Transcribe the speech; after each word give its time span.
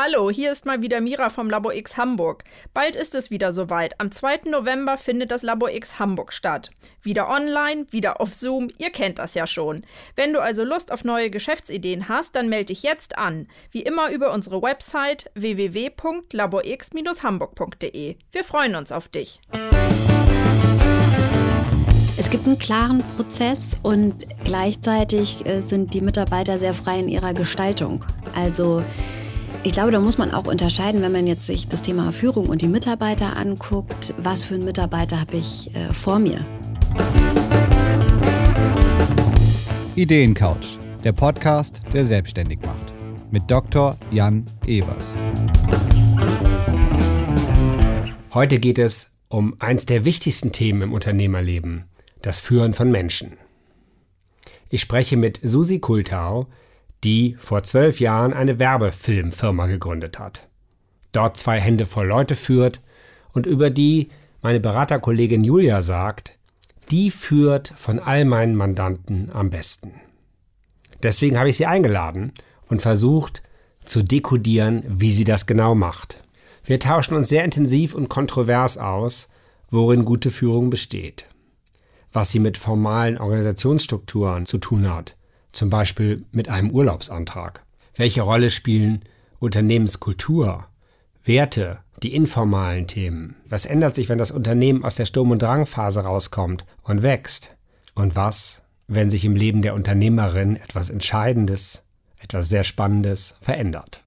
Hallo, 0.00 0.30
hier 0.30 0.52
ist 0.52 0.64
mal 0.64 0.80
wieder 0.80 1.00
Mira 1.00 1.28
vom 1.28 1.50
Labor 1.50 1.74
X 1.74 1.96
Hamburg. 1.96 2.44
Bald 2.72 2.94
ist 2.94 3.16
es 3.16 3.32
wieder 3.32 3.52
soweit. 3.52 4.00
Am 4.00 4.12
2. 4.12 4.42
November 4.44 4.96
findet 4.96 5.32
das 5.32 5.42
Labor 5.42 5.72
X 5.72 5.98
Hamburg 5.98 6.32
statt. 6.32 6.70
Wieder 7.02 7.28
online, 7.28 7.86
wieder 7.90 8.20
auf 8.20 8.32
Zoom, 8.32 8.70
ihr 8.78 8.90
kennt 8.90 9.18
das 9.18 9.34
ja 9.34 9.48
schon. 9.48 9.84
Wenn 10.14 10.32
du 10.32 10.40
also 10.40 10.62
Lust 10.62 10.92
auf 10.92 11.02
neue 11.02 11.30
Geschäftsideen 11.30 12.08
hast, 12.08 12.36
dann 12.36 12.48
melde 12.48 12.66
dich 12.66 12.84
jetzt 12.84 13.18
an. 13.18 13.48
Wie 13.72 13.82
immer 13.82 14.12
über 14.12 14.32
unsere 14.32 14.62
Website 14.62 15.32
www.laborx-hamburg.de. 15.34 18.16
Wir 18.30 18.44
freuen 18.44 18.76
uns 18.76 18.92
auf 18.92 19.08
dich. 19.08 19.40
Es 22.16 22.30
gibt 22.30 22.46
einen 22.46 22.60
klaren 22.60 23.02
Prozess 23.16 23.74
und 23.82 24.28
gleichzeitig 24.44 25.44
äh, 25.44 25.60
sind 25.60 25.92
die 25.92 26.02
Mitarbeiter 26.02 26.60
sehr 26.60 26.74
frei 26.74 27.00
in 27.00 27.08
ihrer 27.08 27.34
Gestaltung. 27.34 28.04
Also 28.36 28.84
ich 29.64 29.72
glaube, 29.72 29.90
da 29.90 30.00
muss 30.00 30.18
man 30.18 30.32
auch 30.32 30.46
unterscheiden, 30.46 31.02
wenn 31.02 31.12
man 31.12 31.26
jetzt 31.26 31.46
sich 31.46 31.68
das 31.68 31.82
Thema 31.82 32.12
Führung 32.12 32.48
und 32.48 32.62
die 32.62 32.68
Mitarbeiter 32.68 33.36
anguckt, 33.36 34.14
was 34.18 34.44
für 34.44 34.54
einen 34.54 34.64
Mitarbeiter 34.64 35.20
habe 35.20 35.36
ich 35.36 35.74
äh, 35.74 35.92
vor 35.92 36.18
mir. 36.18 36.44
Ideencouch, 39.96 40.78
der 41.02 41.12
Podcast, 41.12 41.80
der 41.92 42.04
selbstständig 42.04 42.60
macht. 42.62 42.94
Mit 43.30 43.50
Dr. 43.50 43.96
Jan 44.10 44.46
Evers. 44.66 45.12
Heute 48.32 48.58
geht 48.58 48.78
es 48.78 49.10
um 49.28 49.56
eins 49.58 49.86
der 49.86 50.04
wichtigsten 50.04 50.52
Themen 50.52 50.82
im 50.82 50.92
Unternehmerleben, 50.92 51.84
das 52.22 52.40
Führen 52.40 52.72
von 52.72 52.90
Menschen. 52.90 53.36
Ich 54.70 54.80
spreche 54.80 55.16
mit 55.16 55.40
Susi 55.42 55.80
Kultau, 55.80 56.46
die 57.04 57.36
vor 57.38 57.62
zwölf 57.62 58.00
Jahren 58.00 58.32
eine 58.32 58.58
Werbefilmfirma 58.58 59.66
gegründet 59.66 60.18
hat. 60.18 60.48
Dort 61.12 61.36
zwei 61.36 61.60
Hände 61.60 61.86
voll 61.86 62.06
Leute 62.06 62.34
führt 62.34 62.80
und 63.32 63.46
über 63.46 63.70
die 63.70 64.10
meine 64.42 64.60
Beraterkollegin 64.60 65.44
Julia 65.44 65.82
sagt, 65.82 66.38
die 66.90 67.10
führt 67.10 67.68
von 67.76 67.98
all 67.98 68.24
meinen 68.24 68.54
Mandanten 68.54 69.30
am 69.32 69.50
besten. 69.50 69.92
Deswegen 71.02 71.38
habe 71.38 71.48
ich 71.48 71.56
sie 71.56 71.66
eingeladen 71.66 72.32
und 72.68 72.82
versucht 72.82 73.42
zu 73.84 74.02
dekodieren, 74.02 74.84
wie 74.86 75.12
sie 75.12 75.24
das 75.24 75.46
genau 75.46 75.74
macht. 75.74 76.22
Wir 76.64 76.80
tauschen 76.80 77.14
uns 77.14 77.28
sehr 77.28 77.44
intensiv 77.44 77.94
und 77.94 78.08
kontrovers 78.08 78.78
aus, 78.78 79.28
worin 79.70 80.04
gute 80.04 80.30
Führung 80.30 80.70
besteht, 80.70 81.26
was 82.12 82.30
sie 82.30 82.40
mit 82.40 82.58
formalen 82.58 83.18
Organisationsstrukturen 83.18 84.46
zu 84.46 84.58
tun 84.58 84.88
hat, 84.88 85.16
zum 85.52 85.70
Beispiel 85.70 86.24
mit 86.32 86.48
einem 86.48 86.70
Urlaubsantrag? 86.70 87.62
Welche 87.94 88.22
Rolle 88.22 88.50
spielen 88.50 89.02
Unternehmenskultur, 89.38 90.66
Werte, 91.24 91.80
die 92.02 92.14
informalen 92.14 92.86
Themen? 92.86 93.36
Was 93.48 93.66
ändert 93.66 93.94
sich, 93.94 94.08
wenn 94.08 94.18
das 94.18 94.30
Unternehmen 94.30 94.84
aus 94.84 94.94
der 94.94 95.06
Sturm- 95.06 95.30
und 95.30 95.42
Drangphase 95.42 96.00
rauskommt 96.00 96.64
und 96.82 97.02
wächst? 97.02 97.56
Und 97.94 98.16
was, 98.16 98.62
wenn 98.86 99.10
sich 99.10 99.24
im 99.24 99.36
Leben 99.36 99.62
der 99.62 99.74
Unternehmerin 99.74 100.56
etwas 100.56 100.90
Entscheidendes, 100.90 101.84
etwas 102.18 102.48
sehr 102.48 102.64
Spannendes 102.64 103.36
verändert? 103.40 104.02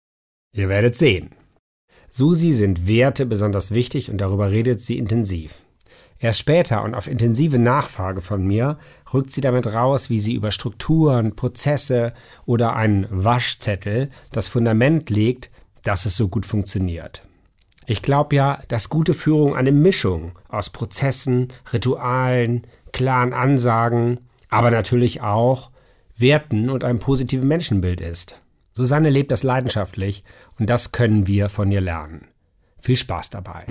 Ihr 0.54 0.70
werdet 0.70 0.96
sehen. 0.96 1.32
Susi 2.10 2.54
sind 2.54 2.88
Werte 2.88 3.26
besonders 3.26 3.72
wichtig 3.72 4.12
und 4.12 4.20
darüber 4.20 4.52
redet 4.52 4.82
sie 4.82 4.98
intensiv. 4.98 5.64
Erst 6.20 6.40
später 6.40 6.84
und 6.84 6.94
auf 6.94 7.08
intensive 7.08 7.58
Nachfrage 7.58 8.22
von 8.22 8.46
mir 8.46 8.78
rückt 9.14 9.32
sie 9.32 9.42
damit 9.42 9.68
raus, 9.68 10.10
wie 10.10 10.20
sie 10.20 10.34
über 10.34 10.52
Strukturen, 10.52 11.36
Prozesse 11.36 12.14
oder 12.46 12.76
einen 12.76 13.08
Waschzettel 13.10 14.10
das 14.32 14.48
Fundament 14.48 15.10
legt, 15.10 15.50
dass 15.84 16.06
es 16.06 16.16
so 16.16 16.28
gut 16.28 16.46
funktioniert. 16.46 17.24
Ich 17.86 18.02
glaube 18.02 18.36
ja, 18.36 18.62
dass 18.68 18.90
gute 18.90 19.14
Führung 19.14 19.56
eine 19.56 19.72
Mischung 19.72 20.34
aus 20.48 20.70
Prozessen, 20.70 21.50
Ritualen, 21.74 22.68
klaren 22.94 23.34
Ansagen, 23.34 24.20
aber 24.50 24.72
natürlich 24.72 25.22
auch 25.22 25.72
Werten 26.16 26.70
und 26.70 26.84
einem 26.84 27.00
positiven 27.00 27.48
Menschenbild 27.48 28.00
ist. 28.00 28.40
Susanne 28.74 29.10
lebt 29.10 29.32
das 29.32 29.44
leidenschaftlich 29.44 30.24
und 30.60 30.70
das 30.70 30.92
können 30.92 31.28
wir 31.28 31.50
von 31.50 31.72
ihr 31.72 31.82
lernen. 31.82 32.28
Viel 32.80 32.98
Spaß 32.98 33.30
dabei. 33.32 33.66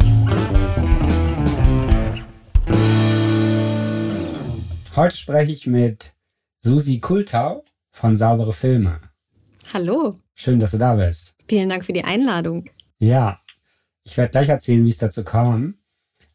Heute 4.96 5.16
spreche 5.16 5.52
ich 5.52 5.68
mit 5.68 6.14
Susi 6.64 6.98
Kultau 6.98 7.64
von 7.92 8.16
Saubere 8.16 8.52
Filme. 8.52 9.00
Hallo. 9.72 10.18
Schön, 10.34 10.58
dass 10.58 10.72
du 10.72 10.78
da 10.78 10.94
bist. 10.94 11.32
Vielen 11.48 11.68
Dank 11.68 11.84
für 11.84 11.92
die 11.92 12.02
Einladung. 12.02 12.68
Ja, 12.98 13.40
ich 14.02 14.16
werde 14.16 14.32
gleich 14.32 14.48
erzählen, 14.48 14.84
wie 14.84 14.88
es 14.88 14.98
dazu 14.98 15.22
kam. 15.22 15.78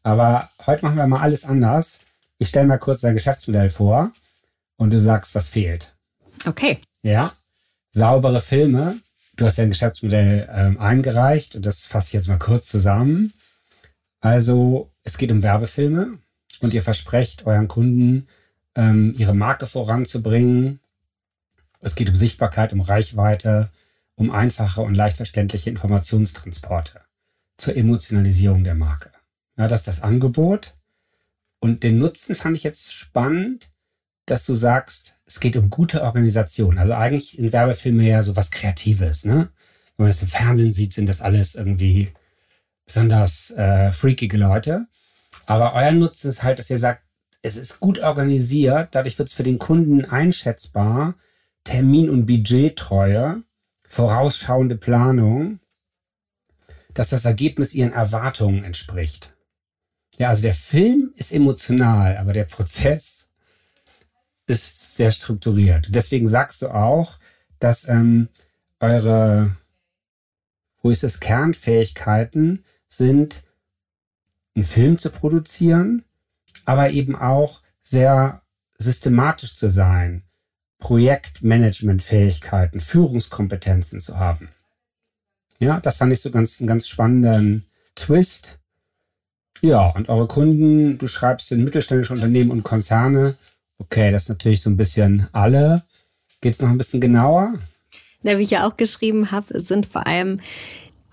Aber 0.03 0.49
heute 0.65 0.85
machen 0.85 0.95
wir 0.95 1.05
mal 1.05 1.19
alles 1.19 1.43
anders. 1.43 1.99
Ich 2.37 2.47
stelle 2.47 2.65
mal 2.65 2.77
kurz 2.77 3.01
dein 3.01 3.13
Geschäftsmodell 3.13 3.69
vor 3.69 4.13
und 4.77 4.93
du 4.93 5.01
sagst, 5.01 5.35
was 5.35 5.49
fehlt. 5.49 5.93
Okay. 6.45 6.77
Ja. 7.03 7.33
Saubere 7.91 8.39
Filme. 8.39 8.97
Du 9.35 9.43
hast 9.43 9.57
ja 9.57 9.65
ein 9.65 9.69
Geschäftsmodell 9.69 10.47
ähm, 10.49 10.79
eingereicht 10.79 11.57
und 11.57 11.65
das 11.65 11.85
fasse 11.85 12.07
ich 12.07 12.13
jetzt 12.13 12.29
mal 12.29 12.39
kurz 12.39 12.67
zusammen. 12.69 13.33
Also, 14.21 14.93
es 15.03 15.17
geht 15.17 15.31
um 15.31 15.43
Werbefilme 15.43 16.19
und 16.61 16.73
ihr 16.73 16.81
versprecht 16.81 17.45
euren 17.45 17.67
Kunden, 17.67 18.27
ähm, 18.75 19.15
ihre 19.17 19.33
Marke 19.33 19.67
voranzubringen. 19.67 20.79
Es 21.79 21.95
geht 21.95 22.09
um 22.09 22.15
Sichtbarkeit, 22.15 22.73
um 22.73 22.81
Reichweite, 22.81 23.69
um 24.15 24.31
einfache 24.31 24.81
und 24.81 24.95
leicht 24.95 25.17
verständliche 25.17 25.69
Informationstransporte 25.69 27.01
zur 27.57 27.75
Emotionalisierung 27.75 28.63
der 28.63 28.75
Marke. 28.75 29.11
Ja, 29.57 29.67
das 29.67 29.81
ist 29.81 29.87
das 29.87 30.01
Angebot. 30.01 30.73
Und 31.59 31.83
den 31.83 31.99
Nutzen 31.99 32.35
fand 32.35 32.55
ich 32.55 32.63
jetzt 32.63 32.93
spannend, 32.93 33.71
dass 34.25 34.45
du 34.45 34.55
sagst, 34.55 35.15
es 35.25 35.39
geht 35.39 35.55
um 35.55 35.69
gute 35.69 36.03
Organisation. 36.03 36.77
Also 36.77 36.93
eigentlich 36.93 37.31
sind 37.31 37.53
Werbefilme 37.53 38.03
ja 38.03 38.21
so 38.21 38.35
was 38.35 38.51
Kreatives. 38.51 39.25
Ne? 39.25 39.49
Wenn 39.97 40.05
man 40.05 40.07
das 40.07 40.21
im 40.21 40.27
Fernsehen 40.27 40.71
sieht, 40.71 40.93
sind 40.93 41.07
das 41.07 41.21
alles 41.21 41.55
irgendwie 41.55 42.11
besonders 42.85 43.51
äh, 43.51 43.91
freakige 43.91 44.37
Leute. 44.37 44.85
Aber 45.45 45.73
euer 45.73 45.91
Nutzen 45.91 46.29
ist 46.29 46.43
halt, 46.43 46.59
dass 46.59 46.69
ihr 46.69 46.79
sagt, 46.79 47.04
es 47.45 47.57
ist 47.57 47.79
gut 47.79 47.99
organisiert, 47.99 48.95
dadurch 48.95 49.19
wird 49.19 49.29
es 49.29 49.35
für 49.35 49.43
den 49.43 49.59
Kunden 49.59 50.03
einschätzbar, 50.03 51.13
Termin- 51.63 52.09
und 52.09 52.25
Budgettreue, 52.25 53.43
vorausschauende 53.85 54.75
Planung, 54.75 55.59
dass 56.95 57.09
das 57.09 57.25
Ergebnis 57.25 57.73
ihren 57.73 57.93
Erwartungen 57.93 58.63
entspricht. 58.63 59.35
Ja, 60.17 60.29
also 60.29 60.41
der 60.41 60.55
Film 60.55 61.13
ist 61.15 61.31
emotional, 61.31 62.17
aber 62.17 62.33
der 62.33 62.45
Prozess 62.45 63.29
ist 64.47 64.95
sehr 64.95 65.11
strukturiert. 65.11 65.89
Deswegen 65.93 66.25
sagst 66.25 66.63
du 66.63 66.69
auch, 66.69 67.19
dass 67.59 67.87
ähm, 67.87 68.29
eure, 68.79 69.55
wo 70.81 70.89
ist 70.89 71.03
es, 71.03 71.19
Kernfähigkeiten 71.19 72.63
sind, 72.87 73.43
einen 74.55 74.65
Film 74.65 74.97
zu 74.97 75.11
produzieren, 75.11 76.05
aber 76.65 76.91
eben 76.91 77.15
auch 77.15 77.61
sehr 77.81 78.41
systematisch 78.77 79.55
zu 79.55 79.69
sein, 79.69 80.23
Projektmanagementfähigkeiten, 80.79 82.79
Führungskompetenzen 82.79 83.99
zu 83.99 84.19
haben. 84.19 84.49
Ja, 85.59 85.79
das 85.79 85.97
fand 85.97 86.11
ich 86.11 86.19
so 86.19 86.31
ganz, 86.31 86.59
einen 86.59 86.67
ganz 86.67 86.87
spannenden 86.87 87.65
Twist. 87.95 88.59
Ja, 89.61 89.89
und 89.89 90.09
eure 90.09 90.27
Kunden, 90.27 90.97
du 90.97 91.07
schreibst 91.07 91.51
in 91.51 91.63
mittelständische 91.63 92.13
Unternehmen 92.13 92.51
und 92.51 92.63
Konzerne. 92.63 93.35
Okay, 93.77 94.11
das 94.11 94.23
ist 94.23 94.29
natürlich 94.29 94.61
so 94.61 94.69
ein 94.69 94.77
bisschen 94.77 95.27
alle. 95.31 95.83
Geht 96.41 96.53
es 96.53 96.61
noch 96.61 96.69
ein 96.69 96.77
bisschen 96.77 97.01
genauer? 97.01 97.55
Na, 98.21 98.37
wie 98.37 98.43
ich 98.43 98.49
ja 98.49 98.67
auch 98.67 98.75
geschrieben 98.75 99.31
habe, 99.31 99.61
sind 99.61 99.85
vor 99.85 100.07
allem 100.07 100.39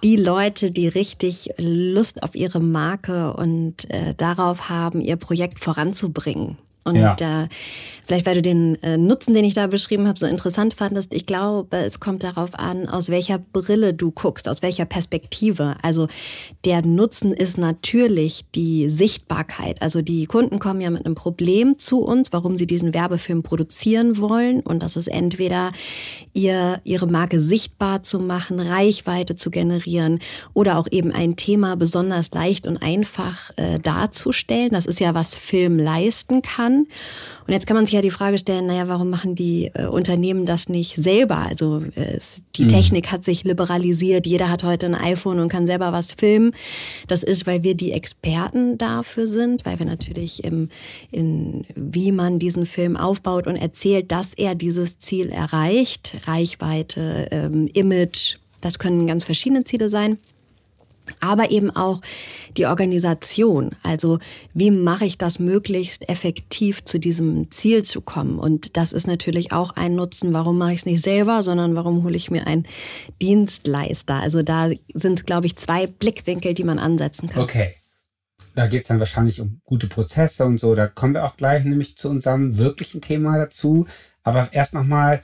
die 0.03 0.17
Leute, 0.17 0.71
die 0.71 0.89
richtig 0.89 1.51
Lust 1.59 2.23
auf 2.23 2.35
ihre 2.35 2.61
Marke 2.61 3.35
und 3.35 3.89
äh, 3.91 4.15
darauf 4.15 4.69
haben, 4.69 5.01
ihr 5.01 5.17
Projekt 5.17 5.61
voranzubringen. 5.61 6.59
Und 6.85 6.97
ja. 6.97 7.15
äh, 7.15 7.49
vielleicht, 8.05 8.27
weil 8.27 8.35
du 8.35 8.43
den 8.43 8.83
äh, 8.83 8.97
Nutzen, 8.97 9.35
den 9.35 9.45
ich 9.45 9.55
da 9.55 9.69
beschrieben 9.69 10.09
habe, 10.09 10.19
so 10.19 10.27
interessant 10.27 10.75
fandest, 10.75 11.15
ich 11.15 11.27
glaube, 11.27 11.77
es 11.77 12.01
kommt 12.01 12.25
darauf 12.25 12.59
an, 12.59 12.89
aus 12.89 13.09
welcher 13.09 13.39
Brille 13.39 13.95
du 13.95 14.11
guckst, 14.11 14.49
aus 14.49 14.63
welcher 14.63 14.85
Perspektive. 14.85 15.77
Also 15.83 16.09
der 16.65 16.85
Nutzen 16.85 17.33
ist 17.33 17.57
natürlich 17.57 18.45
die 18.55 18.89
Sichtbarkeit. 18.91 19.81
Also 19.81 20.03
die 20.03 20.27
Kunden 20.27 20.59
kommen 20.59 20.81
ja 20.81 20.91
mit 20.91 21.07
einem 21.07 21.15
Problem 21.15 21.79
zu 21.79 22.03
uns, 22.03 22.33
warum 22.33 22.57
sie 22.57 22.67
diesen 22.67 22.95
Werbefilm 22.95 23.45
produzieren 23.45 24.19
wollen. 24.19 24.61
Und 24.61 24.83
das 24.83 24.97
ist 24.97 25.07
entweder 25.07 25.71
ihr, 26.33 26.81
ihre 26.83 27.07
Marke 27.07 27.41
sichtbar 27.41 28.03
zu 28.03 28.19
machen, 28.19 28.59
Reichweite 28.59 29.37
zu 29.37 29.51
generieren 29.51 30.19
oder 30.53 30.79
auch 30.79 30.89
eben 30.91 31.13
ein 31.13 31.37
Thema 31.37 31.77
besonders 31.77 32.33
leicht 32.33 32.67
und 32.67 32.83
einfach 32.83 33.51
äh, 33.57 33.79
darzustellen. 33.79 34.71
Das 34.71 34.87
ist 34.87 34.99
ja, 34.99 35.15
was 35.15 35.37
Film 35.37 35.79
leisten 35.79 36.43
kann 36.43 36.72
kann. 36.73 36.87
Und 37.47 37.53
jetzt 37.53 37.67
kann 37.67 37.77
man 37.77 37.87
sich 37.87 37.95
ja 37.95 38.01
die 38.01 38.11
Frage 38.11 38.39
stellen, 38.39 38.67
naja, 38.67 38.87
warum 38.87 39.11
machen 39.11 39.35
die 39.35 39.71
äh, 39.75 39.87
Unternehmen 39.87 40.47
das 40.47 40.69
nicht 40.69 40.95
selber? 40.95 41.39
Also 41.39 41.83
äh, 41.97 42.19
die 42.57 42.65
mhm. 42.65 42.69
Technik 42.69 43.11
hat 43.11 43.25
sich 43.25 43.43
liberalisiert, 43.45 44.27
jeder 44.27 44.49
hat 44.49 44.63
heute 44.63 44.87
ein 44.87 44.95
iPhone 44.95 45.41
und 45.41 45.49
kann 45.49 45.67
selber 45.67 45.93
was 45.93 46.13
filmen. 46.13 46.53
Das 47.09 47.23
ist, 47.23 47.47
weil 47.47 47.65
wir 47.65 47.75
die 47.75 47.93
Experten 47.93 48.79
dafür 48.79 49.27
sind, 49.27 49.67
weil 49.67 49.79
wir 49.79 49.87
natürlich 49.87 50.45
im, 50.45 50.69
in, 51.11 51.65
wie 51.75 52.13
man 52.13 52.39
diesen 52.39 52.65
Film 52.65 52.97
aufbaut 52.97 53.47
und 53.47 53.57
erzählt, 53.57 54.13
dass 54.13 54.35
er 54.35 54.55
dieses 54.55 54.99
Ziel 55.01 55.31
erreicht. 55.31 56.17
Reichweite, 56.27 57.29
ähm, 57.33 57.69
Image, 57.73 58.37
das 58.61 58.79
können 58.79 59.09
ganz 59.09 59.25
verschiedene 59.25 59.65
Ziele 59.65 59.89
sein 59.89 60.19
aber 61.21 61.51
eben 61.51 61.71
auch 61.71 62.01
die 62.57 62.67
Organisation. 62.67 63.71
Also 63.83 64.19
wie 64.55 64.71
mache 64.71 65.05
ich 65.05 65.19
das 65.19 65.39
möglichst 65.39 66.09
effektiv 66.09 66.85
zu 66.85 66.99
diesem 66.99 67.51
Ziel 67.51 67.83
zu 67.83 68.01
kommen? 68.01 68.39
Und 68.39 68.77
das 68.77 68.93
ist 68.93 69.07
natürlich 69.07 69.53
auch 69.53 69.73
ein 69.77 69.95
Nutzen. 69.95 70.33
Warum 70.33 70.59
mache 70.59 70.73
ich 70.73 70.81
es 70.81 70.87
nicht 70.87 71.03
selber, 71.03 71.43
sondern 71.43 71.75
warum 71.75 72.05
hole 72.05 72.17
ich 72.17 72.31
mir 72.31 72.47
einen 72.47 72.67
Dienstleister? 73.21 74.15
Also 74.15 74.43
da 74.43 74.71
sind, 74.95 75.27
glaube 75.27 75.47
ich, 75.47 75.57
zwei 75.57 75.87
Blickwinkel, 75.87 76.55
die 76.55 76.65
man 76.65 76.79
ansetzen 76.79 77.29
kann. 77.29 77.43
Okay. 77.43 77.75
Da 78.55 78.67
geht 78.67 78.83
es 78.83 78.89
dann 78.89 78.99
wahrscheinlich 78.99 79.41
um 79.41 79.61
gute 79.65 79.87
Prozesse 79.87 80.45
und 80.45 80.59
so. 80.59 80.75
Da 80.75 80.87
kommen 80.87 81.15
wir 81.15 81.25
auch 81.25 81.37
gleich 81.37 81.65
nämlich 81.65 81.97
zu 81.97 82.11
unserem 82.11 82.59
wirklichen 82.59 83.01
Thema 83.01 83.39
dazu. 83.39 83.87
Aber 84.23 84.51
erst 84.53 84.75
nochmal, 84.75 85.23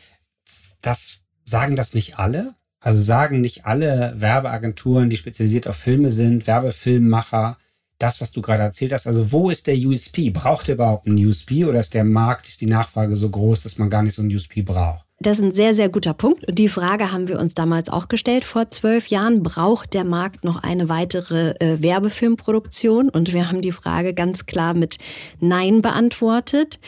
das 0.80 1.20
sagen 1.44 1.76
das 1.76 1.92
nicht 1.92 2.18
alle? 2.18 2.54
Also 2.80 3.00
sagen 3.00 3.40
nicht 3.40 3.66
alle 3.66 4.14
Werbeagenturen, 4.16 5.10
die 5.10 5.16
spezialisiert 5.16 5.66
auf 5.66 5.76
Filme 5.76 6.10
sind, 6.10 6.46
Werbefilmmacher, 6.46 7.56
das, 7.98 8.20
was 8.20 8.30
du 8.30 8.40
gerade 8.40 8.62
erzählt 8.62 8.92
hast. 8.92 9.06
Also 9.06 9.32
wo 9.32 9.50
ist 9.50 9.66
der 9.66 9.76
USP? 9.76 10.30
Braucht 10.30 10.68
ihr 10.68 10.74
überhaupt 10.74 11.06
einen 11.06 11.24
USP 11.24 11.64
oder 11.64 11.80
ist 11.80 11.94
der 11.94 12.04
Markt, 12.04 12.46
ist 12.46 12.60
die 12.60 12.66
Nachfrage 12.66 13.16
so 13.16 13.28
groß, 13.28 13.64
dass 13.64 13.78
man 13.78 13.90
gar 13.90 14.02
nicht 14.02 14.14
so 14.14 14.22
einen 14.22 14.34
USP 14.34 14.62
braucht? 14.62 15.04
Das 15.20 15.38
ist 15.38 15.42
ein 15.42 15.52
sehr, 15.52 15.74
sehr 15.74 15.88
guter 15.88 16.14
Punkt. 16.14 16.46
Und 16.46 16.60
die 16.60 16.68
Frage 16.68 17.10
haben 17.10 17.26
wir 17.26 17.40
uns 17.40 17.52
damals 17.52 17.88
auch 17.88 18.06
gestellt 18.06 18.44
vor 18.44 18.70
zwölf 18.70 19.08
Jahren. 19.08 19.42
Braucht 19.42 19.94
der 19.94 20.04
Markt 20.04 20.44
noch 20.44 20.62
eine 20.62 20.88
weitere 20.88 21.56
äh, 21.58 21.82
Werbefilmproduktion? 21.82 23.08
Und 23.08 23.32
wir 23.32 23.48
haben 23.48 23.60
die 23.60 23.72
Frage 23.72 24.14
ganz 24.14 24.46
klar 24.46 24.74
mit 24.74 24.98
Nein 25.40 25.82
beantwortet. 25.82 26.78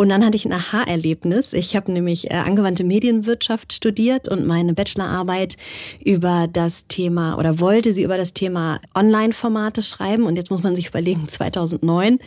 Und 0.00 0.08
dann 0.08 0.24
hatte 0.24 0.34
ich 0.34 0.46
ein 0.46 0.52
Aha-Erlebnis. 0.54 1.52
Ich 1.52 1.76
habe 1.76 1.92
nämlich 1.92 2.30
äh, 2.30 2.34
angewandte 2.36 2.84
Medienwirtschaft 2.84 3.74
studiert 3.74 4.28
und 4.30 4.46
meine 4.46 4.72
Bachelorarbeit 4.72 5.58
über 6.02 6.48
das 6.50 6.86
Thema 6.86 7.36
oder 7.36 7.60
wollte 7.60 7.92
sie 7.92 8.04
über 8.04 8.16
das 8.16 8.32
Thema 8.32 8.80
Online-Formate 8.94 9.82
schreiben. 9.82 10.24
Und 10.24 10.36
jetzt 10.36 10.50
muss 10.50 10.62
man 10.62 10.74
sich 10.74 10.86
überlegen, 10.86 11.28
2009 11.28 12.18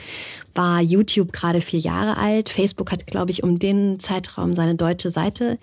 war 0.53 0.81
YouTube 0.81 1.33
gerade 1.33 1.61
vier 1.61 1.79
Jahre 1.79 2.17
alt. 2.17 2.49
Facebook 2.49 2.91
hat, 2.91 3.07
glaube 3.07 3.31
ich, 3.31 3.41
um 3.41 3.57
den 3.57 3.99
Zeitraum 3.99 4.53
seine 4.53 4.75
deutsche 4.75 5.09
Seite 5.09 5.57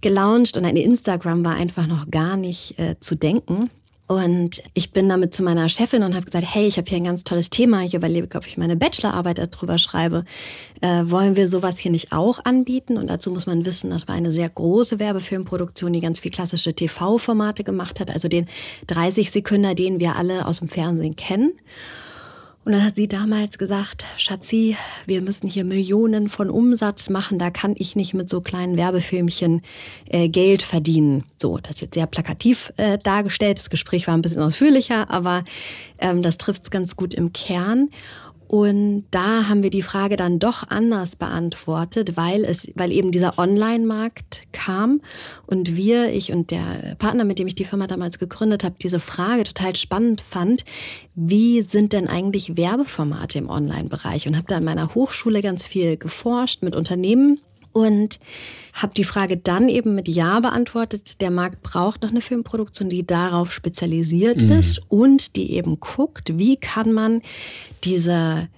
gelauncht 0.00 0.56
und 0.56 0.64
ein 0.64 0.76
Instagram 0.76 1.44
war 1.44 1.56
einfach 1.56 1.88
noch 1.88 2.08
gar 2.08 2.36
nicht 2.36 2.78
äh, 2.78 2.94
zu 3.00 3.16
denken. 3.16 3.68
Und 4.08 4.62
ich 4.72 4.92
bin 4.92 5.06
damit 5.10 5.34
zu 5.34 5.42
meiner 5.42 5.68
Chefin 5.68 6.02
und 6.02 6.14
habe 6.14 6.24
gesagt, 6.24 6.46
hey, 6.54 6.66
ich 6.66 6.78
habe 6.78 6.88
hier 6.88 6.96
ein 6.96 7.04
ganz 7.04 7.24
tolles 7.24 7.50
Thema. 7.50 7.84
Ich 7.84 7.92
überlege, 7.92 8.38
ob 8.38 8.46
ich 8.46 8.56
meine 8.56 8.74
Bachelorarbeit 8.74 9.36
darüber 9.36 9.76
schreibe. 9.76 10.24
Äh, 10.80 11.02
wollen 11.04 11.36
wir 11.36 11.46
sowas 11.46 11.78
hier 11.78 11.90
nicht 11.90 12.10
auch 12.10 12.42
anbieten? 12.46 12.96
Und 12.96 13.10
dazu 13.10 13.30
muss 13.30 13.44
man 13.44 13.66
wissen, 13.66 13.90
das 13.90 14.08
war 14.08 14.14
eine 14.14 14.32
sehr 14.32 14.48
große 14.48 14.98
Werbefilmproduktion, 14.98 15.92
die 15.92 16.00
ganz 16.00 16.20
viel 16.20 16.30
klassische 16.30 16.72
TV-Formate 16.72 17.64
gemacht 17.64 18.00
hat. 18.00 18.10
Also 18.10 18.28
den 18.28 18.48
30 18.86 19.30
Sekunden, 19.30 19.76
den 19.76 20.00
wir 20.00 20.16
alle 20.16 20.46
aus 20.46 20.60
dem 20.60 20.70
Fernsehen 20.70 21.14
kennen. 21.14 21.52
Und 22.68 22.74
dann 22.74 22.84
hat 22.84 22.96
sie 22.96 23.08
damals 23.08 23.56
gesagt, 23.56 24.04
Schatzi, 24.18 24.76
wir 25.06 25.22
müssen 25.22 25.48
hier 25.48 25.64
Millionen 25.64 26.28
von 26.28 26.50
Umsatz 26.50 27.08
machen, 27.08 27.38
da 27.38 27.48
kann 27.48 27.74
ich 27.78 27.96
nicht 27.96 28.12
mit 28.12 28.28
so 28.28 28.42
kleinen 28.42 28.76
Werbefilmchen 28.76 29.62
äh, 30.10 30.28
Geld 30.28 30.60
verdienen. 30.60 31.24
So, 31.40 31.56
das 31.56 31.76
ist 31.76 31.80
jetzt 31.80 31.94
sehr 31.94 32.06
plakativ 32.06 32.70
äh, 32.76 32.98
dargestellt. 32.98 33.56
Das 33.56 33.70
Gespräch 33.70 34.06
war 34.06 34.12
ein 34.12 34.20
bisschen 34.20 34.42
ausführlicher, 34.42 35.08
aber 35.08 35.44
ähm, 35.98 36.20
das 36.20 36.36
trifft 36.36 36.64
es 36.64 36.70
ganz 36.70 36.94
gut 36.94 37.14
im 37.14 37.32
Kern. 37.32 37.88
Und 38.48 39.04
da 39.10 39.46
haben 39.46 39.62
wir 39.62 39.68
die 39.68 39.82
Frage 39.82 40.16
dann 40.16 40.38
doch 40.38 40.68
anders 40.70 41.16
beantwortet, 41.16 42.16
weil 42.16 42.44
es, 42.44 42.72
weil 42.74 42.92
eben 42.92 43.12
dieser 43.12 43.38
Online-Markt 43.38 44.44
kam 44.52 45.02
und 45.46 45.76
wir, 45.76 46.10
ich 46.12 46.32
und 46.32 46.50
der 46.50 46.96
Partner, 46.98 47.24
mit 47.24 47.38
dem 47.38 47.46
ich 47.46 47.54
die 47.54 47.66
Firma 47.66 47.86
damals 47.86 48.18
gegründet 48.18 48.64
habe, 48.64 48.76
diese 48.80 49.00
Frage 49.00 49.44
total 49.44 49.76
spannend 49.76 50.22
fand. 50.22 50.64
Wie 51.14 51.60
sind 51.60 51.92
denn 51.92 52.08
eigentlich 52.08 52.56
Werbeformate 52.56 53.36
im 53.36 53.50
Online-Bereich? 53.50 54.26
Und 54.26 54.36
habe 54.36 54.46
da 54.48 54.56
an 54.56 54.64
meiner 54.64 54.94
Hochschule 54.94 55.42
ganz 55.42 55.66
viel 55.66 55.98
geforscht 55.98 56.62
mit 56.62 56.74
Unternehmen 56.74 57.40
und 57.72 58.18
habe 58.72 58.94
die 58.94 59.04
Frage 59.04 59.36
dann 59.36 59.68
eben 59.68 59.94
mit 59.94 60.08
Ja 60.08 60.40
beantwortet. 60.40 61.20
Der 61.20 61.30
Markt 61.30 61.62
braucht 61.62 62.02
noch 62.02 62.10
eine 62.10 62.20
Filmproduktion, 62.20 62.88
die 62.88 63.06
darauf 63.06 63.52
spezialisiert 63.52 64.40
mhm. 64.40 64.52
ist 64.52 64.80
und 64.88 65.36
die 65.36 65.52
eben 65.52 65.80
guckt, 65.80 66.38
wie 66.38 66.56
kann 66.56 66.92
man 66.92 67.22
diese 67.84 68.48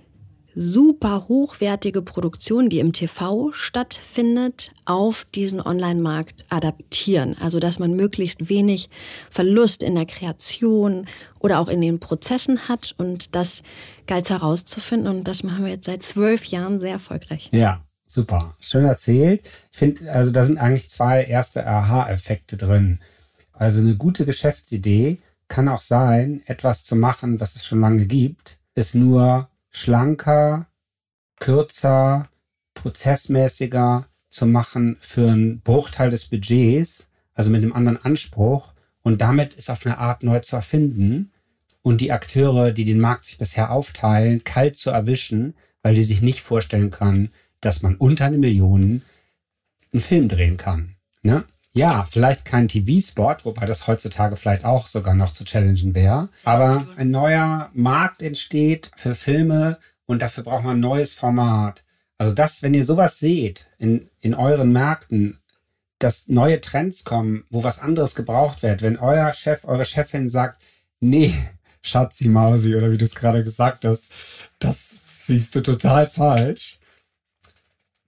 super 0.54 1.26
hochwertige 1.28 2.02
Produktion, 2.02 2.68
die 2.68 2.80
im 2.80 2.92
TV 2.92 3.52
stattfindet, 3.52 4.72
auf 4.84 5.26
diesen 5.34 5.60
Online-Markt 5.60 6.44
adaptieren. 6.48 7.36
Also 7.40 7.60
dass 7.60 7.78
man 7.78 7.94
möglichst 7.94 8.48
wenig 8.48 8.90
Verlust 9.30 9.82
in 9.82 9.94
der 9.94 10.06
Kreation 10.06 11.06
oder 11.38 11.60
auch 11.60 11.68
in 11.68 11.80
den 11.80 12.00
Prozessen 12.00 12.68
hat. 12.68 12.94
Und 12.98 13.34
das 13.34 13.62
galt 14.06 14.28
herauszufinden. 14.30 15.08
Und 15.08 15.24
das 15.24 15.42
machen 15.42 15.64
wir 15.64 15.72
jetzt 15.72 15.86
seit 15.86 16.02
zwölf 16.02 16.44
Jahren 16.46 16.80
sehr 16.80 16.92
erfolgreich. 16.92 17.48
Ja, 17.52 17.80
Super, 18.12 18.56
schön 18.58 18.86
erzählt. 18.86 19.48
Ich 19.70 19.78
finde, 19.78 20.10
also 20.10 20.32
da 20.32 20.42
sind 20.42 20.58
eigentlich 20.58 20.88
zwei 20.88 21.22
erste 21.22 21.64
Aha-Effekte 21.64 22.56
drin. 22.56 22.98
Also 23.52 23.82
eine 23.82 23.94
gute 23.94 24.26
Geschäftsidee 24.26 25.20
kann 25.46 25.68
auch 25.68 25.80
sein, 25.80 26.42
etwas 26.46 26.84
zu 26.84 26.96
machen, 26.96 27.38
was 27.38 27.54
es 27.54 27.64
schon 27.64 27.80
lange 27.80 28.06
gibt, 28.06 28.58
ist 28.74 28.96
nur 28.96 29.48
schlanker, 29.68 30.66
kürzer, 31.38 32.28
prozessmäßiger 32.74 34.08
zu 34.28 34.44
machen 34.44 34.96
für 35.00 35.30
einen 35.30 35.60
Bruchteil 35.60 36.10
des 36.10 36.24
Budgets, 36.24 37.06
also 37.34 37.52
mit 37.52 37.62
einem 37.62 37.74
anderen 37.74 38.04
Anspruch 38.04 38.72
und 39.02 39.20
damit 39.20 39.54
ist 39.54 39.70
auf 39.70 39.86
eine 39.86 39.98
Art 39.98 40.24
neu 40.24 40.40
zu 40.40 40.56
erfinden 40.56 41.30
und 41.82 42.00
die 42.00 42.10
Akteure, 42.10 42.72
die 42.72 42.84
den 42.84 42.98
Markt 42.98 43.26
sich 43.26 43.38
bisher 43.38 43.70
aufteilen, 43.70 44.42
kalt 44.42 44.74
zu 44.74 44.90
erwischen, 44.90 45.54
weil 45.84 45.94
die 45.94 46.02
sich 46.02 46.22
nicht 46.22 46.40
vorstellen 46.40 46.90
können, 46.90 47.30
dass 47.60 47.82
man 47.82 47.96
unter 47.96 48.26
eine 48.26 48.38
Million 48.38 49.02
einen 49.92 50.00
Film 50.00 50.28
drehen 50.28 50.56
kann. 50.56 50.96
Ne? 51.22 51.44
Ja, 51.72 52.04
vielleicht 52.04 52.44
kein 52.44 52.68
TV-Spot, 52.68 53.36
wobei 53.44 53.64
das 53.64 53.86
heutzutage 53.86 54.36
vielleicht 54.36 54.64
auch 54.64 54.86
sogar 54.86 55.14
noch 55.14 55.32
zu 55.32 55.44
challengen 55.44 55.94
wäre. 55.94 56.28
Aber 56.44 56.86
ein 56.96 57.10
neuer 57.10 57.70
Markt 57.74 58.22
entsteht 58.22 58.90
für 58.96 59.14
Filme 59.14 59.78
und 60.06 60.22
dafür 60.22 60.42
braucht 60.42 60.64
man 60.64 60.78
ein 60.78 60.80
neues 60.80 61.14
Format. 61.14 61.84
Also 62.18 62.32
das, 62.34 62.62
wenn 62.62 62.74
ihr 62.74 62.84
sowas 62.84 63.18
seht 63.18 63.68
in, 63.78 64.10
in 64.20 64.34
euren 64.34 64.72
Märkten, 64.72 65.38
dass 66.00 66.28
neue 66.28 66.60
Trends 66.60 67.04
kommen, 67.04 67.44
wo 67.50 67.62
was 67.62 67.78
anderes 67.78 68.14
gebraucht 68.14 68.62
wird, 68.62 68.82
wenn 68.82 68.98
euer 68.98 69.32
Chef, 69.32 69.64
eure 69.64 69.84
Chefin 69.84 70.28
sagt, 70.28 70.60
nee, 70.98 71.32
Schatzi 71.82 72.28
Mausi 72.28 72.74
oder 72.74 72.90
wie 72.90 72.98
du 72.98 73.04
es 73.04 73.14
gerade 73.14 73.44
gesagt 73.44 73.84
hast, 73.84 74.10
das 74.58 75.26
siehst 75.26 75.54
du 75.54 75.60
total 75.60 76.06
falsch 76.06 76.79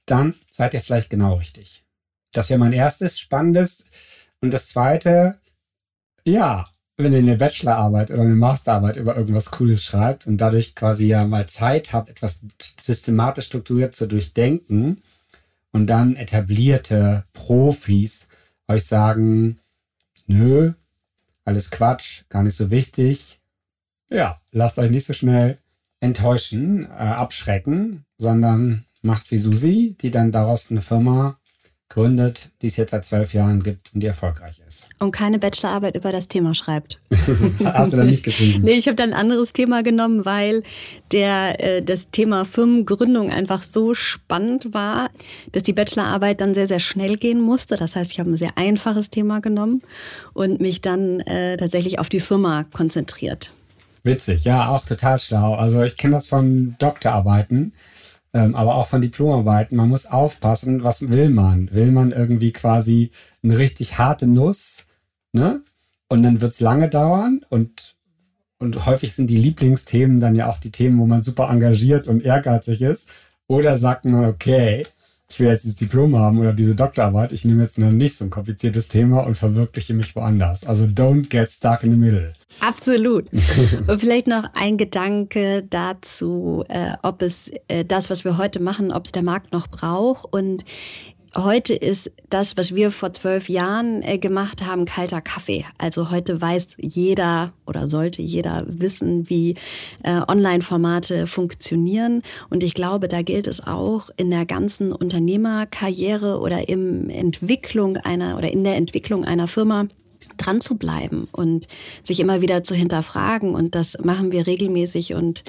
dann 0.06 0.35
seid 0.50 0.75
ihr 0.75 0.80
vielleicht 0.80 1.11
genau 1.11 1.35
richtig. 1.35 1.85
Das 2.32 2.49
wäre 2.49 2.59
mein 2.59 2.73
erstes 2.73 3.18
spannendes. 3.18 3.85
Und 4.40 4.52
das 4.52 4.68
zweite, 4.68 5.38
ja, 6.25 6.68
wenn 6.97 7.12
ihr 7.12 7.18
eine 7.18 7.37
Bachelorarbeit 7.37 8.11
oder 8.11 8.23
eine 8.23 8.35
Masterarbeit 8.35 8.97
über 8.97 9.16
irgendwas 9.16 9.50
Cooles 9.50 9.85
schreibt 9.85 10.26
und 10.26 10.38
dadurch 10.38 10.75
quasi 10.75 11.06
ja 11.06 11.25
mal 11.25 11.47
Zeit 11.47 11.92
habt, 11.92 12.11
etwas 12.11 12.44
systematisch 12.80 13.47
strukturiert 13.47 13.94
zu 13.94 14.06
durchdenken 14.06 15.02
und 15.73 15.87
dann 15.87 16.16
etablierte 16.16 17.25
Profis 17.32 18.28
euch 18.68 18.85
sagen, 18.85 19.59
nö, 20.26 20.73
alles 21.44 21.71
Quatsch, 21.71 22.23
gar 22.28 22.42
nicht 22.42 22.54
so 22.54 22.71
wichtig. 22.71 23.40
Ja, 24.11 24.40
lasst 24.50 24.78
euch 24.78 24.90
nicht 24.90 25.06
so 25.06 25.12
schnell 25.12 25.59
enttäuschen, 26.00 26.85
äh, 26.85 26.88
abschrecken, 26.88 28.04
sondern 28.18 28.85
macht's 29.02 29.30
wie 29.30 29.38
Susi, 29.38 29.97
die 30.00 30.11
dann 30.11 30.32
daraus 30.32 30.71
eine 30.71 30.82
Firma 30.82 31.38
gründet, 31.92 32.50
die 32.62 32.68
es 32.68 32.76
jetzt 32.76 32.92
seit 32.92 33.04
zwölf 33.04 33.35
Jahren 33.35 33.62
gibt 33.62 33.92
und 33.92 34.02
die 34.02 34.06
erfolgreich 34.06 34.62
ist. 34.66 34.88
Und 34.99 35.11
keine 35.11 35.38
Bachelorarbeit 35.38 35.94
über 35.94 36.11
das 36.11 36.26
Thema 36.26 36.54
schreibt. 36.54 36.99
Hast 37.64 37.92
du 37.92 37.99
dann 37.99 38.06
nicht 38.06 38.23
geschrieben? 38.23 38.64
nee, 38.64 38.73
ich 38.73 38.87
habe 38.87 38.94
dann 38.94 39.12
ein 39.12 39.18
anderes 39.18 39.52
Thema 39.52 39.82
genommen, 39.82 40.25
weil 40.25 40.62
der, 41.11 41.62
äh, 41.62 41.82
das 41.82 42.11
Thema 42.11 42.47
Firmengründung 42.47 43.30
einfach 43.30 43.62
so 43.62 43.92
spannend 43.92 44.73
war, 44.73 45.11
dass 45.52 45.64
die 45.64 45.75
Bachelorarbeit 45.75 46.40
dann 46.40 46.54
sehr, 46.54 46.66
sehr 46.66 46.80
schnell 46.80 47.18
gehen 47.18 47.42
musste. 47.42 47.76
Das 47.76 47.94
heißt, 47.94 48.11
ich 48.11 48.21
habe 48.21 48.30
ein 48.30 48.38
sehr 48.38 48.56
einfaches 48.56 49.11
Thema 49.11 49.40
genommen 49.40 49.82
und 50.32 50.62
mich 50.62 50.80
dann 50.80 51.21
äh, 51.21 51.59
tatsächlich 51.59 51.99
auf 51.99 52.09
die 52.09 52.21
Firma 52.21 52.64
konzentriert. 52.73 53.52
Witzig, 54.02 54.44
ja, 54.44 54.68
auch 54.68 54.85
total 54.85 55.18
schlau. 55.18 55.54
Also 55.54 55.82
ich 55.82 55.97
kenne 55.99 56.14
das 56.14 56.26
von 56.26 56.75
Doktorarbeiten 56.78 57.73
ähm, 58.32 58.54
aber 58.54 58.74
auch 58.74 58.86
von 58.86 59.00
Diplomarbeiten. 59.00 59.76
Man 59.76 59.88
muss 59.88 60.06
aufpassen, 60.06 60.84
was 60.84 61.08
will 61.08 61.28
man? 61.30 61.70
Will 61.72 61.92
man 61.92 62.12
irgendwie 62.12 62.52
quasi 62.52 63.10
eine 63.42 63.58
richtig 63.58 63.98
harte 63.98 64.26
Nuss, 64.26 64.84
ne? 65.32 65.62
Und 66.08 66.22
dann 66.22 66.40
wird's 66.40 66.60
lange 66.60 66.88
dauern 66.90 67.40
und, 67.48 67.96
und 68.58 68.84
häufig 68.84 69.14
sind 69.14 69.30
die 69.30 69.38
Lieblingsthemen 69.38 70.20
dann 70.20 70.34
ja 70.34 70.48
auch 70.48 70.58
die 70.58 70.70
Themen, 70.70 70.98
wo 70.98 71.06
man 71.06 71.22
super 71.22 71.48
engagiert 71.48 72.06
und 72.06 72.22
ehrgeizig 72.22 72.82
ist. 72.82 73.08
Oder 73.46 73.76
sagt 73.78 74.04
man, 74.04 74.26
okay, 74.26 74.84
ich 75.32 75.40
will 75.40 75.48
jetzt 75.48 75.62
dieses 75.62 75.76
Diplom 75.76 76.16
haben 76.16 76.38
oder 76.38 76.52
diese 76.52 76.74
Doktorarbeit, 76.74 77.32
ich 77.32 77.44
nehme 77.44 77.62
jetzt 77.62 77.78
noch 77.78 77.90
nicht 77.90 78.16
so 78.16 78.24
ein 78.24 78.30
kompliziertes 78.30 78.88
Thema 78.88 79.20
und 79.20 79.34
verwirkliche 79.34 79.94
mich 79.94 80.14
woanders. 80.14 80.64
Also 80.66 80.84
don't 80.84 81.28
get 81.28 81.48
stuck 81.48 81.82
in 81.82 81.92
the 81.92 81.96
middle. 81.96 82.32
Absolut. 82.60 83.32
und 83.86 83.98
vielleicht 83.98 84.26
noch 84.26 84.44
ein 84.54 84.76
Gedanke 84.76 85.64
dazu, 85.68 86.64
äh, 86.68 86.92
ob 87.02 87.22
es 87.22 87.50
äh, 87.68 87.84
das, 87.84 88.10
was 88.10 88.24
wir 88.24 88.36
heute 88.36 88.60
machen, 88.60 88.92
ob 88.92 89.06
es 89.06 89.12
der 89.12 89.22
Markt 89.22 89.52
noch 89.52 89.68
braucht. 89.68 90.26
Und 90.32 90.64
Heute 91.34 91.72
ist 91.72 92.12
das, 92.28 92.58
was 92.58 92.74
wir 92.74 92.90
vor 92.90 93.14
zwölf 93.14 93.48
Jahren 93.48 94.02
äh, 94.02 94.18
gemacht 94.18 94.66
haben, 94.66 94.84
kalter 94.84 95.22
Kaffee. 95.22 95.64
Also 95.78 96.10
heute 96.10 96.42
weiß 96.42 96.68
jeder 96.76 97.54
oder 97.66 97.88
sollte 97.88 98.20
jeder 98.20 98.64
wissen, 98.66 99.30
wie 99.30 99.56
äh, 100.02 100.20
Online-Formate 100.28 101.26
funktionieren. 101.26 102.22
Und 102.50 102.62
ich 102.62 102.74
glaube, 102.74 103.08
da 103.08 103.22
gilt 103.22 103.46
es 103.46 103.66
auch 103.66 104.10
in 104.18 104.30
der 104.30 104.44
ganzen 104.44 104.92
Unternehmerkarriere 104.92 106.38
oder 106.38 106.68
im 106.68 107.08
Entwicklung 107.08 107.96
einer 107.96 108.36
oder 108.36 108.52
in 108.52 108.62
der 108.62 108.76
Entwicklung 108.76 109.24
einer 109.24 109.48
Firma 109.48 109.86
dran 110.37 110.61
zu 110.61 110.76
bleiben 110.76 111.26
und 111.33 111.69
sich 112.02 112.21
immer 112.21 112.41
wieder 112.41 112.62
zu 112.62 112.75
hinterfragen. 112.75 113.55
Und 113.55 113.75
das 113.75 113.99
machen 114.02 114.33
wir 114.33 114.47
regelmäßig 114.47 115.14
und 115.14 115.45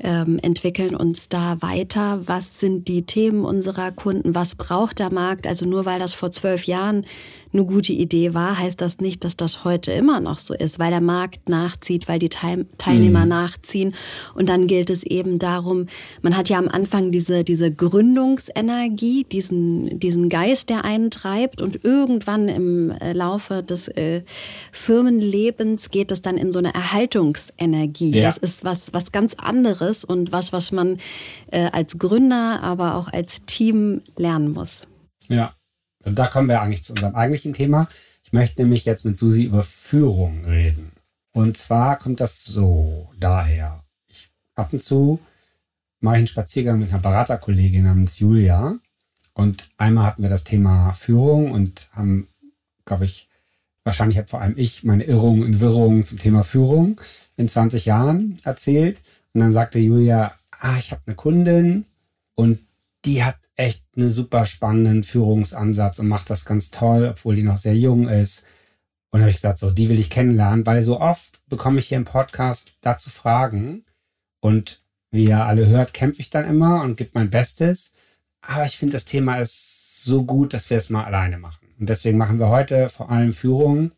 ähm, 0.00 0.38
entwickeln 0.42 0.94
uns 0.94 1.28
da 1.28 1.60
weiter. 1.60 2.20
Was 2.26 2.58
sind 2.58 2.88
die 2.88 3.04
Themen 3.04 3.44
unserer 3.44 3.92
Kunden? 3.92 4.34
Was 4.34 4.54
braucht 4.54 4.98
der 4.98 5.12
Markt? 5.12 5.46
Also 5.46 5.66
nur 5.66 5.84
weil 5.84 5.98
das 5.98 6.12
vor 6.12 6.32
zwölf 6.32 6.64
Jahren 6.64 7.06
eine 7.52 7.64
gute 7.64 7.92
Idee 7.92 8.34
war, 8.34 8.58
heißt 8.58 8.80
das 8.80 8.98
nicht, 8.98 9.24
dass 9.24 9.36
das 9.36 9.64
heute 9.64 9.92
immer 9.92 10.20
noch 10.20 10.38
so 10.38 10.54
ist, 10.54 10.78
weil 10.78 10.90
der 10.90 11.00
Markt 11.00 11.48
nachzieht, 11.48 12.08
weil 12.08 12.18
die 12.18 12.28
Teilnehmer 12.28 13.22
mhm. 13.22 13.28
nachziehen. 13.28 13.94
Und 14.34 14.48
dann 14.48 14.66
gilt 14.66 14.90
es 14.90 15.02
eben 15.02 15.38
darum, 15.38 15.86
man 16.22 16.36
hat 16.36 16.48
ja 16.48 16.58
am 16.58 16.68
Anfang 16.68 17.10
diese, 17.10 17.44
diese 17.44 17.72
Gründungsenergie, 17.72 19.24
diesen, 19.24 20.00
diesen 20.00 20.28
Geist, 20.28 20.70
der 20.70 20.84
einen 20.84 21.10
treibt. 21.10 21.60
Und 21.60 21.84
irgendwann 21.84 22.48
im 22.48 22.90
äh, 22.90 23.12
Laufe 23.12 23.62
des 23.62 23.88
äh, 23.88 24.22
Firmenlebens 24.72 25.90
geht 25.90 26.10
es 26.10 26.22
dann 26.22 26.38
in 26.38 26.52
so 26.52 26.58
eine 26.58 26.74
Erhaltungsenergie. 26.74 28.16
Ja. 28.16 28.28
Das 28.28 28.38
ist 28.38 28.64
was, 28.64 28.92
was 28.92 29.12
ganz 29.12 29.34
anderes 29.34 30.04
und 30.04 30.32
was, 30.32 30.52
was 30.52 30.72
man 30.72 30.98
äh, 31.50 31.68
als 31.72 31.98
Gründer, 31.98 32.60
aber 32.62 32.96
auch 32.96 33.12
als 33.12 33.44
Team 33.44 34.00
lernen 34.16 34.52
muss. 34.52 34.86
Ja, 35.28 35.54
und 36.04 36.18
da 36.18 36.26
kommen 36.26 36.48
wir 36.48 36.60
eigentlich 36.60 36.84
zu 36.84 36.92
unserem 36.92 37.14
eigentlichen 37.14 37.52
Thema. 37.52 37.88
Ich 38.24 38.32
möchte 38.32 38.62
nämlich 38.62 38.84
jetzt 38.84 39.04
mit 39.04 39.16
Susi 39.16 39.44
über 39.44 39.62
Führung 39.62 40.44
reden. 40.44 40.92
Und 41.32 41.56
zwar 41.56 41.98
kommt 41.98 42.20
das 42.20 42.44
so 42.44 43.08
daher. 43.18 43.82
Ich, 44.08 44.30
ab 44.54 44.72
und 44.72 44.82
zu 44.82 45.20
mache 46.00 46.16
ich 46.16 46.18
einen 46.18 46.26
Spaziergang 46.26 46.78
mit 46.78 46.90
einer 46.90 47.02
Beraterkollegin 47.02 47.84
namens 47.84 48.18
Julia. 48.18 48.78
Und 49.34 49.70
einmal 49.78 50.06
hatten 50.06 50.22
wir 50.22 50.30
das 50.30 50.44
Thema 50.44 50.92
Führung 50.92 51.52
und 51.52 51.88
haben, 51.92 52.28
glaube 52.84 53.04
ich, 53.04 53.28
wahrscheinlich 53.84 54.18
habe 54.18 54.28
vor 54.28 54.40
allem 54.40 54.54
ich 54.56 54.84
meine 54.84 55.04
Irrungen 55.04 55.42
und 55.42 55.60
Wirrungen 55.60 56.04
zum 56.04 56.18
Thema 56.18 56.42
Führung 56.42 57.00
in 57.36 57.48
20 57.48 57.86
Jahren 57.86 58.38
erzählt. 58.44 59.00
Und 59.32 59.40
dann 59.40 59.52
sagte 59.52 59.78
Julia, 59.78 60.34
ah, 60.50 60.76
ich 60.78 60.90
habe 60.90 61.02
eine 61.06 61.16
Kundin 61.16 61.86
und 62.34 62.58
die 63.04 63.24
hat 63.24 63.36
echt 63.56 63.84
einen 63.96 64.10
super 64.10 64.46
spannenden 64.46 65.02
Führungsansatz 65.02 65.98
und 65.98 66.08
macht 66.08 66.30
das 66.30 66.44
ganz 66.44 66.70
toll, 66.70 67.08
obwohl 67.10 67.36
die 67.36 67.42
noch 67.42 67.58
sehr 67.58 67.76
jung 67.76 68.08
ist. 68.08 68.44
Und 69.10 69.20
habe 69.20 69.30
ich 69.30 69.36
gesagt, 69.36 69.58
so, 69.58 69.70
die 69.70 69.88
will 69.88 69.98
ich 69.98 70.08
kennenlernen, 70.08 70.64
weil 70.64 70.80
so 70.80 71.00
oft 71.00 71.40
bekomme 71.48 71.78
ich 71.78 71.88
hier 71.88 71.98
im 71.98 72.04
Podcast 72.04 72.76
dazu 72.80 73.10
Fragen. 73.10 73.84
Und 74.40 74.80
wie 75.10 75.26
ihr 75.26 75.44
alle 75.44 75.66
hört, 75.66 75.92
kämpfe 75.92 76.20
ich 76.20 76.30
dann 76.30 76.46
immer 76.46 76.82
und 76.82 76.96
gebe 76.96 77.10
mein 77.14 77.28
Bestes. 77.28 77.92
Aber 78.40 78.64
ich 78.64 78.78
finde, 78.78 78.94
das 78.94 79.04
Thema 79.04 79.38
ist 79.38 80.02
so 80.02 80.24
gut, 80.24 80.54
dass 80.54 80.70
wir 80.70 80.78
es 80.78 80.88
mal 80.88 81.04
alleine 81.04 81.38
machen. 81.38 81.68
Und 81.78 81.88
deswegen 81.88 82.18
machen 82.18 82.38
wir 82.38 82.48
heute 82.48 82.88
vor 82.88 83.10
allem 83.10 83.32
Führung. 83.32 83.92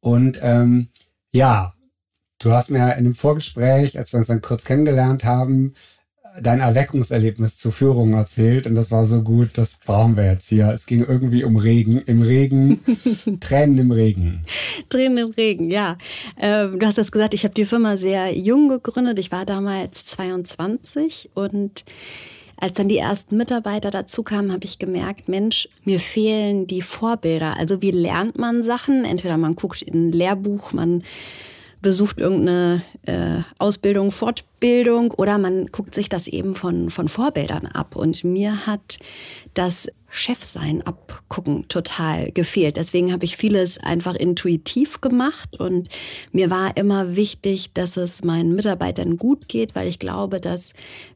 Und 0.00 0.38
ähm, 0.42 0.88
ja, 1.30 1.74
du 2.38 2.52
hast 2.52 2.70
mir 2.70 2.94
in 2.96 3.04
dem 3.04 3.14
Vorgespräch, 3.14 3.98
als 3.98 4.12
wir 4.12 4.18
uns 4.18 4.28
dann 4.28 4.40
kurz 4.40 4.64
kennengelernt 4.64 5.24
haben, 5.24 5.74
dein 6.40 6.60
Erweckungserlebnis 6.60 7.58
zur 7.58 7.72
Führung 7.72 8.14
erzählt 8.14 8.66
und 8.66 8.74
das 8.74 8.90
war 8.90 9.04
so 9.04 9.22
gut, 9.22 9.50
das 9.54 9.74
brauchen 9.74 10.16
wir 10.16 10.24
jetzt 10.24 10.48
hier. 10.48 10.68
Es 10.68 10.86
ging 10.86 11.04
irgendwie 11.04 11.44
um 11.44 11.56
Regen, 11.56 12.00
im 12.02 12.22
Regen, 12.22 12.80
Tränen 13.40 13.78
im 13.78 13.90
Regen. 13.90 14.44
Tränen 14.88 15.18
im 15.18 15.30
Regen, 15.30 15.70
ja. 15.70 15.98
Ähm, 16.38 16.78
du 16.78 16.86
hast 16.86 16.98
das 16.98 17.12
gesagt, 17.12 17.34
ich 17.34 17.44
habe 17.44 17.54
die 17.54 17.64
Firma 17.64 17.96
sehr 17.96 18.36
jung 18.36 18.68
gegründet. 18.68 19.18
Ich 19.18 19.32
war 19.32 19.44
damals 19.44 20.04
22 20.04 21.30
und 21.34 21.84
als 22.60 22.72
dann 22.72 22.88
die 22.88 22.98
ersten 22.98 23.36
Mitarbeiter 23.36 23.90
dazu 23.90 24.24
kamen, 24.24 24.52
habe 24.52 24.64
ich 24.64 24.80
gemerkt, 24.80 25.28
Mensch, 25.28 25.68
mir 25.84 26.00
fehlen 26.00 26.66
die 26.66 26.82
Vorbilder. 26.82 27.56
Also 27.56 27.82
wie 27.82 27.92
lernt 27.92 28.36
man 28.36 28.62
Sachen? 28.64 29.04
Entweder 29.04 29.36
man 29.36 29.54
guckt 29.54 29.82
in 29.82 30.08
ein 30.08 30.12
Lehrbuch, 30.12 30.72
man 30.72 31.04
besucht 31.80 32.20
irgendeine 32.20 32.82
äh, 33.06 33.42
Ausbildung, 33.58 34.10
Fortbildung 34.10 35.12
oder 35.12 35.38
man 35.38 35.66
guckt 35.66 35.94
sich 35.94 36.08
das 36.08 36.26
eben 36.26 36.54
von, 36.54 36.90
von 36.90 37.08
Vorbildern 37.08 37.66
ab. 37.66 37.96
Und 37.96 38.24
mir 38.24 38.66
hat 38.66 38.98
das 39.54 39.88
Chefsein 40.10 40.82
abgucken 40.82 41.68
total 41.68 42.32
gefehlt. 42.32 42.76
Deswegen 42.76 43.12
habe 43.12 43.24
ich 43.24 43.36
vieles 43.36 43.78
einfach 43.78 44.14
intuitiv 44.14 45.00
gemacht 45.00 45.60
und 45.60 45.88
mir 46.32 46.50
war 46.50 46.76
immer 46.76 47.14
wichtig, 47.14 47.72
dass 47.74 47.96
es 47.96 48.24
meinen 48.24 48.54
Mitarbeitern 48.54 49.18
gut 49.18 49.48
geht, 49.48 49.74
weil 49.74 49.86
ich 49.86 49.98
glaube, 49.98 50.40
dass 50.40 50.72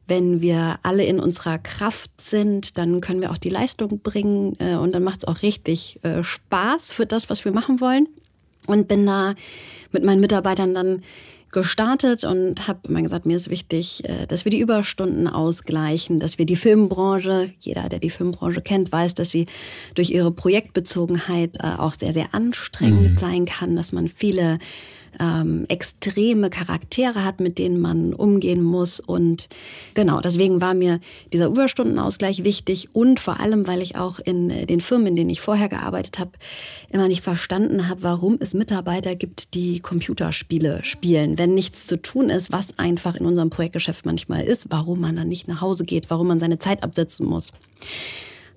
wenn 0.07 0.41
wir 0.41 0.79
alle 0.83 1.05
in 1.05 1.19
unserer 1.19 1.57
Kraft 1.57 2.11
sind, 2.21 2.77
dann 2.77 3.01
können 3.01 3.21
wir 3.21 3.31
auch 3.31 3.37
die 3.37 3.49
Leistung 3.49 3.99
bringen 4.01 4.55
äh, 4.59 4.75
und 4.75 4.93
dann 4.93 5.03
macht 5.03 5.23
es 5.23 5.27
auch 5.27 5.41
richtig 5.41 5.99
äh, 6.03 6.23
Spaß 6.23 6.91
für 6.91 7.07
das, 7.07 7.29
was 7.29 7.45
wir 7.45 7.51
machen 7.51 7.81
wollen 7.81 8.07
und 8.67 8.87
bin 8.87 9.05
da 9.05 9.35
mit 9.91 10.03
meinen 10.03 10.21
Mitarbeitern 10.21 10.73
dann 10.73 11.03
gestartet 11.53 12.25
und 12.25 12.67
habe 12.67 12.79
immer 12.89 13.01
gesagt, 13.01 13.25
mir 13.25 13.37
ist 13.37 13.49
wichtig, 13.49 14.03
äh, 14.09 14.25
dass 14.27 14.43
wir 14.43 14.49
die 14.49 14.59
Überstunden 14.59 15.27
ausgleichen, 15.27 16.19
dass 16.19 16.37
wir 16.37 16.45
die 16.45 16.55
Filmbranche, 16.55 17.51
jeder, 17.59 17.87
der 17.87 17.99
die 17.99 18.09
Filmbranche 18.09 18.61
kennt, 18.61 18.91
weiß, 18.91 19.13
dass 19.13 19.29
sie 19.29 19.45
durch 19.95 20.09
ihre 20.09 20.31
Projektbezogenheit 20.31 21.57
äh, 21.59 21.77
auch 21.77 21.93
sehr, 21.93 22.13
sehr 22.13 22.33
anstrengend 22.33 23.13
mhm. 23.13 23.17
sein 23.17 23.45
kann, 23.45 23.75
dass 23.75 23.93
man 23.93 24.07
viele 24.07 24.59
ähm, 25.19 25.65
extreme 25.67 26.49
Charaktere 26.49 27.23
hat, 27.23 27.39
mit 27.39 27.57
denen 27.57 27.79
man 27.79 28.13
umgehen 28.13 28.61
muss. 28.61 28.99
Und 28.99 29.49
genau, 29.93 30.21
deswegen 30.21 30.61
war 30.61 30.73
mir 30.73 30.99
dieser 31.31 31.47
Überstundenausgleich 31.47 32.43
wichtig 32.43 32.89
und 32.93 33.19
vor 33.19 33.39
allem, 33.39 33.67
weil 33.67 33.81
ich 33.81 33.95
auch 33.95 34.19
in 34.19 34.49
äh, 34.49 34.65
den 34.65 34.81
Firmen, 34.81 35.07
in 35.07 35.15
denen 35.15 35.29
ich 35.29 35.41
vorher 35.41 35.69
gearbeitet 35.69 36.19
habe, 36.19 36.31
immer 36.89 37.07
nicht 37.07 37.21
verstanden 37.21 37.89
habe, 37.89 38.03
warum 38.03 38.37
es 38.39 38.53
Mitarbeiter 38.53 39.15
gibt, 39.15 39.53
die 39.53 39.79
Computerspiele 39.79 40.83
spielen, 40.83 41.37
wenn 41.37 41.53
nichts 41.53 41.87
zu 41.87 42.01
tun 42.01 42.29
ist, 42.29 42.51
was 42.51 42.77
einfach 42.77 43.15
in 43.15 43.25
unserem 43.25 43.49
Projektgeschäft 43.49 44.05
manchmal 44.05 44.43
ist, 44.43 44.67
warum 44.69 44.99
man 44.99 45.15
dann 45.15 45.29
nicht 45.29 45.47
nach 45.47 45.61
Hause 45.61 45.85
geht, 45.85 46.09
warum 46.09 46.27
man 46.27 46.39
seine 46.39 46.59
Zeit 46.59 46.83
absetzen 46.83 47.25
muss. 47.25 47.53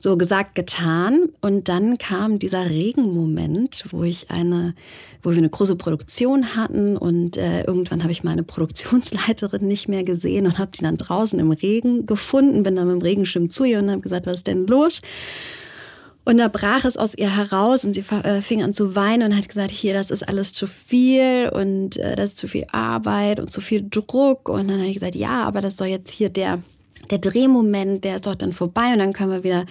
So 0.07 0.17
gesagt, 0.17 0.55
getan. 0.55 1.31
Und 1.41 1.69
dann 1.69 1.99
kam 1.99 2.39
dieser 2.39 2.71
Regenmoment, 2.71 3.87
wo 3.91 4.05
ich 4.05 4.31
eine, 4.31 4.77
wo 5.21 5.31
wir 5.31 5.39
eine 5.39 5.51
große 5.51 5.75
Produktion 5.75 6.55
hatten 6.55 6.97
und 6.97 7.37
äh, 7.37 7.65
irgendwann 7.65 8.05
habe 8.05 8.13
ich 8.13 8.23
meine 8.23 8.45
Produktionsleiterin 8.45 9.67
nicht 9.67 9.89
mehr 9.89 10.05
gesehen 10.05 10.47
und 10.47 10.61
habe 10.61 10.71
die 10.71 10.85
dann 10.85 10.97
draußen 10.97 11.41
im 11.41 11.51
Regen 11.51 12.07
gefunden, 12.07 12.63
bin 12.63 12.77
dann 12.77 12.87
mit 12.87 13.01
dem 13.01 13.03
Regenschirm 13.03 13.51
zu 13.51 13.65
ihr 13.65 13.81
und 13.81 13.91
habe 13.91 14.01
gesagt, 14.01 14.27
was 14.27 14.39
ist 14.39 14.47
denn 14.47 14.69
los? 14.69 15.01
Und 16.25 16.39
da 16.39 16.47
brach 16.47 16.85
es 16.85 16.97
aus 16.97 17.17
ihr 17.17 17.37
heraus 17.37 17.85
und 17.85 17.95
sie 17.95 18.05
äh, 18.23 18.43
fing 18.43 18.63
an 18.63 18.73
zu 18.73 18.95
weinen 18.95 19.33
und 19.33 19.37
hat 19.37 19.49
gesagt, 19.49 19.73
hier, 19.73 19.93
das 19.93 20.13
ist 20.13 20.29
alles 20.29 20.53
zu 20.53 20.69
viel 20.69 21.51
und 21.53 21.97
äh, 21.97 22.15
das 22.15 22.27
ist 22.31 22.39
zu 22.39 22.47
viel 22.47 22.67
Arbeit 22.71 23.41
und 23.41 23.51
zu 23.51 23.61
viel 23.61 23.85
Druck. 23.91 24.49
Und 24.49 24.69
dann 24.69 24.79
habe 24.79 24.89
ich 24.89 25.01
gesagt, 25.01 25.17
ja, 25.17 25.43
aber 25.43 25.63
das 25.63 25.77
soll 25.77 25.89
jetzt 25.89 26.13
hier 26.13 26.29
der 26.29 26.63
der 27.11 27.19
Drehmoment, 27.19 28.05
der 28.05 28.17
ist 28.17 28.27
doch 28.27 28.35
dann 28.35 28.53
vorbei 28.53 28.93
und 28.93 28.99
dann 28.99 29.13
können 29.13 29.33
wir 29.33 29.45
wieder 29.45 29.67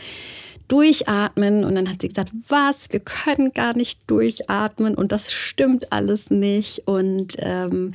durchatmen. 0.68 1.64
Und 1.64 1.76
dann 1.76 1.90
hat 1.90 2.02
sie 2.02 2.10
gesagt, 2.10 2.32
was, 2.48 2.92
wir 2.92 3.00
können 3.00 3.54
gar 3.54 3.76
nicht 3.76 4.00
durchatmen 4.08 4.96
und 4.96 5.12
das 5.12 5.32
stimmt 5.32 5.92
alles 5.92 6.30
nicht. 6.30 6.88
Und 6.88 7.36
ähm, 7.40 7.94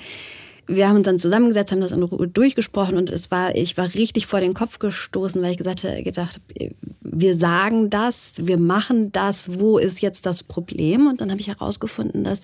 wir 0.71 0.89
haben 0.89 0.97
uns 0.97 1.05
dann 1.05 1.19
zusammengesetzt, 1.19 1.73
haben 1.73 1.81
das 1.81 1.93
in 1.93 2.03
Ruhe 2.03 2.29
durchgesprochen 2.29 2.97
und 2.97 3.11
es 3.11 3.31
war, 3.31 3.55
ich 3.55 3.77
war 3.77 3.93
richtig 3.95 4.27
vor 4.27 4.41
den 4.41 4.55
Kopf 4.55 4.79
gestoßen, 4.79 5.43
weil 5.43 5.53
ich 5.53 5.59
gesagt, 5.59 5.83
gedacht 5.83 6.39
habe, 6.39 6.75
wir 7.03 7.39
sagen 7.39 7.91
das, 7.91 8.35
wir 8.37 8.59
machen 8.59 9.11
das, 9.13 9.59
wo 9.59 9.79
ist 9.79 10.01
jetzt 10.01 10.27
das 10.27 10.43
Problem? 10.43 11.09
Und 11.09 11.21
dann 11.21 11.31
habe 11.31 11.41
ich 11.41 11.49
herausgefunden, 11.49 12.25
dass 12.25 12.43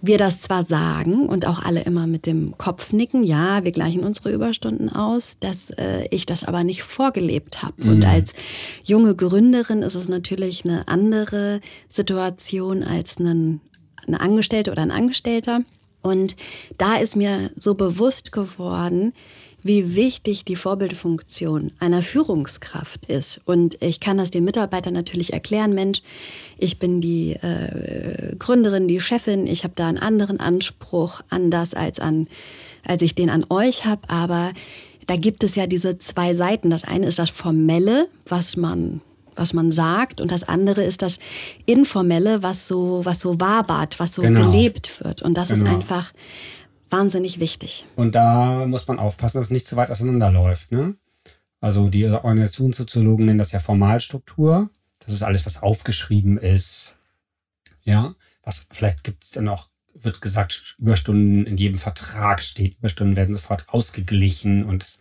wir 0.00 0.18
das 0.18 0.42
zwar 0.42 0.64
sagen 0.64 1.28
und 1.28 1.46
auch 1.46 1.62
alle 1.62 1.82
immer 1.82 2.06
mit 2.06 2.26
dem 2.26 2.56
Kopf 2.56 2.92
nicken, 2.92 3.24
ja, 3.24 3.64
wir 3.64 3.72
gleichen 3.72 4.04
unsere 4.04 4.30
Überstunden 4.32 4.88
aus, 4.88 5.36
dass 5.40 5.70
äh, 5.70 6.06
ich 6.10 6.24
das 6.26 6.44
aber 6.44 6.62
nicht 6.62 6.84
vorgelebt 6.84 7.62
habe. 7.62 7.84
Mhm. 7.84 7.90
Und 7.90 8.04
als 8.04 8.32
junge 8.84 9.16
Gründerin 9.16 9.82
ist 9.82 9.96
es 9.96 10.08
natürlich 10.08 10.64
eine 10.64 10.86
andere 10.86 11.60
Situation 11.88 12.84
als 12.84 13.18
ein, 13.18 13.60
eine 14.06 14.20
Angestellte 14.20 14.70
oder 14.70 14.82
ein 14.82 14.92
Angestellter. 14.92 15.62
Und 16.02 16.36
da 16.76 16.96
ist 16.96 17.16
mir 17.16 17.50
so 17.56 17.74
bewusst 17.74 18.32
geworden, 18.32 19.12
wie 19.62 19.96
wichtig 19.96 20.44
die 20.44 20.56
Vorbildfunktion 20.56 21.72
einer 21.80 22.02
Führungskraft 22.02 23.06
ist. 23.06 23.40
Und 23.44 23.82
ich 23.82 23.98
kann 24.00 24.16
das 24.16 24.30
den 24.30 24.44
Mitarbeitern 24.44 24.94
natürlich 24.94 25.32
erklären, 25.32 25.74
Mensch, 25.74 26.02
ich 26.58 26.78
bin 26.78 27.00
die 27.00 27.32
äh, 27.32 28.36
Gründerin, 28.38 28.86
die 28.86 29.00
Chefin, 29.00 29.46
ich 29.46 29.64
habe 29.64 29.74
da 29.76 29.88
einen 29.88 29.98
anderen 29.98 30.38
Anspruch 30.38 31.22
an 31.28 31.50
das, 31.50 31.74
als, 31.74 31.98
an, 31.98 32.28
als 32.86 33.02
ich 33.02 33.14
den 33.14 33.30
an 33.30 33.44
euch 33.50 33.84
habe. 33.84 34.08
Aber 34.08 34.52
da 35.06 35.16
gibt 35.16 35.42
es 35.42 35.56
ja 35.56 35.66
diese 35.66 35.98
zwei 35.98 36.34
Seiten. 36.34 36.70
Das 36.70 36.84
eine 36.84 37.06
ist 37.06 37.18
das 37.18 37.30
Formelle, 37.30 38.08
was 38.26 38.56
man 38.56 39.00
was 39.38 39.52
man 39.52 39.72
sagt 39.72 40.20
und 40.20 40.30
das 40.30 40.42
andere 40.44 40.82
ist 40.82 41.02
das 41.02 41.18
Informelle, 41.66 42.42
was 42.42 42.66
so, 42.66 43.04
was 43.04 43.20
so 43.20 43.40
wabert, 43.40 44.00
was 44.00 44.14
so 44.14 44.22
genau. 44.22 44.50
gelebt 44.50 45.02
wird. 45.02 45.22
Und 45.22 45.34
das 45.34 45.48
genau. 45.48 45.64
ist 45.64 45.70
einfach 45.70 46.12
wahnsinnig 46.90 47.38
wichtig. 47.40 47.86
Und 47.96 48.14
da 48.14 48.66
muss 48.66 48.88
man 48.88 48.98
aufpassen, 48.98 49.38
dass 49.38 49.46
es 49.46 49.50
nicht 49.50 49.66
zu 49.66 49.76
weit 49.76 49.90
auseinanderläuft. 49.90 50.72
Ne? 50.72 50.96
Also 51.60 51.88
die 51.88 52.06
Organisationssoziologen 52.06 53.26
nennen 53.26 53.38
das 53.38 53.52
ja 53.52 53.60
Formalstruktur. 53.60 54.70
Das 55.00 55.12
ist 55.12 55.22
alles, 55.22 55.46
was 55.46 55.62
aufgeschrieben 55.62 56.38
ist. 56.38 56.94
Ja, 57.82 58.14
was 58.42 58.66
vielleicht 58.72 59.04
gibt 59.04 59.24
es 59.24 59.30
dann 59.30 59.48
auch, 59.48 59.68
wird 59.94 60.20
gesagt, 60.20 60.76
Überstunden 60.78 61.46
in 61.46 61.56
jedem 61.56 61.78
Vertrag 61.78 62.42
steht. 62.42 62.78
Überstunden 62.78 63.16
werden 63.16 63.34
sofort 63.34 63.64
ausgeglichen 63.68 64.64
und 64.64 64.82
es 64.82 65.00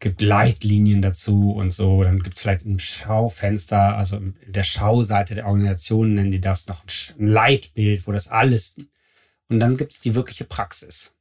gibt 0.00 0.22
Leitlinien 0.22 1.02
dazu 1.02 1.52
und 1.52 1.70
so. 1.70 2.02
Dann 2.02 2.22
gibt 2.22 2.36
es 2.36 2.42
vielleicht 2.42 2.64
im 2.64 2.78
Schaufenster, 2.78 3.96
also 3.96 4.16
in 4.16 4.34
der 4.46 4.64
Schauseite 4.64 5.34
der 5.34 5.46
Organisation 5.46 6.14
nennen 6.14 6.30
die 6.30 6.40
das 6.40 6.66
noch 6.66 6.84
ein 7.18 7.28
Leitbild, 7.28 8.06
wo 8.06 8.12
das 8.12 8.28
alles. 8.28 8.78
Und 9.50 9.60
dann 9.60 9.76
gibt 9.76 9.92
es 9.92 10.00
die 10.00 10.14
wirkliche 10.14 10.44
Praxis. 10.44 11.14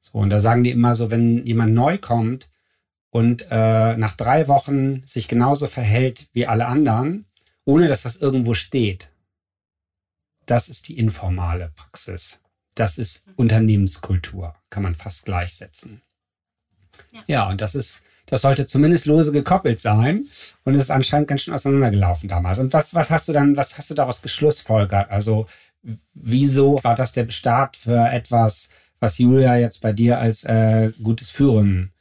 So, 0.00 0.18
und 0.18 0.30
da 0.30 0.40
sagen 0.40 0.64
die 0.64 0.70
immer 0.70 0.94
so, 0.96 1.10
wenn 1.10 1.46
jemand 1.46 1.74
neu 1.74 1.96
kommt 1.96 2.50
und 3.10 3.46
äh, 3.50 3.96
nach 3.96 4.16
drei 4.16 4.48
Wochen 4.48 5.06
sich 5.06 5.28
genauso 5.28 5.68
verhält 5.68 6.26
wie 6.32 6.46
alle 6.46 6.66
anderen, 6.66 7.26
ohne 7.64 7.86
dass 7.86 8.02
das 8.02 8.16
irgendwo 8.16 8.54
steht, 8.54 9.12
das 10.46 10.68
ist 10.68 10.88
die 10.88 10.98
informale 10.98 11.72
Praxis. 11.76 12.40
Das 12.74 12.98
ist 12.98 13.26
Unternehmenskultur, 13.36 14.54
kann 14.70 14.82
man 14.82 14.94
fast 14.94 15.26
gleichsetzen. 15.26 16.02
Ja. 17.12 17.20
ja, 17.26 17.48
und 17.50 17.60
das 17.60 17.74
ist, 17.74 18.02
das 18.26 18.42
sollte 18.42 18.66
zumindest 18.66 19.06
lose 19.06 19.32
gekoppelt 19.32 19.80
sein. 19.80 20.26
Und 20.64 20.74
es 20.74 20.82
ist 20.82 20.90
anscheinend 20.90 21.28
ganz 21.28 21.42
schön 21.42 21.54
auseinandergelaufen 21.54 22.28
damals. 22.28 22.58
Und 22.58 22.72
was, 22.72 22.94
was 22.94 23.10
hast 23.10 23.28
du 23.28 23.32
dann, 23.32 23.56
was 23.56 23.76
hast 23.78 23.90
du 23.90 23.94
daraus 23.94 24.22
geschlussfolgert? 24.22 25.10
Also, 25.10 25.46
wieso 26.14 26.78
war 26.82 26.94
das 26.94 27.12
der 27.12 27.28
Start 27.30 27.76
für 27.76 28.08
etwas, 28.10 28.68
was 29.00 29.18
Julia 29.18 29.56
jetzt 29.56 29.80
bei 29.80 29.92
dir 29.92 30.18
als 30.18 30.44
äh, 30.44 30.92
gutes 31.02 31.30
Führen 31.30 31.92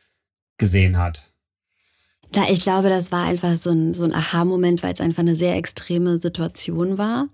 gesehen 0.57 0.98
hat? 0.98 1.24
Ja, 2.33 2.45
ich 2.50 2.62
glaube, 2.62 2.88
das 2.89 3.12
war 3.12 3.25
einfach 3.25 3.57
so 3.57 3.71
ein, 3.71 3.93
so 3.93 4.05
ein 4.05 4.13
Aha-Moment, 4.13 4.83
weil 4.83 4.93
es 4.93 5.01
einfach 5.01 5.19
eine 5.19 5.36
sehr 5.36 5.55
extreme 5.55 6.17
Situation 6.17 6.98
war. 6.98 7.27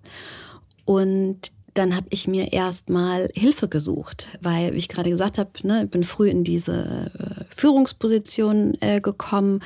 Und 0.86 1.52
dann 1.78 1.96
habe 1.96 2.08
ich 2.10 2.28
mir 2.28 2.54
erstmal 2.54 3.30
Hilfe 3.36 3.68
gesucht, 3.68 4.28
weil, 4.42 4.74
wie 4.74 4.78
ich 4.78 4.90
gerade 4.90 5.10
gesagt 5.10 5.38
habe, 5.38 5.52
ne, 5.64 5.84
ich 5.84 5.92
bin 5.92 6.04
früh 6.04 6.30
in 6.30 6.44
diese 6.44 7.12
äh, 7.20 7.44
Führungsposition 7.56 8.76
äh, 8.82 9.00
gekommen 9.00 9.62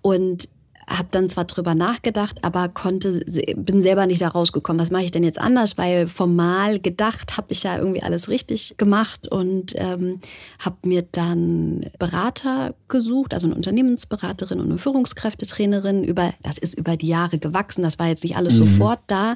und 0.00 0.48
habe 0.88 1.08
dann 1.10 1.28
zwar 1.28 1.44
drüber 1.44 1.74
nachgedacht, 1.74 2.44
aber 2.44 2.68
konnte 2.68 3.24
bin 3.56 3.82
selber 3.82 4.06
nicht 4.06 4.22
da 4.22 4.28
rausgekommen. 4.28 4.80
Was 4.80 4.92
mache 4.92 5.02
ich 5.02 5.10
denn 5.10 5.24
jetzt 5.24 5.38
anders? 5.38 5.76
Weil 5.76 6.06
formal 6.06 6.78
gedacht 6.78 7.36
habe 7.36 7.48
ich 7.50 7.64
ja 7.64 7.76
irgendwie 7.76 8.02
alles 8.02 8.28
richtig 8.28 8.76
gemacht 8.76 9.26
und 9.26 9.74
ähm, 9.76 10.20
habe 10.60 10.76
mir 10.84 11.02
dann 11.10 11.86
Berater 11.98 12.74
gesucht, 12.86 13.34
also 13.34 13.48
eine 13.48 13.56
Unternehmensberaterin 13.56 14.60
und 14.60 14.66
eine 14.66 14.78
Führungskräftetrainerin. 14.78 16.04
Über 16.04 16.34
das 16.42 16.56
ist 16.56 16.78
über 16.78 16.96
die 16.96 17.08
Jahre 17.08 17.38
gewachsen. 17.38 17.82
Das 17.82 17.98
war 17.98 18.06
jetzt 18.06 18.22
nicht 18.22 18.36
alles 18.36 18.54
mhm. 18.54 18.66
sofort 18.66 19.00
da 19.08 19.34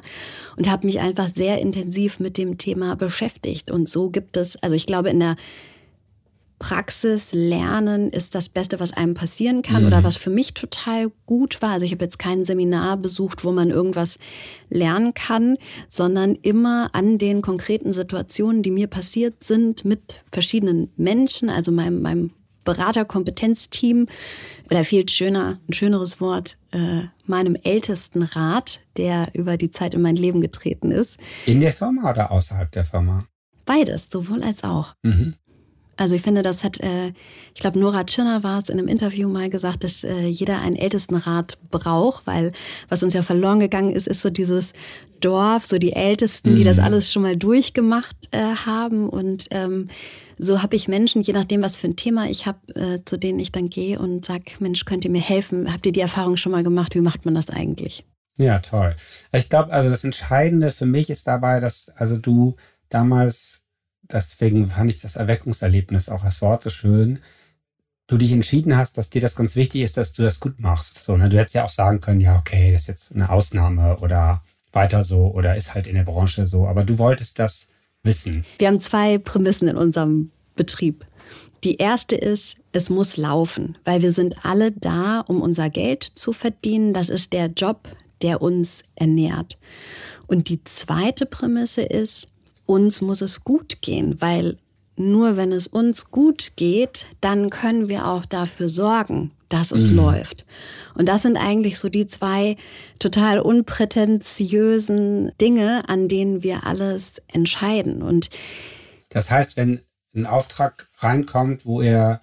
und 0.55 0.69
habe 0.69 0.85
mich 0.85 1.01
einfach 1.01 1.27
sehr 1.27 1.59
intensiv 1.59 2.21
mit 2.21 2.37
dem 2.37 2.57
Thema 2.57 2.95
beschäftigt. 2.95 3.71
Und 3.71 3.89
so 3.89 4.09
gibt 4.09 4.37
es, 4.37 4.55
also 4.63 4.75
ich 4.75 4.85
glaube 4.85 5.09
in 5.09 5.19
der 5.19 5.35
Praxis 6.61 7.33
lernen 7.33 8.11
ist 8.11 8.35
das 8.35 8.47
Beste, 8.47 8.79
was 8.79 8.93
einem 8.93 9.15
passieren 9.15 9.63
kann 9.63 9.81
mhm. 9.81 9.87
oder 9.87 10.03
was 10.03 10.15
für 10.15 10.29
mich 10.29 10.53
total 10.53 11.11
gut 11.25 11.59
war. 11.59 11.71
Also 11.71 11.87
ich 11.87 11.91
habe 11.91 12.03
jetzt 12.03 12.19
kein 12.19 12.45
Seminar 12.45 12.97
besucht, 12.97 13.43
wo 13.43 13.51
man 13.51 13.71
irgendwas 13.71 14.19
lernen 14.69 15.15
kann, 15.15 15.57
sondern 15.89 16.35
immer 16.35 16.91
an 16.93 17.17
den 17.17 17.41
konkreten 17.41 17.93
Situationen, 17.93 18.61
die 18.61 18.69
mir 18.69 18.85
passiert 18.85 19.43
sind, 19.43 19.85
mit 19.85 20.23
verschiedenen 20.31 20.91
Menschen, 20.97 21.49
also 21.49 21.71
meinem, 21.71 22.03
meinem 22.03 22.29
Beraterkompetenzteam 22.63 24.05
oder 24.69 24.83
viel 24.83 25.09
schöner, 25.09 25.59
ein 25.67 25.73
schöneres 25.73 26.21
Wort, 26.21 26.59
äh, 26.73 27.05
meinem 27.25 27.57
ältesten 27.63 28.21
Rat, 28.21 28.81
der 28.97 29.29
über 29.33 29.57
die 29.57 29.71
Zeit 29.71 29.95
in 29.95 30.03
mein 30.03 30.15
Leben 30.15 30.41
getreten 30.41 30.91
ist. 30.91 31.17
In 31.47 31.59
der 31.59 31.73
Firma 31.73 32.11
oder 32.11 32.29
außerhalb 32.29 32.71
der 32.71 32.85
Firma? 32.85 33.25
Beides, 33.65 34.09
sowohl 34.11 34.43
als 34.43 34.63
auch. 34.63 34.93
Mhm. 35.01 35.33
Also 36.01 36.15
ich 36.15 36.23
finde, 36.23 36.41
das 36.41 36.63
hat, 36.63 36.79
äh, 36.79 37.13
ich 37.53 37.61
glaube, 37.61 37.77
Nora 37.77 38.03
Tschirner 38.03 38.41
war 38.41 38.57
es 38.57 38.69
in 38.69 38.79
einem 38.79 38.87
Interview 38.87 39.29
mal 39.29 39.51
gesagt, 39.51 39.83
dass 39.83 40.03
äh, 40.03 40.25
jeder 40.25 40.59
einen 40.59 40.75
Ältestenrat 40.75 41.59
braucht, 41.69 42.25
weil 42.25 42.53
was 42.89 43.03
uns 43.03 43.13
ja 43.13 43.21
verloren 43.21 43.59
gegangen 43.59 43.91
ist, 43.91 44.07
ist 44.07 44.23
so 44.23 44.31
dieses 44.31 44.73
Dorf, 45.19 45.67
so 45.67 45.77
die 45.77 45.93
Ältesten, 45.93 46.53
mhm. 46.53 46.55
die 46.55 46.63
das 46.63 46.77
mhm. 46.77 46.83
alles 46.85 47.13
schon 47.13 47.21
mal 47.21 47.37
durchgemacht 47.37 48.15
äh, 48.31 48.39
haben. 48.39 49.09
Und 49.09 49.45
ähm, 49.51 49.89
so 50.39 50.63
habe 50.63 50.75
ich 50.75 50.87
Menschen, 50.87 51.21
je 51.21 51.33
nachdem, 51.33 51.61
was 51.61 51.75
für 51.75 51.89
ein 51.89 51.95
Thema 51.95 52.27
ich 52.27 52.47
habe, 52.47 52.57
äh, 52.73 53.05
zu 53.05 53.17
denen 53.17 53.37
ich 53.37 53.51
dann 53.51 53.69
gehe 53.69 53.99
und 53.99 54.25
sage, 54.25 54.45
Mensch, 54.57 54.85
könnt 54.85 55.05
ihr 55.05 55.11
mir 55.11 55.21
helfen? 55.21 55.71
Habt 55.71 55.85
ihr 55.85 55.91
die 55.91 56.01
Erfahrung 56.01 56.35
schon 56.35 56.51
mal 56.51 56.63
gemacht? 56.63 56.95
Wie 56.95 57.01
macht 57.01 57.25
man 57.25 57.35
das 57.35 57.51
eigentlich? 57.51 58.07
Ja, 58.39 58.57
toll. 58.57 58.95
Ich 59.33 59.49
glaube, 59.49 59.71
also 59.71 59.91
das 59.91 60.03
Entscheidende 60.03 60.71
für 60.71 60.87
mich 60.87 61.11
ist 61.11 61.27
dabei, 61.27 61.59
dass 61.59 61.89
also 61.95 62.17
du 62.17 62.55
damals 62.89 63.60
deswegen 64.11 64.67
fand 64.69 64.89
ich 64.89 65.01
das 65.01 65.15
Erweckungserlebnis 65.15 66.09
auch 66.09 66.23
als 66.23 66.41
Wort 66.41 66.63
so 66.63 66.69
schön. 66.69 67.19
Du 68.07 68.17
dich 68.17 68.31
entschieden 68.31 68.75
hast, 68.75 68.97
dass 68.97 69.09
dir 69.09 69.21
das 69.21 69.35
ganz 69.35 69.55
wichtig 69.55 69.81
ist, 69.81 69.97
dass 69.97 70.13
du 70.13 70.21
das 70.21 70.39
gut 70.39 70.59
machst. 70.59 71.01
So, 71.01 71.15
ne? 71.15 71.29
Du 71.29 71.37
hättest 71.37 71.55
ja 71.55 71.63
auch 71.63 71.71
sagen 71.71 72.01
können, 72.01 72.19
ja, 72.19 72.37
okay, 72.37 72.71
das 72.71 72.81
ist 72.81 72.87
jetzt 72.87 73.15
eine 73.15 73.29
Ausnahme 73.29 73.97
oder 73.99 74.43
weiter 74.73 75.03
so 75.03 75.27
oder 75.27 75.55
ist 75.55 75.73
halt 75.73 75.87
in 75.87 75.95
der 75.95 76.03
Branche 76.03 76.45
so. 76.45 76.67
Aber 76.67 76.83
du 76.83 76.97
wolltest 76.97 77.39
das 77.39 77.67
wissen. 78.03 78.45
Wir 78.57 78.67
haben 78.67 78.79
zwei 78.79 79.17
Prämissen 79.17 79.67
in 79.67 79.77
unserem 79.77 80.31
Betrieb. 80.55 81.05
Die 81.63 81.77
erste 81.77 82.15
ist, 82.15 82.57
es 82.71 82.89
muss 82.89 83.17
laufen, 83.17 83.77
weil 83.85 84.01
wir 84.01 84.11
sind 84.11 84.43
alle 84.45 84.71
da, 84.71 85.19
um 85.21 85.41
unser 85.41 85.69
Geld 85.69 86.03
zu 86.03 86.33
verdienen. 86.33 86.93
Das 86.93 87.09
ist 87.09 87.33
der 87.33 87.47
Job, 87.47 87.87
der 88.21 88.41
uns 88.41 88.81
ernährt. 88.95 89.57
Und 90.27 90.49
die 90.49 90.63
zweite 90.63 91.25
Prämisse 91.25 91.81
ist, 91.81 92.27
uns 92.71 93.01
muss 93.01 93.19
es 93.19 93.43
gut 93.43 93.81
gehen, 93.81 94.21
weil 94.21 94.57
nur 94.95 95.35
wenn 95.35 95.51
es 95.51 95.67
uns 95.67 96.05
gut 96.09 96.53
geht, 96.55 97.05
dann 97.19 97.49
können 97.49 97.89
wir 97.89 98.07
auch 98.07 98.25
dafür 98.25 98.69
sorgen, 98.69 99.31
dass 99.49 99.71
es 99.71 99.89
mhm. 99.89 99.97
läuft. 99.97 100.45
Und 100.95 101.09
das 101.09 101.23
sind 101.23 101.35
eigentlich 101.35 101.79
so 101.79 101.89
die 101.89 102.07
zwei 102.07 102.55
total 102.97 103.39
unprätentiösen 103.39 105.31
Dinge, 105.41 105.89
an 105.89 106.07
denen 106.07 106.43
wir 106.43 106.65
alles 106.65 107.21
entscheiden. 107.27 108.01
Und 108.01 108.29
das 109.09 109.29
heißt, 109.29 109.57
wenn 109.57 109.81
ein 110.15 110.25
Auftrag 110.25 110.89
reinkommt, 110.99 111.65
wo 111.65 111.81
ihr 111.81 112.21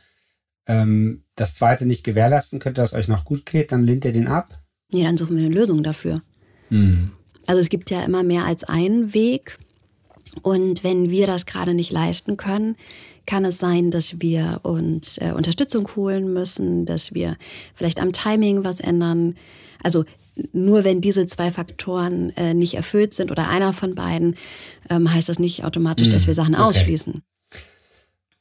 ähm, 0.66 1.24
das 1.36 1.56
zweite 1.56 1.84
nicht 1.84 2.04
gewährleisten 2.04 2.58
könnt, 2.58 2.78
dass 2.78 2.92
es 2.92 2.98
euch 2.98 3.08
noch 3.08 3.24
gut 3.24 3.44
geht, 3.44 3.70
dann 3.72 3.84
lehnt 3.84 4.06
ihr 4.06 4.12
den 4.12 4.28
ab? 4.28 4.62
Nee, 4.90 5.04
dann 5.04 5.18
suchen 5.18 5.36
wir 5.36 5.44
eine 5.44 5.54
Lösung 5.54 5.82
dafür. 5.82 6.22
Mhm. 6.70 7.12
Also 7.46 7.60
es 7.60 7.68
gibt 7.68 7.90
ja 7.90 8.02
immer 8.02 8.22
mehr 8.22 8.44
als 8.44 8.64
einen 8.64 9.12
Weg. 9.12 9.58
Und 10.42 10.84
wenn 10.84 11.10
wir 11.10 11.26
das 11.26 11.46
gerade 11.46 11.74
nicht 11.74 11.90
leisten 11.90 12.36
können, 12.36 12.76
kann 13.26 13.44
es 13.44 13.58
sein, 13.58 13.90
dass 13.90 14.20
wir 14.20 14.60
uns 14.62 15.18
äh, 15.18 15.32
Unterstützung 15.34 15.88
holen 15.96 16.32
müssen, 16.32 16.86
dass 16.86 17.12
wir 17.12 17.36
vielleicht 17.74 18.00
am 18.00 18.12
Timing 18.12 18.64
was 18.64 18.80
ändern. 18.80 19.36
Also 19.82 20.04
nur 20.52 20.84
wenn 20.84 21.00
diese 21.00 21.26
zwei 21.26 21.50
Faktoren 21.50 22.30
äh, 22.36 22.54
nicht 22.54 22.74
erfüllt 22.74 23.12
sind 23.12 23.30
oder 23.30 23.48
einer 23.48 23.72
von 23.72 23.94
beiden, 23.94 24.36
ähm, 24.88 25.12
heißt 25.12 25.28
das 25.28 25.38
nicht 25.38 25.64
automatisch, 25.64 26.08
dass 26.08 26.26
wir 26.26 26.34
Sachen 26.34 26.54
okay. 26.54 26.64
ausschließen. 26.64 27.22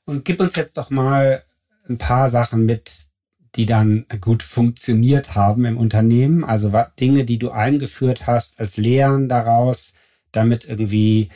Und 0.06 0.24
gib 0.24 0.40
uns 0.40 0.56
jetzt 0.56 0.78
doch 0.78 0.90
mal 0.90 1.44
ein 1.90 1.98
paar 1.98 2.30
Sachen 2.30 2.66
mit, 2.66 3.08
die 3.56 3.66
dann 3.66 4.06
gut 4.22 4.44
funktioniert 4.44 5.36
haben 5.36 5.66
im 5.66 5.78
Unternehmen. 5.78 6.44
Also 6.44 6.72
Dinge, 7.00 7.26
die 7.26 7.40
du 7.40 7.52
eingeführt 7.52 8.28
hast 8.28 8.60
als 8.60 8.78
Lehren 8.78 9.28
daraus, 9.28 9.94
damit 10.32 10.66
irgendwie 10.66 11.30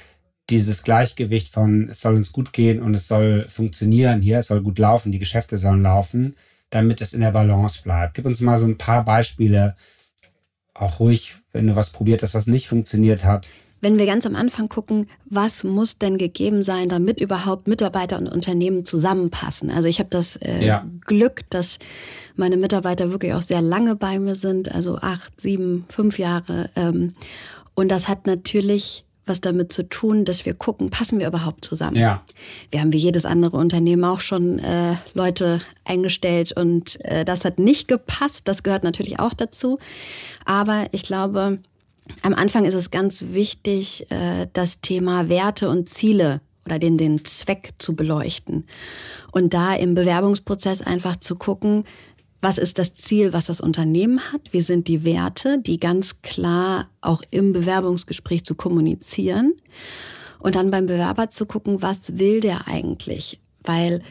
dieses 0.52 0.84
Gleichgewicht 0.84 1.48
von 1.48 1.90
es 1.90 2.02
soll 2.02 2.16
uns 2.16 2.32
gut 2.32 2.54
gehen 2.54 2.82
und 2.82 2.94
es 2.94 3.08
soll 3.08 3.46
funktionieren 3.48 4.22
hier, 4.22 4.40
es 4.40 4.48
soll 4.48 4.62
gut 4.62 4.78
laufen, 4.78 5.12
die 5.12 5.20
Geschäfte 5.20 5.58
sollen 5.58 5.82
laufen, 5.82 6.36
damit 6.70 7.02
es 7.02 7.14
in 7.14 7.22
der 7.22 7.32
Balance 7.32 7.82
bleibt. 7.82 8.16
Gib 8.16 8.26
uns 8.26 8.42
mal 8.42 8.58
so 8.58 8.68
ein 8.68 8.78
paar 8.78 9.04
Beispiele, 9.04 9.76
auch 10.74 11.00
ruhig, 11.00 11.36
wenn 11.52 11.68
du 11.68 11.76
was 11.76 11.90
probiert 11.90 12.22
hast, 12.22 12.34
was 12.34 12.48
nicht 12.48 12.68
funktioniert 12.68 13.24
hat. 13.24 13.50
Wenn 13.84 13.98
wir 13.98 14.06
ganz 14.06 14.28
am 14.28 14.36
Anfang 14.36 14.70
gucken, 14.70 15.08
was 15.26 15.64
muss 15.64 15.98
denn 15.98 16.20
gegeben 16.20 16.62
sein, 16.62 16.88
damit 16.88 17.20
überhaupt 17.20 17.68
Mitarbeiter 17.68 18.20
und 18.20 18.28
Unternehmen 18.28 18.86
zusammenpassen? 18.86 19.72
Also 19.72 19.88
ich 19.88 19.98
habe 19.98 20.10
das 20.10 20.36
äh, 20.36 20.64
ja. 20.64 20.86
Glück, 21.08 21.50
dass 21.50 21.80
meine 22.36 22.58
Mitarbeiter 22.58 23.10
wirklich 23.10 23.34
auch 23.34 23.42
sehr 23.42 23.62
lange 23.62 23.96
bei 23.96 24.20
mir 24.20 24.36
sind, 24.36 24.72
also 24.72 24.98
acht, 24.98 25.42
sieben, 25.42 25.86
fünf 25.90 26.20
Jahre. 26.20 26.70
Ähm, 26.76 27.16
und 27.74 27.90
das 27.90 28.08
hat 28.08 28.28
natürlich 28.28 29.04
was 29.26 29.42
damit 29.42 29.72
zu 29.72 29.88
tun, 29.88 30.26
dass 30.26 30.46
wir 30.46 30.54
gucken, 30.54 30.90
passen 30.90 31.20
wir 31.20 31.28
überhaupt 31.28 31.64
zusammen. 31.64 31.96
Ja. 31.96 32.24
Wir 32.70 32.82
haben 32.82 32.92
wie 32.92 32.98
jedes 32.98 33.26
andere 33.26 33.58
Unternehmen 33.58 34.04
auch 34.04 34.20
schon 34.20 34.60
äh, 34.60 34.96
Leute 35.14 35.62
eingestellt 35.86 36.52
und 36.54 37.04
äh, 37.06 37.24
das 37.24 37.46
hat 37.46 37.60
nicht 37.60 37.88
gepasst. 37.88 38.48
Das 38.48 38.64
gehört 38.64 38.84
natürlich 38.84 39.20
auch 39.20 39.34
dazu. 39.34 39.80
Aber 40.46 40.88
ich 40.92 41.04
glaube, 41.04 41.60
am 42.24 42.34
Anfang 42.34 42.66
ist 42.66 42.74
es 42.74 42.92
ganz 42.92 43.26
wichtig, 43.30 44.10
äh, 44.12 44.48
das 44.54 44.82
Thema 44.82 45.30
Werte 45.30 45.70
und 45.70 45.88
Ziele 45.88 46.42
oder 46.66 46.80
den, 46.80 46.98
den 46.98 47.26
Zweck 47.26 47.72
zu 47.80 47.96
beleuchten. 47.96 48.66
Und 49.32 49.54
da 49.54 49.74
im 49.74 49.96
Bewerbungsprozess 49.96 50.82
einfach 50.82 51.16
zu 51.16 51.36
gucken, 51.36 51.86
was 52.42 52.58
ist 52.58 52.80
das 52.80 52.96
Ziel, 52.96 53.34
was 53.34 53.46
das 53.46 53.62
Unternehmen 53.62 54.20
hat? 54.34 54.52
Wie 54.52 54.62
sind 54.62 54.88
die 54.88 55.06
Werte, 55.06 55.60
die 55.60 55.80
ganz 55.80 56.22
klar 56.24 56.90
auch 57.00 57.22
im 57.30 57.54
Bewerbungsgespräch 57.54 58.44
zu 58.44 58.56
kommunizieren? 58.56 59.54
Und 60.40 60.56
dann 60.56 60.72
beim 60.72 60.88
Bewerber 60.88 61.30
zu 61.30 61.46
gucken, 61.46 61.84
was 61.84 62.18
will 62.18 62.40
der 62.40 62.68
eigentlich? 62.68 63.40
Weil 63.64 64.02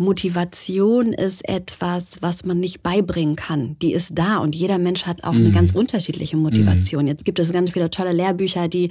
Motivation 0.00 1.12
ist 1.12 1.46
etwas, 1.46 2.22
was 2.22 2.46
man 2.46 2.58
nicht 2.58 2.82
beibringen 2.82 3.36
kann. 3.36 3.76
Die 3.82 3.92
ist 3.92 4.12
da 4.18 4.38
und 4.38 4.56
jeder 4.56 4.78
Mensch 4.78 5.04
hat 5.04 5.24
auch 5.24 5.32
mhm. 5.32 5.44
eine 5.44 5.50
ganz 5.50 5.74
unterschiedliche 5.74 6.38
Motivation. 6.38 7.02
Mhm. 7.02 7.08
Jetzt 7.08 7.26
gibt 7.26 7.38
es 7.38 7.52
ganz 7.52 7.72
viele 7.72 7.90
tolle 7.90 8.12
Lehrbücher, 8.12 8.68
die 8.68 8.90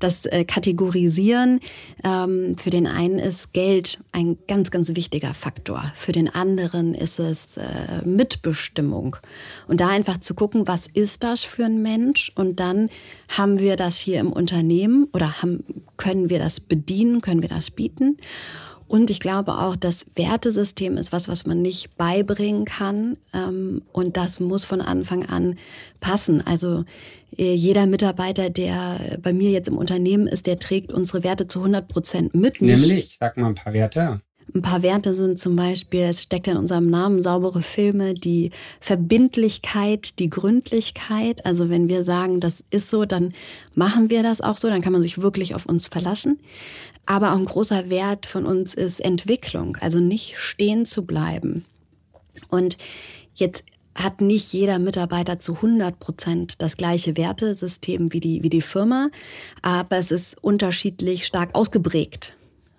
das 0.00 0.26
äh, 0.26 0.44
kategorisieren. 0.44 1.60
Ähm, 2.02 2.56
für 2.56 2.70
den 2.70 2.88
einen 2.88 3.20
ist 3.20 3.52
Geld 3.52 4.02
ein 4.10 4.36
ganz, 4.48 4.72
ganz 4.72 4.96
wichtiger 4.96 5.32
Faktor. 5.32 5.84
Für 5.94 6.10
den 6.10 6.28
anderen 6.28 6.92
ist 6.92 7.20
es 7.20 7.56
äh, 7.56 8.04
Mitbestimmung. 8.04 9.14
Und 9.68 9.78
da 9.78 9.88
einfach 9.88 10.18
zu 10.18 10.34
gucken, 10.34 10.66
was 10.66 10.88
ist 10.88 11.22
das 11.22 11.44
für 11.44 11.66
ein 11.66 11.82
Mensch? 11.82 12.32
Und 12.34 12.58
dann 12.58 12.90
haben 13.28 13.60
wir 13.60 13.76
das 13.76 13.96
hier 13.96 14.18
im 14.18 14.32
Unternehmen 14.32 15.06
oder 15.12 15.40
haben, 15.40 15.62
können 15.96 16.30
wir 16.30 16.40
das 16.40 16.58
bedienen, 16.58 17.20
können 17.20 17.42
wir 17.42 17.48
das 17.48 17.70
bieten? 17.70 18.16
Und 18.88 19.10
ich 19.10 19.20
glaube 19.20 19.52
auch, 19.52 19.76
das 19.76 20.06
Wertesystem 20.14 20.96
ist 20.96 21.12
was, 21.12 21.28
was 21.28 21.46
man 21.46 21.60
nicht 21.60 21.96
beibringen 21.96 22.64
kann. 22.64 23.18
Ähm, 23.34 23.82
und 23.92 24.16
das 24.16 24.40
muss 24.40 24.64
von 24.64 24.80
Anfang 24.80 25.26
an 25.26 25.58
passen. 26.00 26.44
Also 26.46 26.84
äh, 27.36 27.52
jeder 27.54 27.86
Mitarbeiter, 27.86 28.48
der 28.48 29.18
bei 29.22 29.34
mir 29.34 29.50
jetzt 29.50 29.68
im 29.68 29.76
Unternehmen 29.76 30.26
ist, 30.26 30.46
der 30.46 30.58
trägt 30.58 30.92
unsere 30.92 31.22
Werte 31.22 31.46
zu 31.46 31.60
100 31.60 31.86
Prozent 31.86 32.34
mit. 32.34 32.62
Nämlich, 32.62 33.18
sag 33.20 33.36
mal 33.36 33.48
ein 33.48 33.54
paar 33.54 33.74
Werte. 33.74 34.20
Ein 34.54 34.62
paar 34.62 34.82
Werte 34.82 35.14
sind 35.14 35.38
zum 35.38 35.56
Beispiel, 35.56 36.04
es 36.04 36.22
steckt 36.22 36.46
in 36.46 36.56
unserem 36.56 36.88
Namen 36.88 37.22
saubere 37.22 37.60
Filme, 37.60 38.14
die 38.14 38.50
Verbindlichkeit, 38.80 40.18
die 40.18 40.30
Gründlichkeit. 40.30 41.44
Also 41.44 41.68
wenn 41.68 41.88
wir 41.88 42.04
sagen, 42.04 42.40
das 42.40 42.64
ist 42.70 42.88
so, 42.88 43.04
dann 43.04 43.34
machen 43.74 44.08
wir 44.08 44.22
das 44.22 44.40
auch 44.40 44.56
so, 44.56 44.68
dann 44.68 44.80
kann 44.80 44.94
man 44.94 45.02
sich 45.02 45.20
wirklich 45.20 45.54
auf 45.54 45.66
uns 45.66 45.86
verlassen. 45.86 46.38
Aber 47.08 47.32
auch 47.32 47.38
ein 47.38 47.46
großer 47.46 47.88
Wert 47.88 48.26
von 48.26 48.44
uns 48.44 48.74
ist 48.74 49.00
Entwicklung, 49.00 49.78
also 49.80 49.98
nicht 49.98 50.36
stehen 50.36 50.84
zu 50.84 51.06
bleiben. 51.06 51.64
Und 52.50 52.76
jetzt 53.34 53.64
hat 53.94 54.20
nicht 54.20 54.52
jeder 54.52 54.78
Mitarbeiter 54.78 55.38
zu 55.38 55.54
100 55.54 55.98
Prozent 55.98 56.60
das 56.60 56.76
gleiche 56.76 57.16
Wertesystem 57.16 58.12
wie 58.12 58.20
die, 58.20 58.42
wie 58.42 58.50
die 58.50 58.60
Firma, 58.60 59.08
aber 59.62 59.96
es 59.96 60.10
ist 60.10 60.36
unterschiedlich 60.44 61.24
stark 61.24 61.54
ausgeprägt. 61.54 62.36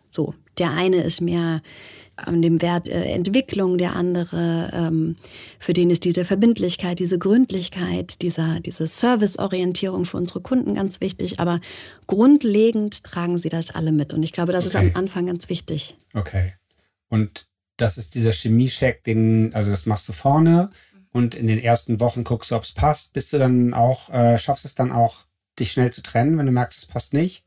So, 0.09 0.35
der 0.59 0.71
eine 0.71 1.01
ist 1.01 1.21
mehr 1.21 1.61
an 2.25 2.41
dem 2.41 2.61
Wert 2.61 2.87
äh, 2.87 3.05
Entwicklung, 3.05 3.77
der 3.77 3.95
andere, 3.95 4.71
ähm, 4.73 5.15
für 5.57 5.73
den 5.73 5.89
ist 5.89 6.05
diese 6.05 6.25
Verbindlichkeit, 6.25 6.99
diese 6.99 7.17
Gründlichkeit, 7.17 8.21
dieser, 8.21 8.59
diese 8.59 8.87
Serviceorientierung 8.87 10.05
für 10.05 10.17
unsere 10.17 10.41
Kunden 10.41 10.75
ganz 10.75 11.01
wichtig. 11.01 11.39
Aber 11.39 11.61
grundlegend 12.07 13.03
tragen 13.03 13.37
sie 13.37 13.49
das 13.49 13.71
alle 13.71 13.91
mit. 13.91 14.13
Und 14.13 14.23
ich 14.23 14.33
glaube, 14.33 14.51
das 14.51 14.67
okay. 14.67 14.87
ist 14.87 14.95
am 14.95 14.99
Anfang 14.99 15.27
ganz 15.27 15.49
wichtig. 15.49 15.95
Okay. 16.13 16.53
Und 17.09 17.47
das 17.77 17.97
ist 17.97 18.15
dieser 18.15 18.33
Chemie-Check, 18.33 19.03
den, 19.03 19.53
also 19.53 19.71
das 19.71 19.85
machst 19.85 20.07
du 20.09 20.13
vorne 20.13 20.69
und 21.11 21.33
in 21.33 21.47
den 21.47 21.59
ersten 21.59 21.99
Wochen 21.99 22.23
guckst 22.23 22.51
du, 22.51 22.55
ob 22.55 22.63
es 22.63 22.73
passt. 22.73 23.13
Bist 23.13 23.33
du 23.33 23.39
dann 23.39 23.73
auch, 23.73 24.09
äh, 24.09 24.37
schaffst 24.37 24.65
es 24.65 24.75
dann 24.75 24.91
auch, 24.91 25.23
dich 25.57 25.71
schnell 25.71 25.91
zu 25.91 26.01
trennen, 26.01 26.37
wenn 26.37 26.45
du 26.45 26.51
merkst, 26.51 26.77
es 26.77 26.85
passt 26.85 27.13
nicht? 27.13 27.43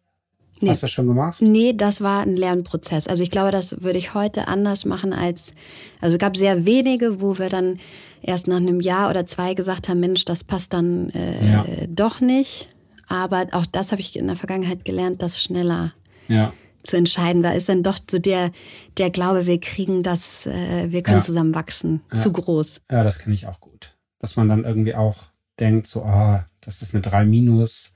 Nee. 0.63 0.71
Hast 0.71 0.83
du 0.83 0.85
das 0.85 0.91
schon 0.93 1.07
gemacht? 1.07 1.43
Nee, 1.43 1.73
das 1.73 2.01
war 2.01 2.23
ein 2.23 2.37
Lernprozess. 2.37 3.07
Also 3.07 3.23
ich 3.23 3.31
glaube, 3.31 3.51
das 3.51 3.83
würde 3.83 3.99
ich 3.99 4.15
heute 4.15 4.49
anders 4.49 4.85
machen 4.85 5.13
als, 5.13 5.53
also 6.01 6.15
es 6.15 6.19
gab 6.19 6.37
sehr 6.37 6.65
wenige, 6.67 7.21
wo 7.21 7.39
wir 7.39 7.49
dann 7.49 7.79
erst 8.23 8.47
nach 8.47 8.57
einem 8.57 8.81
Jahr 8.81 9.11
oder 9.11 9.27
zwei 9.27 9.55
gesagt 9.55 9.89
haben, 9.89 10.01
Mensch, 10.01 10.25
das 10.25 10.45
passt 10.45 10.73
dann 10.73 11.11
äh, 11.11 11.53
ja. 11.53 11.67
doch 11.89 12.21
nicht. 12.21 12.69
Aber 13.09 13.47
auch 13.53 13.67
das 13.67 13.93
habe 13.93 14.01
ich 14.01 14.17
in 14.17 14.27
der 14.27 14.37
Vergangenheit 14.37 14.85
gelernt, 14.85 15.21
das 15.21 15.43
schneller 15.43 15.93
ja. 16.29 16.53
zu 16.83 16.97
entscheiden. 16.97 17.43
Da 17.43 17.53
ist 17.53 17.69
dann 17.69 17.83
doch 17.83 17.99
so 18.11 18.19
der, 18.19 18.53
der 18.97 19.11
Glaube, 19.11 19.47
wir 19.47 19.61
kriegen 19.61 20.03
das, 20.03 20.47
äh, 20.47 20.91
wir 20.91 21.03
können 21.03 21.19
ja. 21.19 21.23
zusammen 21.23 21.55
wachsen, 21.55 22.01
zu 22.15 22.33
groß. 22.33 22.81
Ja, 22.91 23.03
das 23.03 23.19
kenne 23.19 23.35
ich 23.35 23.47
auch 23.47 23.61
gut. 23.61 23.97
Dass 24.19 24.37
man 24.37 24.49
dann 24.49 24.65
irgendwie 24.65 24.95
auch 24.95 25.17
denkt, 25.59 25.87
so, 25.87 26.05
ah, 26.05 26.45
oh, 26.45 26.51
das 26.61 26.81
ist 26.81 26.95
eine 26.95 27.03
3 27.03 27.25
minus 27.25 27.92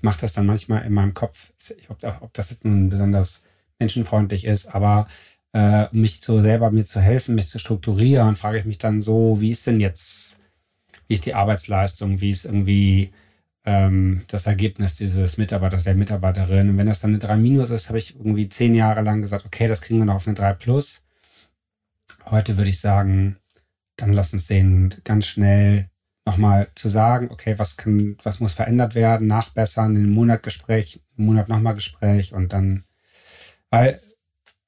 ich 0.00 0.02
mache 0.02 0.22
das 0.22 0.32
dann 0.32 0.46
manchmal 0.46 0.86
in 0.86 0.94
meinem 0.94 1.12
Kopf, 1.12 1.52
ob, 1.90 1.98
ob 2.22 2.32
das 2.32 2.48
jetzt 2.48 2.64
nun 2.64 2.88
besonders 2.88 3.42
menschenfreundlich 3.78 4.46
ist, 4.46 4.74
aber 4.74 5.06
äh, 5.52 5.88
um 5.92 6.00
mich 6.00 6.20
so 6.20 6.40
selber 6.40 6.70
mir 6.70 6.86
zu 6.86 7.00
helfen, 7.00 7.34
mich 7.34 7.48
zu 7.48 7.58
strukturieren, 7.58 8.34
frage 8.34 8.58
ich 8.58 8.64
mich 8.64 8.78
dann 8.78 9.02
so, 9.02 9.42
wie 9.42 9.50
ist 9.50 9.66
denn 9.66 9.78
jetzt, 9.78 10.38
wie 11.06 11.14
ist 11.14 11.26
die 11.26 11.34
Arbeitsleistung, 11.34 12.22
wie 12.22 12.30
ist 12.30 12.46
irgendwie 12.46 13.10
ähm, 13.66 14.22
das 14.28 14.46
Ergebnis 14.46 14.96
dieses 14.96 15.36
Mitarbeiters, 15.36 15.84
der 15.84 15.94
Mitarbeiterin. 15.94 16.70
Und 16.70 16.78
wenn 16.78 16.86
das 16.86 17.00
dann 17.00 17.10
eine 17.10 17.18
3 17.18 17.36
minus 17.36 17.68
ist, 17.68 17.88
habe 17.88 17.98
ich 17.98 18.16
irgendwie 18.16 18.48
zehn 18.48 18.74
Jahre 18.74 19.02
lang 19.02 19.20
gesagt, 19.20 19.44
okay, 19.44 19.68
das 19.68 19.82
kriegen 19.82 19.98
wir 19.98 20.06
noch 20.06 20.14
auf 20.14 20.26
eine 20.26 20.34
3 20.34 20.54
plus. 20.54 21.04
Heute 22.24 22.56
würde 22.56 22.70
ich 22.70 22.80
sagen, 22.80 23.36
dann 23.96 24.14
lass 24.14 24.32
uns 24.32 24.46
den 24.46 24.94
ganz 25.04 25.26
schnell 25.26 25.89
nochmal 26.30 26.68
zu 26.74 26.88
sagen, 26.88 27.28
okay, 27.30 27.58
was 27.58 27.76
kann, 27.76 28.16
was 28.22 28.40
muss 28.40 28.54
verändert 28.54 28.94
werden, 28.94 29.26
nachbessern, 29.26 29.96
in 29.96 30.04
einem 30.04 30.14
Monat 30.14 30.42
Gespräch, 30.42 31.00
im 31.16 31.26
Monat 31.26 31.48
nochmal 31.48 31.74
Gespräch 31.74 32.32
und 32.32 32.52
dann, 32.52 32.84
weil, 33.70 34.00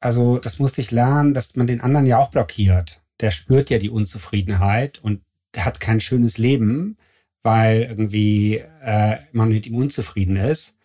also 0.00 0.38
das 0.38 0.58
musste 0.58 0.80
ich 0.80 0.90
lernen, 0.90 1.34
dass 1.34 1.56
man 1.56 1.66
den 1.66 1.80
anderen 1.80 2.06
ja 2.06 2.18
auch 2.18 2.30
blockiert. 2.30 3.00
Der 3.20 3.30
spürt 3.30 3.70
ja 3.70 3.78
die 3.78 3.90
Unzufriedenheit 3.90 4.98
und 4.98 5.22
der 5.54 5.64
hat 5.64 5.78
kein 5.78 6.00
schönes 6.00 6.38
Leben, 6.38 6.96
weil 7.42 7.82
irgendwie 7.82 8.56
äh, 8.82 9.18
man 9.32 9.48
mit 9.48 9.66
ihm 9.66 9.76
unzufrieden 9.76 10.36
ist. 10.36 10.78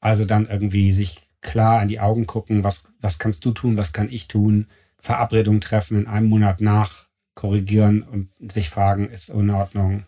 Also 0.00 0.24
dann 0.24 0.48
irgendwie 0.48 0.92
sich 0.92 1.20
klar 1.42 1.82
in 1.82 1.88
die 1.88 2.00
Augen 2.00 2.26
gucken, 2.26 2.64
was, 2.64 2.88
was 3.00 3.18
kannst 3.18 3.44
du 3.44 3.52
tun, 3.52 3.76
was 3.76 3.92
kann 3.92 4.08
ich 4.10 4.28
tun, 4.28 4.66
Verabredung 4.98 5.60
treffen, 5.60 5.98
in 5.98 6.06
einem 6.06 6.28
Monat 6.28 6.60
nach 6.62 7.04
korrigieren 7.34 8.02
und 8.02 8.30
sich 8.50 8.70
fragen, 8.70 9.08
ist 9.08 9.28
in 9.28 9.50
Ordnung. 9.50 10.04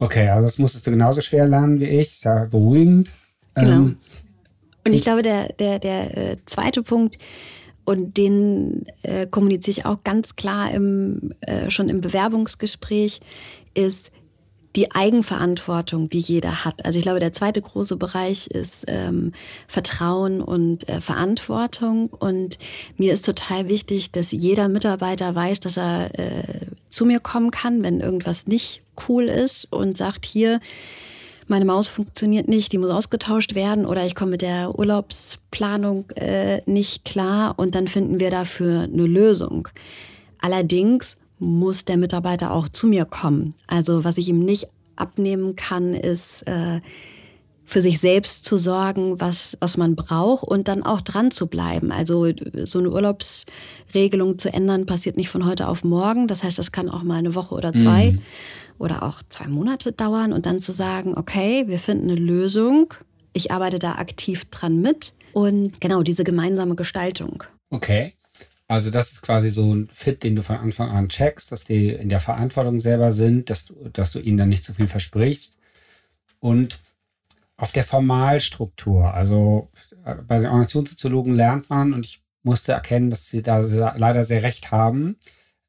Okay, 0.00 0.28
also 0.28 0.42
das 0.42 0.58
musstest 0.58 0.86
du 0.86 0.90
genauso 0.90 1.20
schwer 1.20 1.46
lernen 1.46 1.78
wie 1.78 1.84
ich, 1.84 2.18
sehr 2.18 2.46
beruhigend. 2.46 3.12
Genau. 3.54 3.70
Ähm, 3.70 3.96
und 4.84 4.92
ich, 4.92 4.96
ich, 4.96 5.02
glaube, 5.04 5.22
der, 5.22 5.52
der, 5.52 5.78
der 5.78 6.16
äh, 6.16 6.36
zweite 6.46 6.82
Punkt, 6.82 7.18
und 7.84 8.16
den 8.16 8.86
äh, 9.02 9.26
kommuniziere 9.26 9.78
ich 9.78 9.84
auch 9.84 10.04
ganz 10.04 10.36
klar 10.36 10.70
im, 10.70 11.32
äh, 11.40 11.70
schon 11.70 11.88
im 11.88 12.00
Bewerbungsgespräch, 12.00 13.20
ist, 13.74 14.12
die 14.76 14.92
Eigenverantwortung, 14.92 16.08
die 16.08 16.20
jeder 16.20 16.64
hat. 16.64 16.84
Also 16.84 16.98
ich 16.98 17.02
glaube, 17.02 17.18
der 17.18 17.32
zweite 17.32 17.60
große 17.60 17.96
Bereich 17.96 18.46
ist 18.46 18.84
ähm, 18.86 19.32
Vertrauen 19.66 20.40
und 20.40 20.88
äh, 20.88 21.00
Verantwortung. 21.00 22.10
Und 22.10 22.58
mir 22.96 23.12
ist 23.12 23.24
total 23.24 23.68
wichtig, 23.68 24.12
dass 24.12 24.30
jeder 24.30 24.68
Mitarbeiter 24.68 25.34
weiß, 25.34 25.60
dass 25.60 25.76
er 25.76 26.18
äh, 26.18 26.42
zu 26.88 27.04
mir 27.04 27.18
kommen 27.18 27.50
kann, 27.50 27.82
wenn 27.82 28.00
irgendwas 28.00 28.46
nicht 28.46 28.82
cool 29.08 29.24
ist 29.24 29.66
und 29.72 29.96
sagt, 29.96 30.24
hier, 30.24 30.60
meine 31.48 31.64
Maus 31.64 31.88
funktioniert 31.88 32.46
nicht, 32.46 32.70
die 32.72 32.78
muss 32.78 32.90
ausgetauscht 32.90 33.56
werden 33.56 33.84
oder 33.84 34.06
ich 34.06 34.14
komme 34.14 34.32
mit 34.32 34.42
der 34.42 34.78
Urlaubsplanung 34.78 36.08
äh, 36.10 36.62
nicht 36.70 37.04
klar 37.04 37.58
und 37.58 37.74
dann 37.74 37.88
finden 37.88 38.20
wir 38.20 38.30
dafür 38.30 38.82
eine 38.82 39.06
Lösung. 39.06 39.66
Allerdings 40.40 41.16
muss 41.40 41.84
der 41.84 41.96
Mitarbeiter 41.96 42.52
auch 42.52 42.68
zu 42.68 42.86
mir 42.86 43.04
kommen. 43.04 43.54
Also 43.66 44.04
was 44.04 44.18
ich 44.18 44.28
ihm 44.28 44.40
nicht 44.40 44.68
abnehmen 44.94 45.56
kann, 45.56 45.94
ist 45.94 46.46
äh, 46.46 46.80
für 47.64 47.82
sich 47.82 48.00
selbst 48.00 48.44
zu 48.44 48.56
sorgen, 48.56 49.20
was, 49.20 49.56
was 49.60 49.76
man 49.76 49.94
braucht 49.94 50.42
und 50.42 50.68
dann 50.68 50.82
auch 50.82 51.00
dran 51.00 51.30
zu 51.30 51.46
bleiben. 51.46 51.92
Also 51.92 52.26
so 52.64 52.80
eine 52.80 52.90
Urlaubsregelung 52.90 54.38
zu 54.38 54.52
ändern, 54.52 54.86
passiert 54.86 55.16
nicht 55.16 55.28
von 55.28 55.46
heute 55.46 55.68
auf 55.68 55.84
morgen. 55.84 56.26
Das 56.26 56.42
heißt, 56.42 56.58
das 56.58 56.72
kann 56.72 56.88
auch 56.88 57.04
mal 57.04 57.18
eine 57.18 57.34
Woche 57.34 57.54
oder 57.54 57.72
zwei 57.72 58.12
mhm. 58.12 58.22
oder 58.78 59.04
auch 59.04 59.22
zwei 59.28 59.46
Monate 59.46 59.92
dauern 59.92 60.32
und 60.32 60.46
dann 60.46 60.60
zu 60.60 60.72
sagen, 60.72 61.16
okay, 61.16 61.68
wir 61.68 61.78
finden 61.78 62.10
eine 62.10 62.18
Lösung. 62.18 62.92
Ich 63.32 63.52
arbeite 63.52 63.78
da 63.78 63.92
aktiv 63.92 64.46
dran 64.46 64.80
mit 64.80 65.14
und 65.32 65.80
genau 65.80 66.02
diese 66.02 66.24
gemeinsame 66.24 66.74
Gestaltung. 66.74 67.44
Okay. 67.70 68.14
Also 68.70 68.90
das 68.90 69.10
ist 69.10 69.22
quasi 69.22 69.48
so 69.48 69.74
ein 69.74 69.88
Fit, 69.92 70.22
den 70.22 70.36
du 70.36 70.44
von 70.44 70.54
Anfang 70.54 70.90
an 70.90 71.08
checkst, 71.08 71.50
dass 71.50 71.64
die 71.64 71.88
in 71.88 72.08
der 72.08 72.20
Verantwortung 72.20 72.78
selber 72.78 73.10
sind, 73.10 73.50
dass, 73.50 73.74
dass 73.92 74.12
du 74.12 74.20
ihnen 74.20 74.38
dann 74.38 74.48
nicht 74.48 74.62
zu 74.62 74.72
viel 74.72 74.86
versprichst. 74.86 75.58
Und 76.38 76.78
auf 77.56 77.72
der 77.72 77.82
Formalstruktur, 77.82 79.12
also 79.12 79.70
äh, 80.04 80.14
bei 80.14 80.36
den 80.36 80.46
Organisationssoziologen 80.46 81.34
lernt 81.34 81.68
man, 81.68 81.92
und 81.92 82.06
ich 82.06 82.22
musste 82.44 82.70
erkennen, 82.70 83.10
dass 83.10 83.26
sie 83.26 83.42
da 83.42 83.58
leider 83.58 84.22
sehr 84.22 84.44
recht 84.44 84.70
haben, 84.70 85.16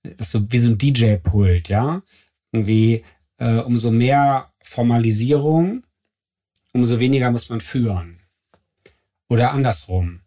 das 0.04 0.28
ist 0.28 0.32
so 0.32 0.52
wie 0.52 0.60
so 0.60 0.70
ein 0.70 0.78
DJ-Pult, 0.78 1.70
ja. 1.70 2.04
Irgendwie, 2.52 3.04
äh, 3.38 3.62
umso 3.62 3.90
mehr 3.90 4.52
Formalisierung, 4.62 5.88
umso 6.72 7.00
weniger 7.00 7.32
muss 7.32 7.50
man 7.50 7.62
führen. 7.62 8.20
Oder 9.28 9.54
andersrum. 9.54 10.22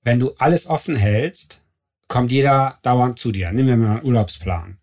Wenn 0.00 0.20
du 0.20 0.32
alles 0.38 0.66
offen 0.68 0.96
hältst, 0.96 1.60
kommt 2.08 2.30
jeder 2.30 2.78
dauernd 2.82 3.18
zu 3.18 3.32
dir. 3.32 3.52
Nehmen 3.52 3.68
wir 3.68 3.76
mal 3.76 3.96
einen 3.98 4.06
Urlaubsplan. 4.06 4.78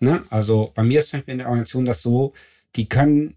Ne? 0.00 0.22
Also 0.30 0.72
bei 0.74 0.82
mir 0.82 0.98
ist 0.98 1.08
zum 1.08 1.20
Beispiel 1.20 1.32
in 1.32 1.38
der 1.38 1.48
Organisation 1.48 1.84
das 1.84 2.02
so, 2.02 2.32
die 2.76 2.88
können, 2.88 3.36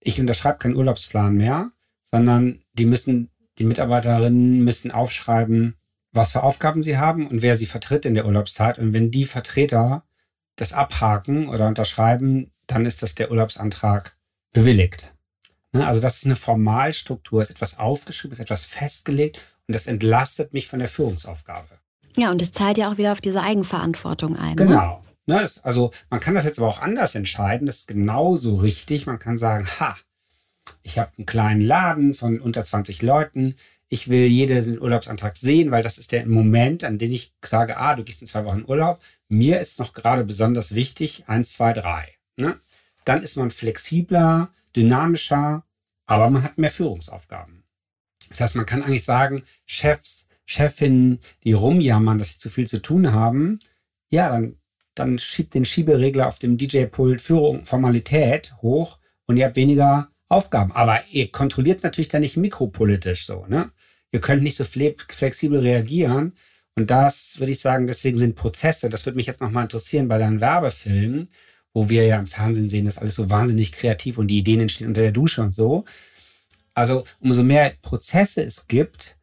ich 0.00 0.20
unterschreibe 0.20 0.58
keinen 0.58 0.76
Urlaubsplan 0.76 1.34
mehr, 1.34 1.70
sondern 2.04 2.60
die 2.72 2.86
müssen, 2.86 3.30
die 3.58 3.64
Mitarbeiterinnen 3.64 4.64
müssen 4.64 4.90
aufschreiben, 4.90 5.74
was 6.12 6.32
für 6.32 6.42
Aufgaben 6.42 6.82
sie 6.82 6.98
haben 6.98 7.26
und 7.26 7.42
wer 7.42 7.56
sie 7.56 7.66
vertritt 7.66 8.06
in 8.06 8.14
der 8.14 8.26
Urlaubszeit. 8.26 8.78
Und 8.78 8.92
wenn 8.92 9.10
die 9.10 9.26
Vertreter 9.26 10.04
das 10.56 10.72
abhaken 10.72 11.48
oder 11.48 11.68
unterschreiben, 11.68 12.50
dann 12.66 12.86
ist 12.86 13.02
das 13.02 13.14
der 13.14 13.30
Urlaubsantrag 13.30 14.16
bewilligt. 14.52 15.14
Ne? 15.72 15.86
Also 15.86 16.00
das 16.00 16.18
ist 16.18 16.26
eine 16.26 16.36
Formalstruktur, 16.36 17.42
ist 17.42 17.50
etwas 17.50 17.78
aufgeschrieben, 17.78 18.32
ist 18.32 18.40
etwas 18.40 18.64
festgelegt 18.64 19.42
und 19.66 19.74
das 19.74 19.86
entlastet 19.86 20.52
mich 20.52 20.68
von 20.68 20.78
der 20.78 20.88
Führungsaufgabe. 20.88 21.78
Ja, 22.16 22.30
und 22.30 22.42
es 22.42 22.52
zahlt 22.52 22.78
ja 22.78 22.90
auch 22.90 22.98
wieder 22.98 23.12
auf 23.12 23.20
diese 23.20 23.42
Eigenverantwortung 23.42 24.36
ein. 24.36 24.56
Ne? 24.56 24.66
Genau. 24.66 25.04
Ne? 25.26 25.46
Also 25.62 25.92
man 26.10 26.20
kann 26.20 26.34
das 26.34 26.44
jetzt 26.44 26.58
aber 26.58 26.68
auch 26.68 26.80
anders 26.80 27.14
entscheiden. 27.14 27.66
Das 27.66 27.76
ist 27.76 27.88
genauso 27.88 28.56
richtig. 28.56 29.06
Man 29.06 29.18
kann 29.18 29.36
sagen, 29.36 29.66
ha, 29.78 29.96
ich 30.82 30.98
habe 30.98 31.12
einen 31.16 31.26
kleinen 31.26 31.60
Laden 31.60 32.14
von 32.14 32.40
unter 32.40 32.64
20 32.64 33.02
Leuten. 33.02 33.56
Ich 33.88 34.08
will 34.08 34.26
jeden 34.26 34.80
Urlaubsantrag 34.80 35.36
sehen, 35.36 35.70
weil 35.70 35.82
das 35.82 35.98
ist 35.98 36.12
der 36.12 36.26
Moment, 36.26 36.84
an 36.84 36.98
dem 36.98 37.10
ich 37.10 37.32
sage, 37.44 37.76
ah, 37.78 37.94
du 37.94 38.04
gehst 38.04 38.20
in 38.20 38.26
zwei 38.26 38.44
Wochen 38.44 38.64
Urlaub. 38.66 39.00
Mir 39.28 39.60
ist 39.60 39.78
noch 39.78 39.92
gerade 39.92 40.24
besonders 40.24 40.74
wichtig, 40.74 41.24
eins, 41.26 41.52
zwei, 41.52 41.72
drei. 41.72 42.08
Ne? 42.36 42.58
Dann 43.04 43.22
ist 43.22 43.36
man 43.36 43.50
flexibler, 43.50 44.50
dynamischer, 44.76 45.64
aber 46.06 46.30
man 46.30 46.42
hat 46.42 46.58
mehr 46.58 46.70
Führungsaufgaben. 46.70 47.64
Das 48.28 48.40
heißt, 48.40 48.56
man 48.56 48.66
kann 48.66 48.82
eigentlich 48.82 49.04
sagen, 49.04 49.42
Chefs 49.64 50.27
Chefinnen, 50.48 51.20
die 51.44 51.52
rumjammern, 51.52 52.16
dass 52.16 52.32
sie 52.32 52.38
zu 52.38 52.48
viel 52.48 52.66
zu 52.66 52.80
tun 52.80 53.12
haben, 53.12 53.58
ja, 54.10 54.30
dann, 54.30 54.56
dann 54.94 55.18
schiebt 55.18 55.54
den 55.54 55.66
Schieberegler 55.66 56.26
auf 56.26 56.38
dem 56.38 56.56
DJ-Pult 56.56 57.20
Führung, 57.20 57.66
Formalität 57.66 58.54
hoch 58.62 58.98
und 59.26 59.36
ihr 59.36 59.44
habt 59.44 59.56
weniger 59.56 60.08
Aufgaben. 60.28 60.72
Aber 60.72 61.00
ihr 61.10 61.30
kontrolliert 61.30 61.82
natürlich 61.82 62.08
dann 62.08 62.22
nicht 62.22 62.38
mikropolitisch 62.38 63.26
so, 63.26 63.46
ne? 63.46 63.70
Ihr 64.10 64.22
könnt 64.22 64.42
nicht 64.42 64.56
so 64.56 64.64
flexibel 64.64 65.60
reagieren. 65.60 66.32
Und 66.76 66.90
das 66.90 67.38
würde 67.38 67.52
ich 67.52 67.60
sagen, 67.60 67.86
deswegen 67.86 68.16
sind 68.16 68.36
Prozesse, 68.36 68.88
das 68.88 69.04
würde 69.04 69.16
mich 69.16 69.26
jetzt 69.26 69.42
nochmal 69.42 69.64
interessieren 69.64 70.08
bei 70.08 70.16
deinen 70.16 70.40
Werbefilmen, 70.40 71.28
wo 71.74 71.90
wir 71.90 72.06
ja 72.06 72.18
im 72.18 72.26
Fernsehen 72.26 72.70
sehen, 72.70 72.86
dass 72.86 72.96
alles 72.96 73.16
so 73.16 73.28
wahnsinnig 73.28 73.72
kreativ 73.72 74.16
und 74.16 74.28
die 74.28 74.38
Ideen 74.38 74.60
entstehen 74.60 74.88
unter 74.88 75.02
der 75.02 75.12
Dusche 75.12 75.42
und 75.42 75.52
so. 75.52 75.84
Also 76.72 77.04
umso 77.20 77.42
mehr 77.42 77.74
Prozesse 77.82 78.42
es 78.44 78.66
gibt, 78.66 79.17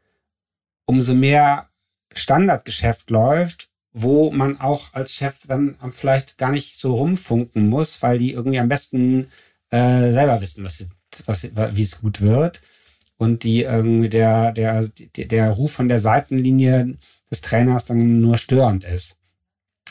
umso 0.86 1.14
mehr 1.14 1.68
Standardgeschäft 2.14 3.10
läuft, 3.10 3.70
wo 3.94 4.32
man 4.32 4.60
auch 4.60 4.94
als 4.94 5.14
Chef 5.14 5.40
dann 5.48 5.76
vielleicht 5.92 6.38
gar 6.38 6.52
nicht 6.52 6.76
so 6.76 6.96
rumfunken 6.96 7.70
muss, 7.70 8.02
weil 8.02 8.20
die 8.20 8.34
irgendwie 8.34 8.60
am 8.60 8.68
besten 8.68 9.28
äh, 9.70 10.12
selber 10.12 10.42
wissen, 10.42 10.64
was, 10.64 10.88
was, 11.26 11.50
wie 11.54 11.82
es 11.82 12.02
gut 12.02 12.22
wird. 12.22 12.62
Und 13.18 13.44
die 13.44 13.62
irgendwie 13.62 14.10
der, 14.10 14.52
der, 14.52 14.86
der 15.16 15.50
Ruf 15.52 15.72
von 15.72 15.88
der 15.88 16.00
Seitenlinie 16.00 16.98
des 17.32 17.40
Trainers 17.40 17.86
dann 17.86 18.20
nur 18.20 18.38
störend 18.38 18.84
ist. 18.84 19.20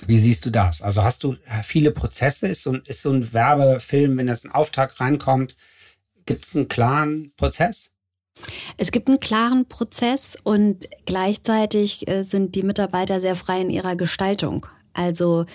Wie 0.07 0.19
siehst 0.19 0.45
du 0.45 0.51
das? 0.51 0.83
Also 0.83 1.03
hast 1.03 1.23
du 1.23 1.37
viele 1.63 1.91
Prozesse? 1.91 2.49
Ist 2.49 2.63
so, 2.63 2.75
ist 2.75 3.01
so 3.01 3.13
ein 3.13 3.33
Werbefilm, 3.33 4.19
wenn 4.19 4.29
jetzt 4.29 4.45
ein 4.45 4.53
Auftrag 4.53 5.01
reinkommt, 5.01 5.57
gibt 6.27 6.45
es 6.45 6.55
einen 6.55 6.69
klaren 6.69 7.33
Prozess? 7.37 7.94
Es 8.77 8.91
gibt 8.91 9.09
einen 9.09 9.21
klaren 9.21 9.67
Prozess 9.67 10.37
und 10.43 10.89
gleichzeitig 11.07 12.09
äh, 12.09 12.23
sind 12.23 12.55
die 12.55 12.63
Mitarbeiter 12.63 13.21
sehr 13.21 13.37
frei 13.37 13.61
in 13.61 13.71
ihrer 13.71 13.97
Gestaltung. 13.97 14.67
Also 14.93 15.47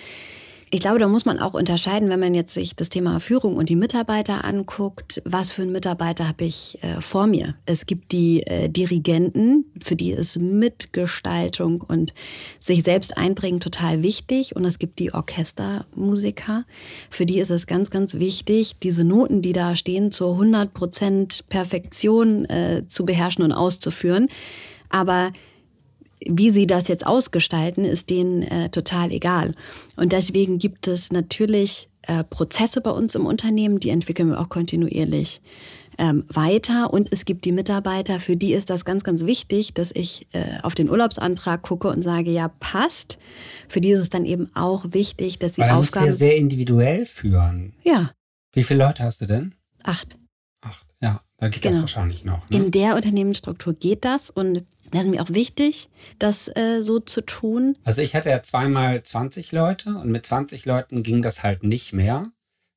ich 0.72 0.80
glaube, 0.80 1.00
da 1.00 1.08
muss 1.08 1.24
man 1.24 1.40
auch 1.40 1.54
unterscheiden, 1.54 2.10
wenn 2.10 2.20
man 2.20 2.32
jetzt 2.32 2.54
sich 2.54 2.76
das 2.76 2.90
Thema 2.90 3.18
Führung 3.18 3.56
und 3.56 3.68
die 3.68 3.76
Mitarbeiter 3.76 4.44
anguckt, 4.44 5.20
was 5.24 5.50
für 5.50 5.62
einen 5.62 5.72
Mitarbeiter 5.72 6.28
habe 6.28 6.44
ich 6.44 6.78
äh, 6.82 7.00
vor 7.00 7.26
mir. 7.26 7.56
Es 7.66 7.86
gibt 7.86 8.12
die 8.12 8.46
äh, 8.46 8.68
Dirigenten, 8.68 9.64
für 9.82 9.96
die 9.96 10.12
ist 10.12 10.38
Mitgestaltung 10.38 11.80
und 11.80 12.14
sich 12.60 12.84
selbst 12.84 13.18
einbringen 13.18 13.58
total 13.58 14.04
wichtig. 14.04 14.54
Und 14.54 14.64
es 14.64 14.78
gibt 14.78 15.00
die 15.00 15.12
Orchestermusiker, 15.12 16.64
für 17.10 17.26
die 17.26 17.40
ist 17.40 17.50
es 17.50 17.66
ganz, 17.66 17.90
ganz 17.90 18.14
wichtig, 18.14 18.76
diese 18.80 19.02
Noten, 19.02 19.42
die 19.42 19.52
da 19.52 19.74
stehen, 19.74 20.12
zur 20.12 20.34
100 20.34 20.72
Prozent 20.72 21.44
Perfektion 21.48 22.44
äh, 22.44 22.84
zu 22.86 23.04
beherrschen 23.04 23.42
und 23.42 23.50
auszuführen. 23.50 24.28
Aber 24.88 25.32
wie 26.26 26.50
sie 26.50 26.66
das 26.66 26.88
jetzt 26.88 27.06
ausgestalten, 27.06 27.84
ist 27.84 28.10
denen 28.10 28.42
äh, 28.42 28.68
total 28.68 29.10
egal. 29.12 29.54
Und 29.96 30.12
deswegen 30.12 30.58
gibt 30.58 30.88
es 30.88 31.12
natürlich 31.12 31.88
äh, 32.02 32.24
Prozesse 32.24 32.80
bei 32.80 32.90
uns 32.90 33.14
im 33.14 33.26
Unternehmen, 33.26 33.80
die 33.80 33.90
entwickeln 33.90 34.30
wir 34.30 34.40
auch 34.40 34.48
kontinuierlich 34.48 35.40
ähm, 35.98 36.24
weiter. 36.28 36.92
Und 36.92 37.12
es 37.12 37.24
gibt 37.24 37.44
die 37.44 37.52
Mitarbeiter, 37.52 38.20
für 38.20 38.36
die 38.36 38.54
ist 38.54 38.70
das 38.70 38.84
ganz, 38.84 39.04
ganz 39.04 39.26
wichtig, 39.26 39.74
dass 39.74 39.90
ich 39.90 40.26
äh, 40.32 40.58
auf 40.62 40.74
den 40.74 40.88
Urlaubsantrag 40.88 41.62
gucke 41.62 41.88
und 41.88 42.02
sage, 42.02 42.30
ja, 42.30 42.48
passt. 42.48 43.18
Für 43.68 43.80
die 43.80 43.90
ist 43.90 44.00
es 44.00 44.10
dann 44.10 44.24
eben 44.24 44.50
auch 44.54 44.86
wichtig, 44.90 45.38
dass 45.38 45.54
sie 45.54 45.62
Weil 45.62 45.70
Aufgaben... 45.70 46.06
ja 46.06 46.12
sehr 46.12 46.36
individuell 46.36 47.06
führen. 47.06 47.74
Ja. 47.82 48.10
Wie 48.52 48.64
viele 48.64 48.84
Leute 48.84 49.04
hast 49.04 49.20
du 49.20 49.26
denn? 49.26 49.54
Acht. 49.82 50.18
Acht, 50.62 50.86
ja. 51.00 51.20
Da 51.40 51.48
geht 51.48 51.62
genau. 51.62 51.74
das 51.74 51.80
wahrscheinlich 51.82 52.24
noch. 52.24 52.48
Ne? 52.50 52.56
In 52.58 52.70
der 52.70 52.96
Unternehmensstruktur 52.96 53.72
geht 53.72 54.04
das 54.04 54.30
und 54.30 54.66
das 54.92 55.02
ist 55.02 55.10
mir 55.10 55.22
auch 55.22 55.30
wichtig, 55.30 55.88
das 56.18 56.48
äh, 56.48 56.80
so 56.82 57.00
zu 57.00 57.20
tun. 57.20 57.76
Also 57.84 58.02
ich 58.02 58.14
hatte 58.14 58.30
ja 58.30 58.42
zweimal 58.42 59.02
20 59.02 59.52
Leute 59.52 59.90
und 59.96 60.10
mit 60.10 60.26
20 60.26 60.64
Leuten 60.64 61.02
ging 61.02 61.22
das 61.22 61.42
halt 61.42 61.62
nicht 61.62 61.92
mehr. 61.92 62.30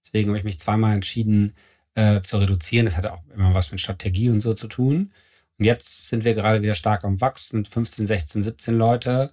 Deswegen 0.06 0.30
habe 0.30 0.38
ich 0.38 0.44
mich 0.44 0.60
zweimal 0.60 0.94
entschieden 0.94 1.54
äh, 1.96 2.22
zu 2.22 2.38
reduzieren. 2.38 2.86
Das 2.86 2.98
hatte 2.98 3.14
auch 3.14 3.22
immer 3.34 3.54
was 3.54 3.72
mit 3.72 3.82
Strategie 3.82 4.30
und 4.30 4.42
so 4.42 4.54
zu 4.54 4.68
tun. 4.68 5.12
Und 5.58 5.66
jetzt 5.66 6.10
sind 6.10 6.24
wir 6.24 6.34
gerade 6.34 6.62
wieder 6.62 6.76
stark 6.76 7.04
am 7.04 7.22
Wachsen, 7.22 7.66
15, 7.66 8.08
16, 8.08 8.44
17 8.44 8.76
Leute. 8.76 9.32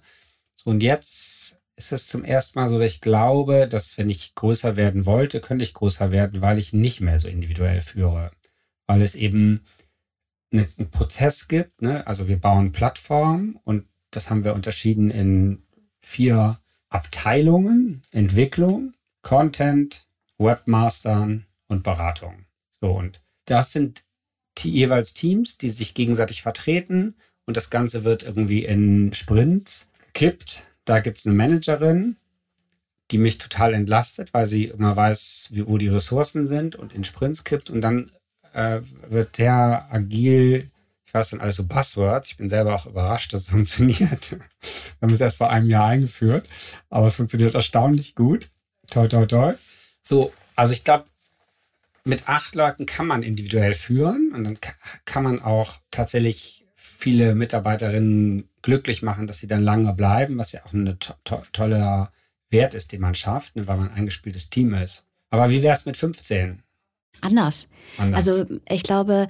Und 0.63 0.83
jetzt 0.83 1.57
ist 1.75 1.91
es 1.91 2.07
zum 2.07 2.23
ersten 2.23 2.59
Mal 2.59 2.69
so, 2.69 2.79
dass 2.79 2.91
ich 2.91 3.01
glaube, 3.01 3.67
dass 3.67 3.97
wenn 3.97 4.09
ich 4.09 4.35
größer 4.35 4.75
werden 4.75 5.05
wollte, 5.05 5.41
könnte 5.41 5.63
ich 5.63 5.73
größer 5.73 6.11
werden, 6.11 6.41
weil 6.41 6.59
ich 6.59 6.73
nicht 6.73 7.01
mehr 7.01 7.17
so 7.17 7.27
individuell 7.27 7.81
führe. 7.81 8.31
Weil 8.87 9.01
es 9.01 9.15
eben 9.15 9.65
einen 10.51 10.89
Prozess 10.91 11.47
gibt. 11.47 11.81
Ne? 11.81 12.05
Also 12.07 12.27
wir 12.27 12.37
bauen 12.37 12.71
Plattformen 12.71 13.59
und 13.63 13.85
das 14.11 14.29
haben 14.29 14.43
wir 14.43 14.53
unterschieden 14.53 15.09
in 15.09 15.63
vier 16.01 16.57
Abteilungen. 16.89 18.03
Entwicklung, 18.11 18.93
Content, 19.21 20.05
Webmastern 20.37 21.45
und 21.67 21.83
Beratung. 21.83 22.45
So, 22.81 22.91
und 22.91 23.21
das 23.45 23.71
sind 23.71 24.03
die, 24.57 24.71
jeweils 24.71 25.13
Teams, 25.13 25.57
die 25.57 25.69
sich 25.69 25.93
gegenseitig 25.93 26.41
vertreten 26.41 27.15
und 27.45 27.55
das 27.57 27.69
Ganze 27.69 28.03
wird 28.03 28.23
irgendwie 28.23 28.65
in 28.65 29.13
Sprints 29.13 29.89
gekippt. 30.07 30.63
Da 30.85 30.99
gibt 30.99 31.19
es 31.19 31.25
eine 31.25 31.35
Managerin, 31.35 32.17
die 33.11 33.17
mich 33.17 33.37
total 33.37 33.73
entlastet, 33.73 34.33
weil 34.33 34.45
sie 34.45 34.65
immer 34.65 34.95
weiß, 34.95 35.51
wo 35.65 35.77
die 35.77 35.87
Ressourcen 35.87 36.47
sind 36.47 36.75
und 36.75 36.93
in 36.93 37.03
Sprints 37.03 37.43
kippt 37.43 37.69
und 37.69 37.81
dann 37.81 38.11
äh, 38.53 38.81
wird 39.09 39.35
sehr 39.35 39.87
agil. 39.91 40.69
Ich 41.05 41.13
weiß 41.13 41.31
dann 41.31 41.41
alles 41.41 41.57
so 41.57 41.65
Buzzwords. 41.65 42.31
Ich 42.31 42.37
bin 42.37 42.49
selber 42.49 42.75
auch 42.75 42.85
überrascht, 42.85 43.33
dass 43.33 43.41
es 43.41 43.49
funktioniert. 43.49 44.31
Wir 44.31 44.39
haben 45.01 45.13
es 45.13 45.21
erst 45.21 45.37
vor 45.37 45.49
einem 45.49 45.69
Jahr 45.69 45.87
eingeführt, 45.87 46.47
aber 46.89 47.07
es 47.07 47.15
funktioniert 47.15 47.55
erstaunlich 47.55 48.15
gut. 48.15 48.49
Toi, 48.89 49.07
toi, 49.07 49.25
toi. 49.25 49.53
So, 50.01 50.33
also 50.55 50.73
ich 50.73 50.83
glaube, 50.83 51.05
mit 52.03 52.27
acht 52.27 52.55
Leuten 52.55 52.85
kann 52.85 53.07
man 53.07 53.23
individuell 53.23 53.73
führen 53.73 54.31
und 54.33 54.43
dann 54.43 54.57
kann 55.05 55.23
man 55.23 55.41
auch 55.41 55.75
tatsächlich 55.91 56.65
viele 56.75 57.35
Mitarbeiterinnen 57.35 58.49
glücklich 58.61 59.01
machen, 59.01 59.27
dass 59.27 59.39
sie 59.39 59.47
dann 59.47 59.61
lange 59.61 59.93
bleiben, 59.93 60.37
was 60.37 60.51
ja 60.51 60.65
auch 60.65 60.73
ein 60.73 60.97
to 60.99 61.13
to 61.23 61.43
toller 61.51 62.11
Wert 62.49 62.73
ist, 62.73 62.91
den 62.91 63.01
man 63.01 63.15
schafft, 63.15 63.55
ne, 63.55 63.67
weil 63.67 63.77
man 63.77 63.89
ein 63.89 63.97
eingespieltes 63.97 64.49
Team 64.49 64.73
ist. 64.73 65.05
Aber 65.29 65.49
wie 65.49 65.63
wäre 65.63 65.75
es 65.75 65.85
mit 65.85 65.97
15? 65.97 66.61
Anders. 67.19 67.67
Anders. 67.97 68.17
Also 68.17 68.45
ich 68.69 68.83
glaube, 68.83 69.27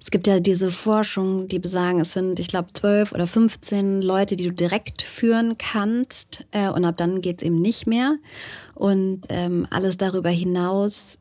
es 0.00 0.10
gibt 0.10 0.26
ja 0.26 0.40
diese 0.40 0.70
Forschung, 0.70 1.48
die 1.48 1.58
besagen, 1.58 2.00
es 2.00 2.12
sind, 2.12 2.38
ich 2.38 2.48
glaube, 2.48 2.68
12 2.72 3.12
oder 3.12 3.26
15 3.26 4.00
Leute, 4.00 4.36
die 4.36 4.44
du 4.44 4.52
direkt 4.52 5.02
führen 5.02 5.58
kannst. 5.58 6.46
Äh, 6.52 6.68
und 6.68 6.84
ab 6.84 6.96
dann 6.96 7.20
geht 7.20 7.42
es 7.42 7.46
eben 7.46 7.60
nicht 7.60 7.86
mehr. 7.86 8.16
Und 8.74 9.26
ähm, 9.28 9.66
alles 9.70 9.96
darüber 9.96 10.30
hinaus 10.30 11.18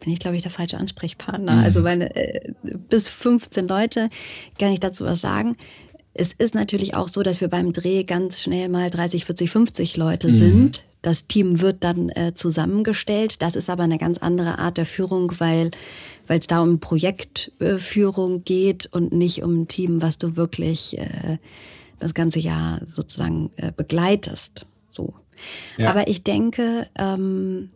bin 0.00 0.12
ich, 0.12 0.18
glaube 0.18 0.36
ich, 0.36 0.42
der 0.42 0.50
falsche 0.50 0.78
Ansprechpartner. 0.78 1.56
Mhm. 1.56 1.64
Also 1.64 1.82
meine, 1.82 2.14
äh, 2.16 2.52
bis 2.62 3.08
15 3.08 3.68
Leute 3.68 4.08
kann 4.58 4.72
ich 4.72 4.80
dazu 4.80 5.04
was 5.04 5.20
sagen. 5.20 5.56
Es 6.14 6.32
ist 6.32 6.54
natürlich 6.54 6.94
auch 6.94 7.08
so, 7.08 7.22
dass 7.22 7.40
wir 7.40 7.48
beim 7.48 7.72
Dreh 7.72 8.04
ganz 8.04 8.40
schnell 8.40 8.68
mal 8.68 8.90
30, 8.90 9.24
40, 9.24 9.50
50 9.50 9.96
Leute 9.96 10.28
mhm. 10.28 10.38
sind. 10.38 10.84
Das 11.02 11.26
Team 11.26 11.60
wird 11.60 11.84
dann 11.84 12.08
äh, 12.10 12.32
zusammengestellt. 12.34 13.42
Das 13.42 13.56
ist 13.56 13.68
aber 13.68 13.82
eine 13.82 13.98
ganz 13.98 14.18
andere 14.18 14.58
Art 14.58 14.76
der 14.76 14.86
Führung, 14.86 15.32
weil 15.38 15.70
weil 16.26 16.38
es 16.38 16.46
da 16.46 16.62
um 16.62 16.80
Projektführung 16.80 18.36
äh, 18.36 18.40
geht 18.40 18.86
und 18.92 19.12
nicht 19.12 19.42
um 19.42 19.62
ein 19.62 19.68
Team, 19.68 20.02
was 20.02 20.18
du 20.18 20.36
wirklich 20.36 20.96
äh, 20.98 21.38
das 21.98 22.14
ganze 22.14 22.38
Jahr 22.38 22.80
sozusagen 22.86 23.50
äh, 23.56 23.72
begleitest. 23.76 24.66
So. 24.90 25.14
Ja. 25.76 25.90
Aber 25.90 26.08
ich 26.08 26.22
denke, 26.22 26.88
ähm, 26.96 27.70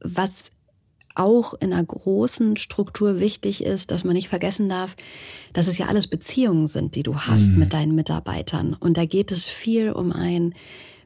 was 0.00 0.50
auch 1.14 1.54
in 1.54 1.72
einer 1.72 1.84
großen 1.84 2.56
Struktur 2.56 3.20
wichtig 3.20 3.62
ist, 3.62 3.90
dass 3.90 4.02
man 4.02 4.14
nicht 4.14 4.28
vergessen 4.28 4.68
darf, 4.68 4.96
dass 5.52 5.68
es 5.68 5.78
ja 5.78 5.86
alles 5.86 6.08
Beziehungen 6.08 6.66
sind, 6.66 6.96
die 6.96 7.04
du 7.04 7.16
hast 7.16 7.52
mhm. 7.52 7.60
mit 7.60 7.72
deinen 7.72 7.94
Mitarbeitern. 7.94 8.74
Und 8.74 8.96
da 8.96 9.04
geht 9.04 9.30
es 9.30 9.46
viel 9.46 9.92
um 9.92 10.10
ein 10.10 10.54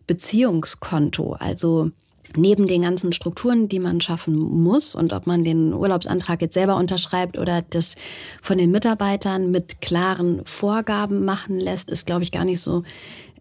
Beziehungskonto. 0.09 1.35
Also 1.35 1.92
neben 2.37 2.66
den 2.66 2.83
ganzen 2.83 3.12
Strukturen, 3.12 3.68
die 3.68 3.79
man 3.79 4.01
schaffen 4.01 4.37
muss 4.37 4.94
und 4.94 5.12
ob 5.12 5.27
man 5.27 5.44
den 5.44 5.73
Urlaubsantrag 5.73 6.42
jetzt 6.42 6.55
selber 6.55 6.77
unterschreibt 6.77 7.38
oder 7.38 7.62
das 7.62 7.94
von 8.42 8.59
den 8.59 8.71
Mitarbeitern 8.71 9.51
mit 9.51 9.81
klaren 9.81 10.44
Vorgaben 10.44 11.25
machen 11.25 11.59
lässt, 11.59 11.90
ist, 11.90 12.07
glaube 12.07 12.25
ich, 12.25 12.33
gar 12.33 12.44
nicht 12.44 12.61
so 12.61 12.83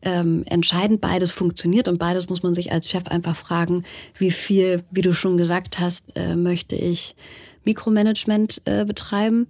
ähm, 0.03 0.43
entscheidend. 0.45 1.01
Beides 1.01 1.31
funktioniert 1.31 1.87
und 1.87 1.97
beides 1.97 2.29
muss 2.29 2.43
man 2.43 2.53
sich 2.53 2.71
als 2.71 2.87
Chef 2.87 3.07
einfach 3.07 3.35
fragen, 3.35 3.83
wie 4.17 4.31
viel, 4.31 4.83
wie 4.91 5.01
du 5.01 5.13
schon 5.13 5.37
gesagt 5.37 5.79
hast, 5.79 6.15
äh, 6.15 6.35
möchte 6.35 6.75
ich 6.75 7.15
Mikromanagement 7.65 8.61
äh, 8.65 8.85
betreiben. 8.85 9.47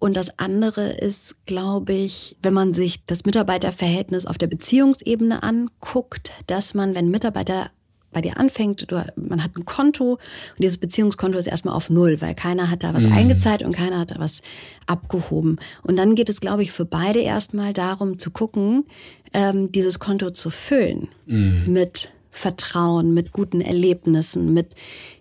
Und 0.00 0.16
das 0.16 0.38
andere 0.38 0.88
ist, 0.88 1.36
glaube 1.46 1.92
ich, 1.92 2.36
wenn 2.42 2.54
man 2.54 2.74
sich 2.74 3.04
das 3.04 3.24
Mitarbeiterverhältnis 3.24 4.26
auf 4.26 4.38
der 4.38 4.46
Beziehungsebene 4.48 5.42
anguckt, 5.42 6.32
dass 6.46 6.74
man, 6.74 6.96
wenn 6.96 7.10
Mitarbeiter 7.10 7.70
bei 8.10 8.22
dir 8.22 8.38
anfängt, 8.38 8.86
man 9.14 9.44
hat 9.44 9.56
ein 9.56 9.64
Konto 9.64 10.14
und 10.14 10.20
dieses 10.58 10.78
Beziehungskonto 10.78 11.38
ist 11.38 11.46
erstmal 11.46 11.74
auf 11.74 11.90
Null, 11.90 12.20
weil 12.20 12.34
keiner 12.34 12.70
hat 12.70 12.82
da 12.82 12.92
was 12.92 13.06
mhm. 13.06 13.12
eingezahlt 13.12 13.62
und 13.62 13.76
keiner 13.76 14.00
hat 14.00 14.10
da 14.10 14.16
was 14.18 14.42
abgehoben. 14.86 15.58
Und 15.82 15.96
dann 15.96 16.14
geht 16.14 16.28
es, 16.28 16.40
glaube 16.40 16.62
ich, 16.62 16.72
für 16.72 16.86
beide 16.86 17.20
erstmal 17.20 17.72
darum 17.72 18.18
zu 18.18 18.30
gucken, 18.30 18.86
ähm, 19.32 19.70
dieses 19.70 19.98
Konto 19.98 20.30
zu 20.30 20.50
füllen 20.50 21.08
mhm. 21.26 21.64
mit 21.68 22.10
Vertrauen, 22.30 23.14
mit 23.14 23.32
guten 23.32 23.60
Erlebnissen, 23.60 24.52
mit 24.54 24.74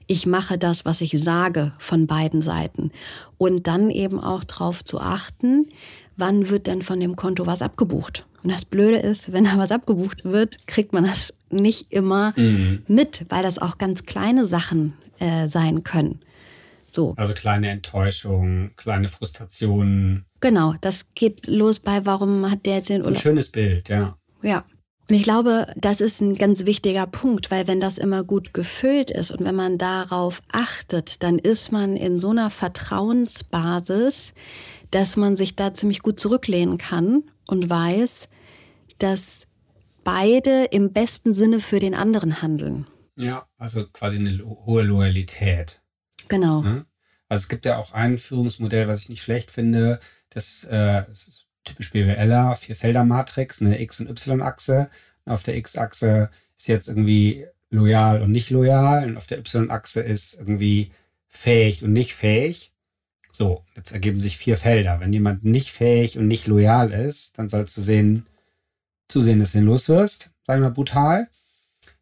ich 0.09 0.25
mache 0.25 0.57
das, 0.57 0.85
was 0.85 1.01
ich 1.01 1.11
sage 1.21 1.71
von 1.77 2.07
beiden 2.07 2.41
Seiten. 2.41 2.91
Und 3.37 3.67
dann 3.67 3.91
eben 3.91 4.19
auch 4.19 4.43
darauf 4.43 4.83
zu 4.83 4.99
achten, 4.99 5.67
wann 6.17 6.49
wird 6.49 6.65
denn 6.65 6.81
von 6.81 6.99
dem 6.99 7.15
Konto 7.15 7.45
was 7.45 7.61
abgebucht. 7.61 8.25
Und 8.41 8.51
das 8.51 8.65
Blöde 8.65 8.97
ist, 8.97 9.31
wenn 9.31 9.43
da 9.43 9.59
was 9.59 9.71
abgebucht 9.71 10.25
wird, 10.25 10.65
kriegt 10.65 10.93
man 10.93 11.03
das 11.03 11.31
nicht 11.51 11.93
immer 11.93 12.33
mhm. 12.35 12.83
mit, 12.87 13.27
weil 13.29 13.43
das 13.43 13.59
auch 13.59 13.77
ganz 13.77 14.05
kleine 14.05 14.47
Sachen 14.47 14.93
äh, 15.19 15.47
sein 15.47 15.83
können. 15.83 16.21
So. 16.89 17.13
Also 17.15 17.33
kleine 17.35 17.69
Enttäuschungen, 17.69 18.71
kleine 18.77 19.09
Frustrationen. 19.09 20.25
Genau, 20.39 20.73
das 20.81 21.05
geht 21.13 21.45
los 21.45 21.79
bei, 21.79 22.07
warum 22.07 22.49
hat 22.49 22.65
der 22.65 22.77
jetzt 22.77 22.89
den 22.89 23.01
Urlaub? 23.01 23.17
Ein 23.17 23.21
schönes 23.21 23.51
Bild, 23.51 23.89
ja. 23.89 24.17
Ja. 24.41 24.65
Und 25.09 25.15
ich 25.15 25.23
glaube, 25.23 25.65
das 25.75 26.01
ist 26.01 26.21
ein 26.21 26.35
ganz 26.35 26.65
wichtiger 26.65 27.07
Punkt, 27.07 27.49
weil 27.49 27.65
wenn 27.65 27.79
das 27.79 27.97
immer 27.97 28.23
gut 28.23 28.53
gefüllt 28.53 29.09
ist 29.09 29.31
und 29.31 29.43
wenn 29.43 29.55
man 29.55 29.79
darauf 29.79 30.43
achtet, 30.51 31.23
dann 31.23 31.39
ist 31.39 31.71
man 31.71 31.95
in 31.95 32.19
so 32.19 32.29
einer 32.29 32.51
Vertrauensbasis, 32.51 34.33
dass 34.91 35.17
man 35.17 35.35
sich 35.35 35.55
da 35.55 35.73
ziemlich 35.73 36.03
gut 36.03 36.19
zurücklehnen 36.19 36.77
kann 36.77 37.23
und 37.47 37.71
weiß, 37.71 38.29
dass 38.99 39.47
beide 40.03 40.65
im 40.65 40.93
besten 40.93 41.33
Sinne 41.33 41.59
für 41.59 41.79
den 41.79 41.95
anderen 41.95 42.43
handeln. 42.43 42.85
Ja, 43.15 43.47
also 43.57 43.87
quasi 43.87 44.17
eine 44.17 44.43
hohe 44.43 44.83
Loyalität. 44.83 45.81
Genau. 46.27 46.61
Ne? 46.61 46.85
Also 47.27 47.43
es 47.43 47.49
gibt 47.49 47.65
ja 47.65 47.77
auch 47.77 47.93
ein 47.93 48.19
Führungsmodell, 48.19 48.87
was 48.87 49.01
ich 49.01 49.09
nicht 49.09 49.23
schlecht 49.23 49.49
finde. 49.49 49.99
Das, 50.29 50.65
äh, 50.65 51.03
das 51.07 51.27
ist 51.27 51.48
typisch 51.63 51.91
BWLer, 51.91 52.55
Vierfelder-Matrix, 52.55 53.61
eine 53.61 53.81
X- 53.81 53.99
und 53.99 54.09
Y-Achse. 54.09 54.89
Auf 55.25 55.43
der 55.43 55.57
X-Achse 55.57 56.29
ist 56.55 56.67
jetzt 56.67 56.87
irgendwie 56.87 57.45
loyal 57.69 58.21
und 58.21 58.31
nicht 58.31 58.49
loyal. 58.49 59.05
Und 59.05 59.17
auf 59.17 59.27
der 59.27 59.39
Y-Achse 59.39 60.01
ist 60.01 60.33
irgendwie 60.39 60.91
fähig 61.27 61.83
und 61.83 61.93
nicht 61.93 62.15
fähig. 62.15 62.73
So, 63.31 63.63
jetzt 63.75 63.91
ergeben 63.91 64.19
sich 64.19 64.37
vier 64.37 64.57
Felder. 64.57 64.99
Wenn 64.99 65.13
jemand 65.13 65.45
nicht 65.45 65.69
fähig 65.71 66.17
und 66.17 66.27
nicht 66.27 66.47
loyal 66.47 66.91
ist, 66.91 67.37
dann 67.37 67.47
sollst 67.47 67.77
du 67.77 67.81
sehen, 67.81 68.25
zusehen, 69.07 69.39
dass 69.39 69.53
du 69.53 69.59
ihn 69.59 69.65
loswirst, 69.65 70.31
sag 70.45 70.57
ich 70.57 70.61
mal 70.61 70.71
brutal. 70.71 71.29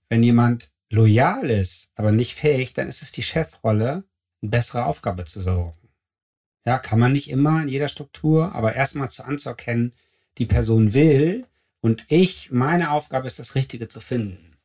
Wenn 0.10 0.24
jemand 0.24 0.72
loyal 0.90 1.50
ist, 1.50 1.92
aber 1.96 2.12
nicht 2.12 2.34
fähig, 2.34 2.74
dann 2.74 2.88
ist 2.88 3.02
es 3.02 3.12
die 3.12 3.24
Chefrolle, 3.24 4.04
eine 4.42 4.52
bessere 4.52 4.86
Aufgabe 4.86 5.26
zu 5.26 5.42
sorgen. 5.42 5.78
Ja, 6.68 6.80
kann 6.80 7.00
man 7.00 7.14
nicht 7.14 7.30
immer 7.30 7.62
in 7.62 7.70
jeder 7.70 7.88
Struktur, 7.88 8.54
aber 8.54 8.76
erstmal 8.76 9.10
zu 9.10 9.24
anzuerkennen, 9.24 9.94
die 10.38 10.46
Person 10.46 10.94
will 10.94 11.48
und 11.80 12.04
ich, 12.10 12.52
meine 12.52 12.92
Aufgabe 12.92 13.26
ist, 13.26 13.40
das 13.40 13.56
Richtige 13.56 13.88
zu 13.88 14.02
finden. 14.02 14.58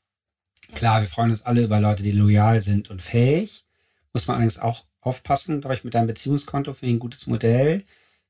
Klar, 0.75 1.03
wir 1.03 1.07
freuen 1.07 1.31
uns 1.31 1.47
alle 1.47 1.63
über 1.63 1.79
Leute, 1.79 2.03
die 2.03 2.11
loyal 2.11 2.61
sind 2.61 2.91
und 2.91 3.03
fähig. 3.03 3.67
Muss 4.13 4.27
man 4.27 4.35
allerdings 4.35 4.59
auch 4.59 4.85
aufpassen, 5.01 5.61
glaube 5.61 5.77
ich, 5.77 5.85
mit 5.85 5.95
deinem 5.95 6.09
Beziehungskonto 6.09 6.75
finde 6.75 6.87
ich 6.89 6.97
ein 6.97 6.99
gutes 6.99 7.29
Modell. 7.29 7.85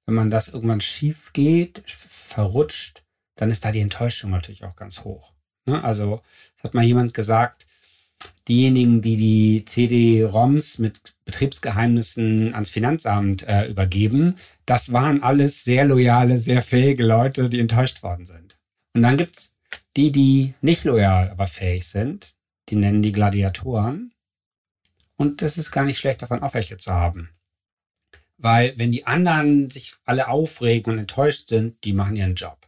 Wenn 0.05 0.17
man 0.17 0.31
das 0.31 0.49
irgendwann 0.49 0.83
schief 0.83 1.33
geht, 1.33 1.83
verrutscht, 1.87 3.03
dann 3.37 3.51
ist 3.51 3.65
da 3.65 3.73
die 3.73 3.81
Enttäuschung 3.81 4.33
natürlich 4.33 4.65
auch 4.65 4.77
ganz 4.77 5.03
hoch. 5.05 5.33
Ne? 5.65 5.83
Also, 5.83 6.21
es 6.59 6.65
hat 6.65 6.75
mal 6.75 6.85
jemand 6.85 7.15
gesagt, 7.15 7.67
diejenigen, 8.49 9.01
die 9.01 9.17
die 9.17 9.65
CD-ROMs 9.65 10.79
mit 10.79 11.01
Betriebsgeheimnissen 11.25 12.55
ans 12.55 12.71
Finanzamt 12.71 13.47
äh, 13.47 13.67
übergeben, 13.67 14.35
das 14.67 14.93
waren 14.93 15.23
alles 15.23 15.65
sehr 15.65 15.85
loyale, 15.85 16.39
sehr 16.39 16.63
fähige 16.63 17.05
Leute, 17.05 17.49
die 17.49 17.61
enttäuscht 17.61 18.03
worden 18.03 18.25
sind. 18.25 18.57
Und 18.95 19.03
dann 19.03 19.17
gibt 19.17 19.37
es 19.37 19.59
die, 19.97 20.13
die 20.13 20.55
nicht 20.61 20.85
loyal, 20.85 21.31
aber 21.31 21.47
fähig 21.47 21.87
sind. 21.87 22.35
Die 22.69 22.77
nennen 22.77 23.03
die 23.03 23.13
Gladiatoren. 23.13 24.13
Und 25.17 25.43
das 25.43 25.59
ist 25.59 25.71
gar 25.71 25.85
nicht 25.85 25.99
schlecht, 25.99 26.23
davon 26.23 26.43
auch 26.43 26.55
welche 26.55 26.77
zu 26.77 26.93
haben. 26.93 27.31
Weil 28.39 28.77
wenn 28.77 28.91
die 28.91 29.07
anderen 29.07 29.71
sich 29.71 29.95
alle 30.05 30.29
aufregen 30.29 30.93
und 30.93 30.99
enttäuscht 30.99 31.49
sind, 31.49 31.85
die 31.85 31.93
machen 31.93 32.17
ihren 32.17 32.35
Job 32.35 32.67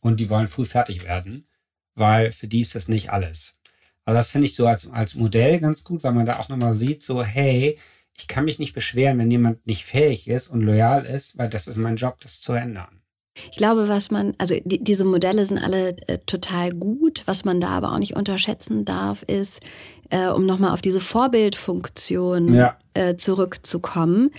und 0.00 0.20
die 0.20 0.28
wollen 0.28 0.48
früh 0.48 0.66
fertig 0.66 1.04
werden, 1.04 1.48
weil 1.94 2.30
für 2.30 2.46
die 2.46 2.60
ist 2.60 2.74
das 2.74 2.88
nicht 2.88 3.10
alles. 3.10 3.58
Also 4.04 4.18
das 4.18 4.30
finde 4.30 4.46
ich 4.46 4.54
so 4.54 4.66
als, 4.66 4.90
als 4.90 5.14
Modell 5.14 5.60
ganz 5.60 5.84
gut, 5.84 6.02
weil 6.04 6.12
man 6.12 6.26
da 6.26 6.38
auch 6.38 6.48
nochmal 6.48 6.74
sieht, 6.74 7.02
so, 7.02 7.22
hey, 7.22 7.78
ich 8.16 8.28
kann 8.28 8.44
mich 8.44 8.58
nicht 8.58 8.74
beschweren, 8.74 9.18
wenn 9.18 9.30
jemand 9.30 9.66
nicht 9.66 9.84
fähig 9.84 10.28
ist 10.28 10.48
und 10.48 10.60
loyal 10.60 11.04
ist, 11.04 11.38
weil 11.38 11.48
das 11.48 11.66
ist 11.66 11.76
mein 11.76 11.96
Job, 11.96 12.20
das 12.20 12.40
zu 12.40 12.52
ändern. 12.52 13.03
Ich 13.50 13.56
glaube, 13.56 13.88
was 13.88 14.10
man, 14.10 14.34
also 14.38 14.54
die, 14.64 14.82
diese 14.82 15.04
Modelle 15.04 15.44
sind 15.44 15.58
alle 15.58 15.96
äh, 16.06 16.18
total 16.26 16.72
gut. 16.72 17.22
Was 17.26 17.44
man 17.44 17.60
da 17.60 17.68
aber 17.68 17.92
auch 17.92 17.98
nicht 17.98 18.16
unterschätzen 18.16 18.84
darf, 18.84 19.22
ist, 19.24 19.60
äh, 20.10 20.28
um 20.28 20.46
nochmal 20.46 20.72
auf 20.72 20.80
diese 20.80 21.00
Vorbildfunktion 21.00 22.54
ja. 22.54 22.76
äh, 22.94 23.16
zurückzukommen. 23.16 24.30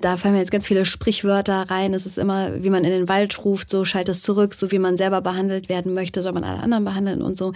Da 0.00 0.16
fallen 0.16 0.34
mir 0.34 0.40
jetzt 0.40 0.50
ganz 0.50 0.66
viele 0.66 0.84
Sprichwörter 0.84 1.70
rein. 1.70 1.94
Es 1.94 2.06
ist 2.06 2.18
immer, 2.18 2.62
wie 2.62 2.70
man 2.70 2.84
in 2.84 2.90
den 2.90 3.08
Wald 3.08 3.44
ruft, 3.44 3.70
so 3.70 3.84
schalt 3.84 4.08
es 4.08 4.22
zurück, 4.22 4.52
so 4.54 4.70
wie 4.72 4.80
man 4.80 4.96
selber 4.96 5.20
behandelt 5.20 5.68
werden 5.68 5.94
möchte, 5.94 6.22
soll 6.22 6.32
man 6.32 6.44
alle 6.44 6.60
anderen 6.60 6.84
behandeln 6.84 7.22
und 7.22 7.38
so. 7.38 7.52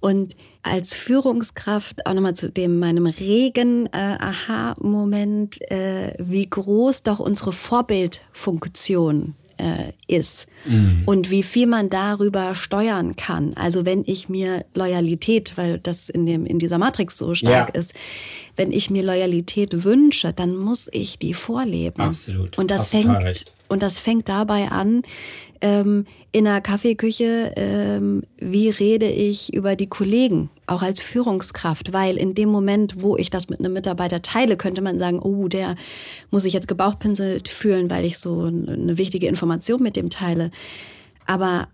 Und 0.00 0.36
als 0.62 0.92
Führungskraft 0.94 2.06
auch 2.06 2.12
nochmal 2.12 2.34
zu 2.34 2.50
dem 2.50 2.78
meinem 2.78 3.06
regen 3.06 3.86
äh, 3.86 4.16
Aha-Moment, 4.18 5.60
äh, 5.70 6.12
wie 6.18 6.48
groß 6.48 7.04
doch 7.04 7.20
unsere 7.20 7.52
Vorbildfunktion 7.52 9.34
äh, 9.58 9.92
ist 10.06 10.46
mhm. 10.64 11.02
und 11.06 11.30
wie 11.30 11.42
viel 11.42 11.66
man 11.66 11.88
darüber 11.90 12.54
steuern 12.54 13.16
kann. 13.16 13.54
Also 13.54 13.84
wenn 13.84 14.04
ich 14.06 14.28
mir 14.28 14.64
Loyalität, 14.74 15.52
weil 15.56 15.78
das 15.78 16.08
in 16.08 16.26
dem 16.26 16.46
in 16.46 16.58
dieser 16.58 16.78
Matrix 16.78 17.18
so 17.18 17.34
stark 17.34 17.74
ja. 17.74 17.80
ist, 17.80 17.94
wenn 18.56 18.72
ich 18.72 18.90
mir 18.90 19.02
Loyalität 19.02 19.84
wünsche, 19.84 20.32
dann 20.32 20.56
muss 20.56 20.88
ich 20.92 21.18
die 21.18 21.34
vorleben. 21.34 22.00
Absolut. 22.00 22.58
Und 22.58 22.70
das 22.70 22.90
fängt 22.90 23.52
und 23.68 23.82
das 23.82 23.98
fängt 23.98 24.28
dabei 24.28 24.68
an, 24.68 25.02
ähm, 25.60 26.06
in 26.32 26.44
der 26.44 26.60
Kaffeeküche, 26.60 27.52
ähm, 27.56 28.22
wie 28.38 28.68
rede 28.68 29.08
ich 29.08 29.54
über 29.54 29.76
die 29.76 29.88
Kollegen, 29.88 30.50
auch 30.66 30.82
als 30.82 31.00
Führungskraft, 31.00 31.92
weil 31.92 32.16
in 32.16 32.34
dem 32.34 32.48
Moment, 32.48 33.02
wo 33.02 33.16
ich 33.16 33.30
das 33.30 33.48
mit 33.48 33.60
einem 33.60 33.72
Mitarbeiter 33.72 34.22
teile, 34.22 34.56
könnte 34.56 34.82
man 34.82 34.98
sagen, 34.98 35.20
oh, 35.20 35.48
der 35.48 35.76
muss 36.30 36.42
sich 36.42 36.52
jetzt 36.52 36.68
gebauchpinselt 36.68 37.48
fühlen, 37.48 37.90
weil 37.90 38.04
ich 38.04 38.18
so 38.18 38.42
eine 38.42 38.98
wichtige 38.98 39.26
Information 39.26 39.82
mit 39.82 39.96
dem 39.96 40.10
teile. 40.10 40.50
Aber 41.26 41.68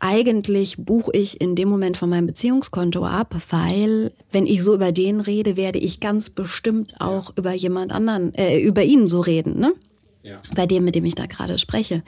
eigentlich 0.00 0.76
buche 0.78 1.12
ich 1.12 1.40
in 1.40 1.54
dem 1.54 1.68
Moment 1.68 1.98
von 1.98 2.08
meinem 2.08 2.26
Beziehungskonto 2.26 3.04
ab, 3.04 3.36
weil 3.50 4.12
wenn 4.32 4.46
ich 4.46 4.64
so 4.64 4.74
über 4.74 4.92
den 4.92 5.20
rede, 5.20 5.56
werde 5.56 5.78
ich 5.78 6.00
ganz 6.00 6.30
bestimmt 6.30 6.94
auch 7.00 7.28
ja. 7.28 7.34
über 7.36 7.52
jemand 7.52 7.92
anderen, 7.92 8.34
äh, 8.34 8.58
über 8.58 8.82
ihn 8.82 9.08
so 9.08 9.20
reden, 9.20 9.60
ne? 9.60 9.74
Ja. 10.22 10.36
Bei 10.54 10.66
dem, 10.66 10.84
mit 10.84 10.94
dem 10.94 11.04
ich 11.04 11.14
da 11.14 11.26
gerade 11.26 11.58
spreche. 11.58 12.02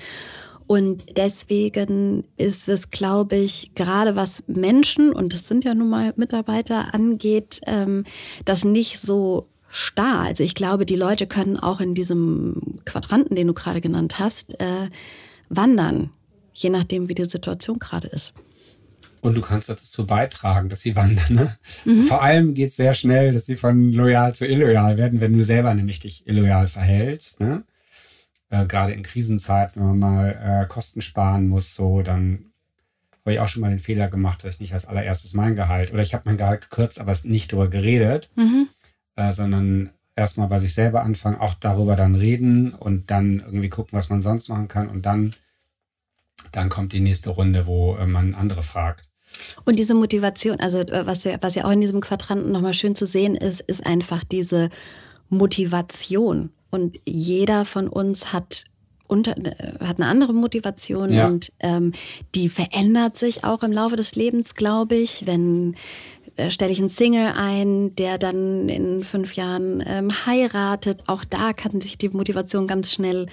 Und 0.66 1.16
deswegen 1.16 2.24
ist 2.36 2.68
es, 2.68 2.90
glaube 2.90 3.36
ich, 3.36 3.74
gerade 3.74 4.16
was 4.16 4.44
Menschen, 4.46 5.12
und 5.12 5.32
das 5.32 5.48
sind 5.48 5.64
ja 5.64 5.74
nun 5.74 5.88
mal 5.88 6.12
Mitarbeiter, 6.16 6.94
angeht, 6.94 7.60
ähm, 7.66 8.04
das 8.44 8.64
nicht 8.64 8.98
so 8.98 9.48
starr. 9.68 10.20
Also 10.20 10.44
ich 10.44 10.54
glaube, 10.54 10.86
die 10.86 10.96
Leute 10.96 11.26
können 11.26 11.56
auch 11.58 11.80
in 11.80 11.94
diesem 11.94 12.80
Quadranten, 12.84 13.36
den 13.36 13.48
du 13.48 13.54
gerade 13.54 13.80
genannt 13.80 14.18
hast, 14.18 14.60
äh, 14.60 14.88
wandern, 15.48 16.10
je 16.52 16.70
nachdem, 16.70 17.08
wie 17.08 17.14
die 17.14 17.24
Situation 17.24 17.78
gerade 17.78 18.08
ist. 18.08 18.32
Und 19.22 19.36
du 19.36 19.40
kannst 19.40 19.68
dazu 19.68 20.04
beitragen, 20.04 20.68
dass 20.68 20.80
sie 20.80 20.96
wandern. 20.96 21.32
Ne? 21.32 21.56
Mhm. 21.84 22.04
Vor 22.04 22.22
allem 22.22 22.54
geht 22.54 22.68
es 22.68 22.76
sehr 22.76 22.92
schnell, 22.92 23.32
dass 23.32 23.46
sie 23.46 23.56
von 23.56 23.92
loyal 23.92 24.34
zu 24.34 24.46
illoyal 24.46 24.96
werden, 24.96 25.20
wenn 25.20 25.36
du 25.36 25.44
selber 25.44 25.72
nämlich 25.74 26.00
dich 26.00 26.26
illoyal 26.26 26.66
verhältst. 26.66 27.38
Ne? 27.38 27.62
Äh, 28.52 28.66
gerade 28.66 28.92
in 28.92 29.02
Krisenzeiten, 29.02 29.80
wenn 29.80 29.96
man 29.96 29.98
mal 29.98 30.62
äh, 30.62 30.68
Kosten 30.68 31.00
sparen 31.00 31.48
muss, 31.48 31.74
so, 31.74 32.02
dann 32.02 32.52
habe 33.20 33.32
ich 33.32 33.40
auch 33.40 33.48
schon 33.48 33.62
mal 33.62 33.70
den 33.70 33.78
Fehler 33.78 34.08
gemacht, 34.08 34.44
dass 34.44 34.54
ich 34.54 34.60
nicht 34.60 34.74
als 34.74 34.84
allererstes 34.84 35.32
mein 35.32 35.56
Gehalt 35.56 35.92
oder 35.92 36.02
ich 36.02 36.12
habe 36.12 36.24
mein 36.26 36.36
Gehalt 36.36 36.60
gekürzt, 36.60 37.00
aber 37.00 37.12
es 37.12 37.24
nicht 37.24 37.52
darüber 37.52 37.68
geredet, 37.68 38.30
mhm. 38.36 38.68
äh, 39.16 39.32
sondern 39.32 39.90
erstmal 40.16 40.48
bei 40.48 40.58
sich 40.58 40.74
selber 40.74 41.02
anfangen, 41.02 41.40
auch 41.40 41.54
darüber 41.54 41.96
dann 41.96 42.14
reden 42.14 42.74
und 42.74 43.10
dann 43.10 43.40
irgendwie 43.40 43.70
gucken, 43.70 43.96
was 43.96 44.10
man 44.10 44.20
sonst 44.20 44.48
machen 44.48 44.68
kann 44.68 44.88
und 44.88 45.06
dann, 45.06 45.34
dann 46.50 46.68
kommt 46.68 46.92
die 46.92 47.00
nächste 47.00 47.30
Runde, 47.30 47.66
wo 47.66 47.96
äh, 47.96 48.06
man 48.06 48.34
andere 48.34 48.62
fragt. 48.62 49.08
Und 49.64 49.78
diese 49.78 49.94
Motivation, 49.94 50.60
also 50.60 50.80
äh, 50.80 51.06
was, 51.06 51.24
wir, 51.24 51.38
was 51.40 51.54
ja 51.54 51.64
auch 51.64 51.70
in 51.70 51.80
diesem 51.80 52.02
Quadranten 52.02 52.52
nochmal 52.52 52.74
schön 52.74 52.94
zu 52.94 53.06
sehen 53.06 53.34
ist, 53.34 53.62
ist 53.62 53.86
einfach 53.86 54.24
diese 54.24 54.68
Motivation. 55.30 56.50
Und 56.72 56.98
jeder 57.04 57.66
von 57.66 57.86
uns 57.86 58.32
hat 58.32 58.64
unter, 59.06 59.34
hat 59.78 59.98
eine 59.98 60.06
andere 60.06 60.32
Motivation 60.32 61.12
ja. 61.12 61.26
und 61.26 61.52
ähm, 61.60 61.92
die 62.34 62.48
verändert 62.48 63.18
sich 63.18 63.44
auch 63.44 63.62
im 63.62 63.72
Laufe 63.72 63.94
des 63.94 64.16
Lebens, 64.16 64.54
glaube 64.54 64.94
ich. 64.94 65.26
Wenn 65.26 65.76
äh, 66.36 66.50
stelle 66.50 66.72
ich 66.72 66.78
einen 66.78 66.88
Single 66.88 67.32
ein, 67.36 67.94
der 67.96 68.16
dann 68.16 68.70
in 68.70 69.04
fünf 69.04 69.34
Jahren 69.34 69.84
ähm, 69.86 70.10
heiratet, 70.24 71.02
auch 71.08 71.24
da 71.24 71.52
kann 71.52 71.82
sich 71.82 71.98
die 71.98 72.08
Motivation 72.08 72.66
ganz 72.66 72.90
schnell 72.90 73.26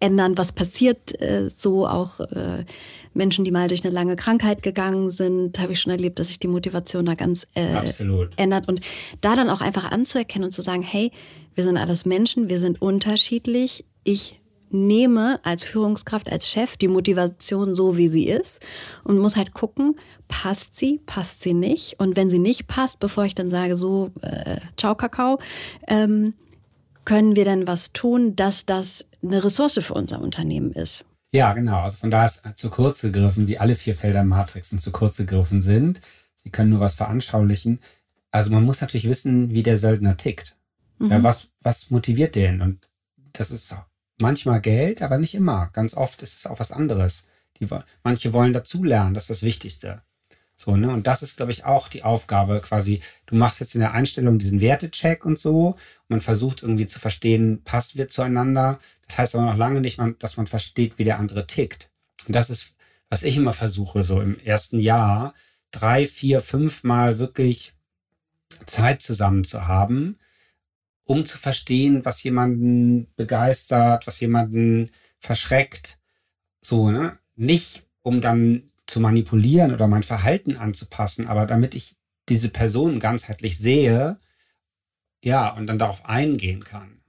ändern. 0.00 0.36
Was 0.36 0.52
passiert 0.52 1.18
äh, 1.22 1.48
so 1.56 1.88
auch 1.88 2.20
äh, 2.20 2.66
Menschen, 3.14 3.46
die 3.46 3.52
mal 3.52 3.68
durch 3.68 3.84
eine 3.84 3.94
lange 3.94 4.16
Krankheit 4.16 4.62
gegangen 4.62 5.10
sind, 5.10 5.58
habe 5.60 5.72
ich 5.72 5.80
schon 5.80 5.92
erlebt, 5.92 6.18
dass 6.18 6.28
sich 6.28 6.40
die 6.40 6.48
Motivation 6.48 7.06
da 7.06 7.14
ganz 7.14 7.46
äh, 7.54 7.84
ändert. 8.36 8.68
Und 8.68 8.82
da 9.22 9.34
dann 9.34 9.48
auch 9.48 9.62
einfach 9.62 9.90
anzuerkennen 9.90 10.46
und 10.46 10.52
zu 10.52 10.60
sagen, 10.60 10.82
hey, 10.82 11.10
wir 11.54 11.64
sind 11.64 11.76
alles 11.76 12.04
Menschen, 12.04 12.48
wir 12.48 12.58
sind 12.58 12.80
unterschiedlich. 12.80 13.84
Ich 14.04 14.40
nehme 14.72 15.38
als 15.44 15.62
Führungskraft, 15.62 16.32
als 16.32 16.48
Chef 16.48 16.76
die 16.76 16.88
Motivation 16.88 17.74
so, 17.74 17.96
wie 17.96 18.08
sie 18.08 18.28
ist 18.28 18.62
und 19.04 19.18
muss 19.18 19.36
halt 19.36 19.52
gucken, 19.52 19.96
passt 20.28 20.76
sie, 20.76 21.00
passt 21.04 21.42
sie 21.42 21.54
nicht. 21.54 22.00
Und 22.00 22.16
wenn 22.16 22.30
sie 22.30 22.38
nicht 22.38 22.66
passt, 22.66 22.98
bevor 22.98 23.24
ich 23.24 23.34
dann 23.34 23.50
sage, 23.50 23.76
so, 23.76 24.10
äh, 24.22 24.56
ciao 24.76 24.94
Kakao, 24.94 25.38
ähm, 25.86 26.34
können 27.04 27.36
wir 27.36 27.44
dann 27.44 27.66
was 27.66 27.92
tun, 27.92 28.36
dass 28.36 28.64
das 28.64 29.04
eine 29.22 29.44
Ressource 29.44 29.78
für 29.80 29.94
unser 29.94 30.20
Unternehmen 30.20 30.72
ist. 30.72 31.04
Ja, 31.32 31.52
genau. 31.52 31.80
Also 31.80 31.96
von 31.96 32.10
da 32.10 32.24
ist 32.24 32.42
zu 32.56 32.70
kurz 32.70 33.00
gegriffen, 33.00 33.46
wie 33.48 33.58
alle 33.58 33.74
vier 33.74 33.94
Felder 33.94 34.22
Matrixen 34.22 34.78
zu 34.78 34.92
kurz 34.92 35.16
gegriffen 35.16 35.62
sind. 35.62 36.00
Sie 36.34 36.50
können 36.50 36.70
nur 36.70 36.80
was 36.80 36.94
veranschaulichen. 36.94 37.80
Also 38.30 38.50
man 38.50 38.64
muss 38.64 38.80
natürlich 38.80 39.08
wissen, 39.08 39.50
wie 39.50 39.62
der 39.62 39.76
Söldner 39.76 40.16
tickt. 40.16 40.56
Mhm. 41.02 41.10
Ja, 41.10 41.22
was, 41.24 41.48
was 41.60 41.90
motiviert 41.90 42.36
den? 42.36 42.62
Und 42.62 42.88
das 43.32 43.50
ist 43.50 43.74
manchmal 44.20 44.60
Geld, 44.60 45.02
aber 45.02 45.18
nicht 45.18 45.34
immer. 45.34 45.68
Ganz 45.72 45.94
oft 45.94 46.22
ist 46.22 46.36
es 46.36 46.46
auch 46.46 46.60
was 46.60 46.70
anderes. 46.70 47.26
Die, 47.58 47.68
manche 48.04 48.32
wollen 48.32 48.52
dazulernen, 48.52 49.12
das 49.12 49.24
ist 49.24 49.30
das 49.30 49.42
Wichtigste. 49.42 50.02
So, 50.54 50.76
ne? 50.76 50.92
Und 50.92 51.08
das 51.08 51.22
ist, 51.22 51.36
glaube 51.36 51.50
ich, 51.50 51.64
auch 51.64 51.88
die 51.88 52.04
Aufgabe 52.04 52.60
quasi. 52.60 53.00
Du 53.26 53.34
machst 53.34 53.58
jetzt 53.58 53.74
in 53.74 53.80
der 53.80 53.94
Einstellung 53.94 54.38
diesen 54.38 54.60
Wertecheck 54.60 55.24
und 55.24 55.36
so. 55.36 55.70
Und 55.70 55.76
man 56.08 56.20
versucht 56.20 56.62
irgendwie 56.62 56.86
zu 56.86 57.00
verstehen, 57.00 57.62
passt 57.64 57.96
wir 57.96 58.08
zueinander. 58.08 58.78
Das 59.08 59.18
heißt 59.18 59.34
aber 59.34 59.46
noch 59.46 59.56
lange 59.56 59.80
nicht, 59.80 59.98
dass 60.20 60.36
man 60.36 60.46
versteht, 60.46 60.98
wie 60.98 61.04
der 61.04 61.18
andere 61.18 61.48
tickt. 61.48 61.90
Und 62.28 62.36
das 62.36 62.48
ist, 62.48 62.74
was 63.08 63.24
ich 63.24 63.36
immer 63.36 63.54
versuche, 63.54 64.04
so 64.04 64.20
im 64.20 64.38
ersten 64.38 64.78
Jahr, 64.78 65.34
drei, 65.72 66.06
vier, 66.06 66.40
fünf 66.40 66.84
Mal 66.84 67.18
wirklich 67.18 67.74
Zeit 68.66 69.02
zusammen 69.02 69.42
zu 69.42 69.66
haben, 69.66 70.18
um 71.04 71.26
zu 71.26 71.38
verstehen, 71.38 72.04
was 72.04 72.22
jemanden 72.22 73.12
begeistert, 73.16 74.06
was 74.06 74.20
jemanden 74.20 74.90
verschreckt. 75.18 75.98
So, 76.60 76.90
ne? 76.90 77.18
Nicht, 77.34 77.84
um 78.02 78.20
dann 78.20 78.70
zu 78.86 79.00
manipulieren 79.00 79.72
oder 79.72 79.88
mein 79.88 80.02
Verhalten 80.02 80.56
anzupassen, 80.56 81.26
aber 81.28 81.46
damit 81.46 81.74
ich 81.74 81.96
diese 82.28 82.48
Person 82.48 83.00
ganzheitlich 83.00 83.58
sehe, 83.58 84.18
ja, 85.24 85.50
und 85.54 85.66
dann 85.66 85.78
darauf 85.78 86.04
eingehen 86.04 86.64
kann. 86.64 87.00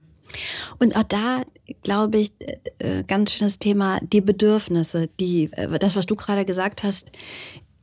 Und 0.78 0.96
auch 0.96 1.04
da, 1.04 1.42
glaube 1.82 2.18
ich, 2.18 2.32
äh, 2.40 2.58
äh, 2.78 3.04
ganz 3.04 3.32
schönes 3.32 3.58
Thema, 3.58 3.98
die 4.00 4.20
Bedürfnisse, 4.20 5.08
die, 5.20 5.50
äh, 5.52 5.78
das, 5.78 5.96
was 5.96 6.06
du 6.06 6.16
gerade 6.16 6.44
gesagt 6.44 6.82
hast, 6.82 7.12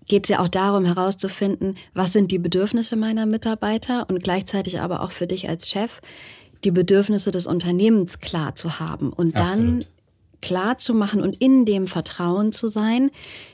geht 0.08 0.26
es 0.26 0.30
ja 0.30 0.40
auch 0.40 0.48
darum 0.48 0.86
herauszufinden, 0.86 1.76
was 1.94 2.14
sind 2.14 2.32
die 2.32 2.40
Bedürfnisse 2.40 2.96
meiner 2.96 3.26
Mitarbeiter 3.26 4.10
und 4.10 4.24
gleichzeitig 4.24 4.80
aber 4.82 5.02
auch 5.02 5.12
für 5.12 5.28
dich 5.28 5.48
als 5.50 5.70
Chef, 5.70 6.02
die 6.64 6.72
Bedürfnisse 6.72 7.32
des 7.32 7.48
Unternehmens 7.48 8.20
klar 8.20 8.56
zu 8.56 8.80
haben 8.80 9.12
und 9.12 9.36
Absolut. 9.36 9.66
dann 9.66 9.86
klar 10.42 10.78
zu 10.78 10.94
machen 10.94 11.22
und 11.22 11.36
in 11.38 11.66
dem 11.66 11.88
Vertrauen 11.88 12.52
zu 12.52 12.68
sein, 12.68 13.12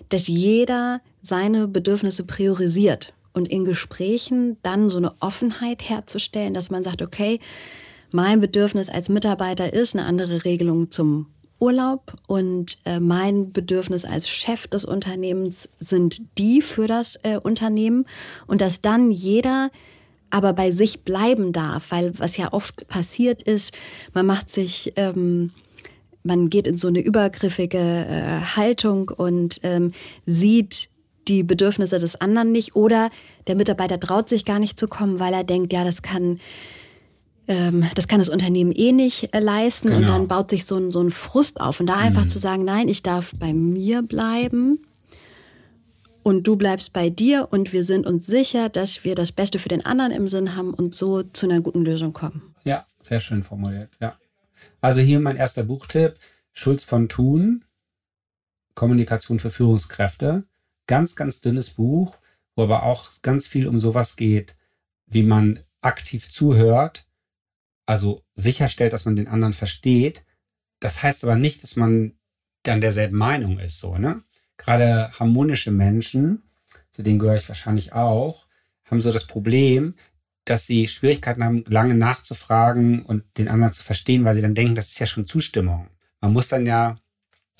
dass 0.10 0.28
jeder 0.28 1.02
seine 1.22 1.68
Bedürfnisse 1.68 2.24
priorisiert 2.24 3.14
und 3.34 3.50
in 3.50 3.66
Gesprächen 3.66 4.58
dann 4.64 4.90
so 4.90 4.98
eine 4.98 5.14
Offenheit 5.20 5.88
herzustellen, 5.88 6.54
dass 6.54 6.70
man 6.70 6.84
sagt, 6.84 7.02
okay, 7.02 7.40
mein 8.12 8.40
Bedürfnis 8.40 8.90
als 8.90 9.10
Mitarbeiter 9.10 9.74
ist 9.74 9.96
eine 9.96 10.06
andere 10.06 10.46
Regelung 10.46 10.92
zum 10.92 11.28
Urlaub 11.60 12.14
und 12.28 12.78
äh, 12.86 13.00
mein 13.00 13.52
Bedürfnis 13.52 14.06
als 14.06 14.30
Chef 14.30 14.68
des 14.68 14.86
Unternehmens 14.86 15.70
sind 15.80 16.22
die 16.38 16.62
für 16.62 16.88
das 16.88 17.18
äh, 17.24 17.38
Unternehmen 17.38 18.06
und 18.46 18.62
dass 18.62 18.82
dann 18.82 19.12
jeder 19.12 19.72
aber 20.30 20.54
bei 20.54 20.72
sich 20.72 21.04
bleiben 21.04 21.54
darf, 21.54 21.92
weil 21.92 22.18
was 22.20 22.38
ja 22.38 22.52
oft 22.52 22.88
passiert 22.88 23.42
ist, 23.42 23.74
man 24.14 24.26
macht 24.26 24.50
sich, 24.50 24.94
ähm, 24.96 25.52
man 26.24 26.50
geht 26.50 26.68
in 26.68 26.78
so 26.78 26.90
eine 26.90 27.00
übergriffige 27.00 27.78
äh, 27.78 28.42
Haltung 28.56 29.10
und 29.10 29.60
ähm, 29.64 29.92
sieht 30.26 30.90
die 31.28 31.44
Bedürfnisse 31.44 32.00
des 32.00 32.20
anderen 32.20 32.52
nicht 32.52 32.76
oder 32.76 33.10
der 33.48 33.56
Mitarbeiter 33.56 34.00
traut 34.00 34.30
sich 34.30 34.46
gar 34.46 34.60
nicht 34.60 34.80
zu 34.80 34.88
kommen, 34.88 35.20
weil 35.20 35.34
er 35.34 35.44
denkt, 35.44 35.74
ja, 35.74 35.84
das 35.84 36.02
kann 36.02 36.40
ähm, 37.48 37.86
das 37.96 38.08
kann 38.08 38.20
das 38.20 38.30
Unternehmen 38.30 38.72
eh 38.72 38.92
nicht 38.92 39.34
äh, 39.34 39.40
leisten 39.40 39.90
genau. 39.90 40.00
und 40.00 40.08
dann 40.10 40.28
baut 40.28 40.50
sich 40.50 40.66
so 40.66 40.78
ein, 40.78 40.92
so 40.92 41.02
ein 41.02 41.10
Frust 41.10 41.62
auf. 41.62 41.80
Und 41.80 41.88
da 41.88 41.98
einfach 41.98 42.26
mhm. 42.26 42.30
zu 42.30 42.40
sagen, 42.40 42.66
nein, 42.66 42.88
ich 42.88 43.04
darf 43.04 43.32
bei 43.40 43.54
mir 43.54 44.02
bleiben 44.02 44.80
und 46.24 46.46
du 46.46 46.58
bleibst 46.58 46.92
bei 46.92 47.10
dir 47.10 47.48
und 47.52 47.72
wir 47.72 47.86
sind 47.86 48.06
uns 48.06 48.28
sicher, 48.28 48.68
dass 48.68 49.06
wir 49.06 49.16
das 49.16 49.32
Beste 49.32 49.60
für 49.60 49.70
den 49.70 49.86
anderen 49.86 50.12
im 50.12 50.28
Sinn 50.28 50.56
haben 50.56 50.74
und 50.74 50.94
so 50.94 51.24
zu 51.24 51.46
einer 51.46 51.62
guten 51.62 51.86
Lösung 51.86 52.12
kommen. 52.12 52.54
Ja, 52.66 52.84
sehr 53.00 53.22
schön 53.22 53.44
formuliert, 53.44 53.92
ja. 54.02 54.18
Also 54.82 55.00
hier 55.00 55.20
mein 55.22 55.38
erster 55.38 55.64
Buchtipp, 55.64 56.16
Schulz 56.52 56.84
von 56.84 57.08
Thun, 57.08 57.64
Kommunikation 58.76 59.40
für 59.40 59.50
Führungskräfte. 59.50 60.44
Ganz, 60.86 61.16
ganz 61.16 61.40
dünnes 61.40 61.72
Buch, 61.72 62.18
wo 62.56 62.64
aber 62.64 62.84
auch 62.84 63.12
ganz 63.22 63.48
viel 63.48 63.68
um 63.68 63.80
sowas 63.80 64.18
geht, 64.18 64.56
wie 65.06 65.24
man 65.24 65.60
aktiv 65.82 66.30
zuhört, 66.30 67.07
also 67.88 68.24
sicherstellt, 68.36 68.94
dass 68.94 69.06
man 69.06 69.16
den 69.16 69.28
anderen 69.28 69.54
versteht. 69.54 70.24
Das 70.80 71.02
heißt 71.02 71.24
aber 71.24 71.36
nicht, 71.36 71.64
dass 71.64 71.76
man 71.76 72.14
dann 72.62 72.82
derselben 72.82 73.18
Meinung 73.18 73.58
ist, 73.58 73.80
so, 73.80 73.98
ne? 73.98 74.24
Gerade 74.58 75.12
harmonische 75.18 75.72
Menschen, 75.72 76.44
zu 76.92 77.02
denen 77.02 77.20
gehöre 77.20 77.38
ich 77.38 77.48
wahrscheinlich 77.48 77.94
auch, 77.94 78.48
haben 78.86 79.02
so 79.02 79.12
das 79.12 79.26
Problem, 79.26 79.96
dass 80.46 80.66
sie 80.66 80.88
Schwierigkeiten 80.88 81.44
haben, 81.44 81.64
lange 81.68 81.96
nachzufragen 81.96 83.04
und 83.04 83.24
den 83.38 83.48
anderen 83.48 83.72
zu 83.72 83.84
verstehen, 83.84 84.26
weil 84.26 84.34
sie 84.34 84.42
dann 84.42 84.56
denken, 84.56 84.76
das 84.76 84.90
ist 84.90 85.00
ja 85.00 85.08
schon 85.08 85.28
Zustimmung. 85.28 85.90
Man 86.22 86.34
muss 86.34 86.50
dann 86.50 86.66
ja, 86.66 86.98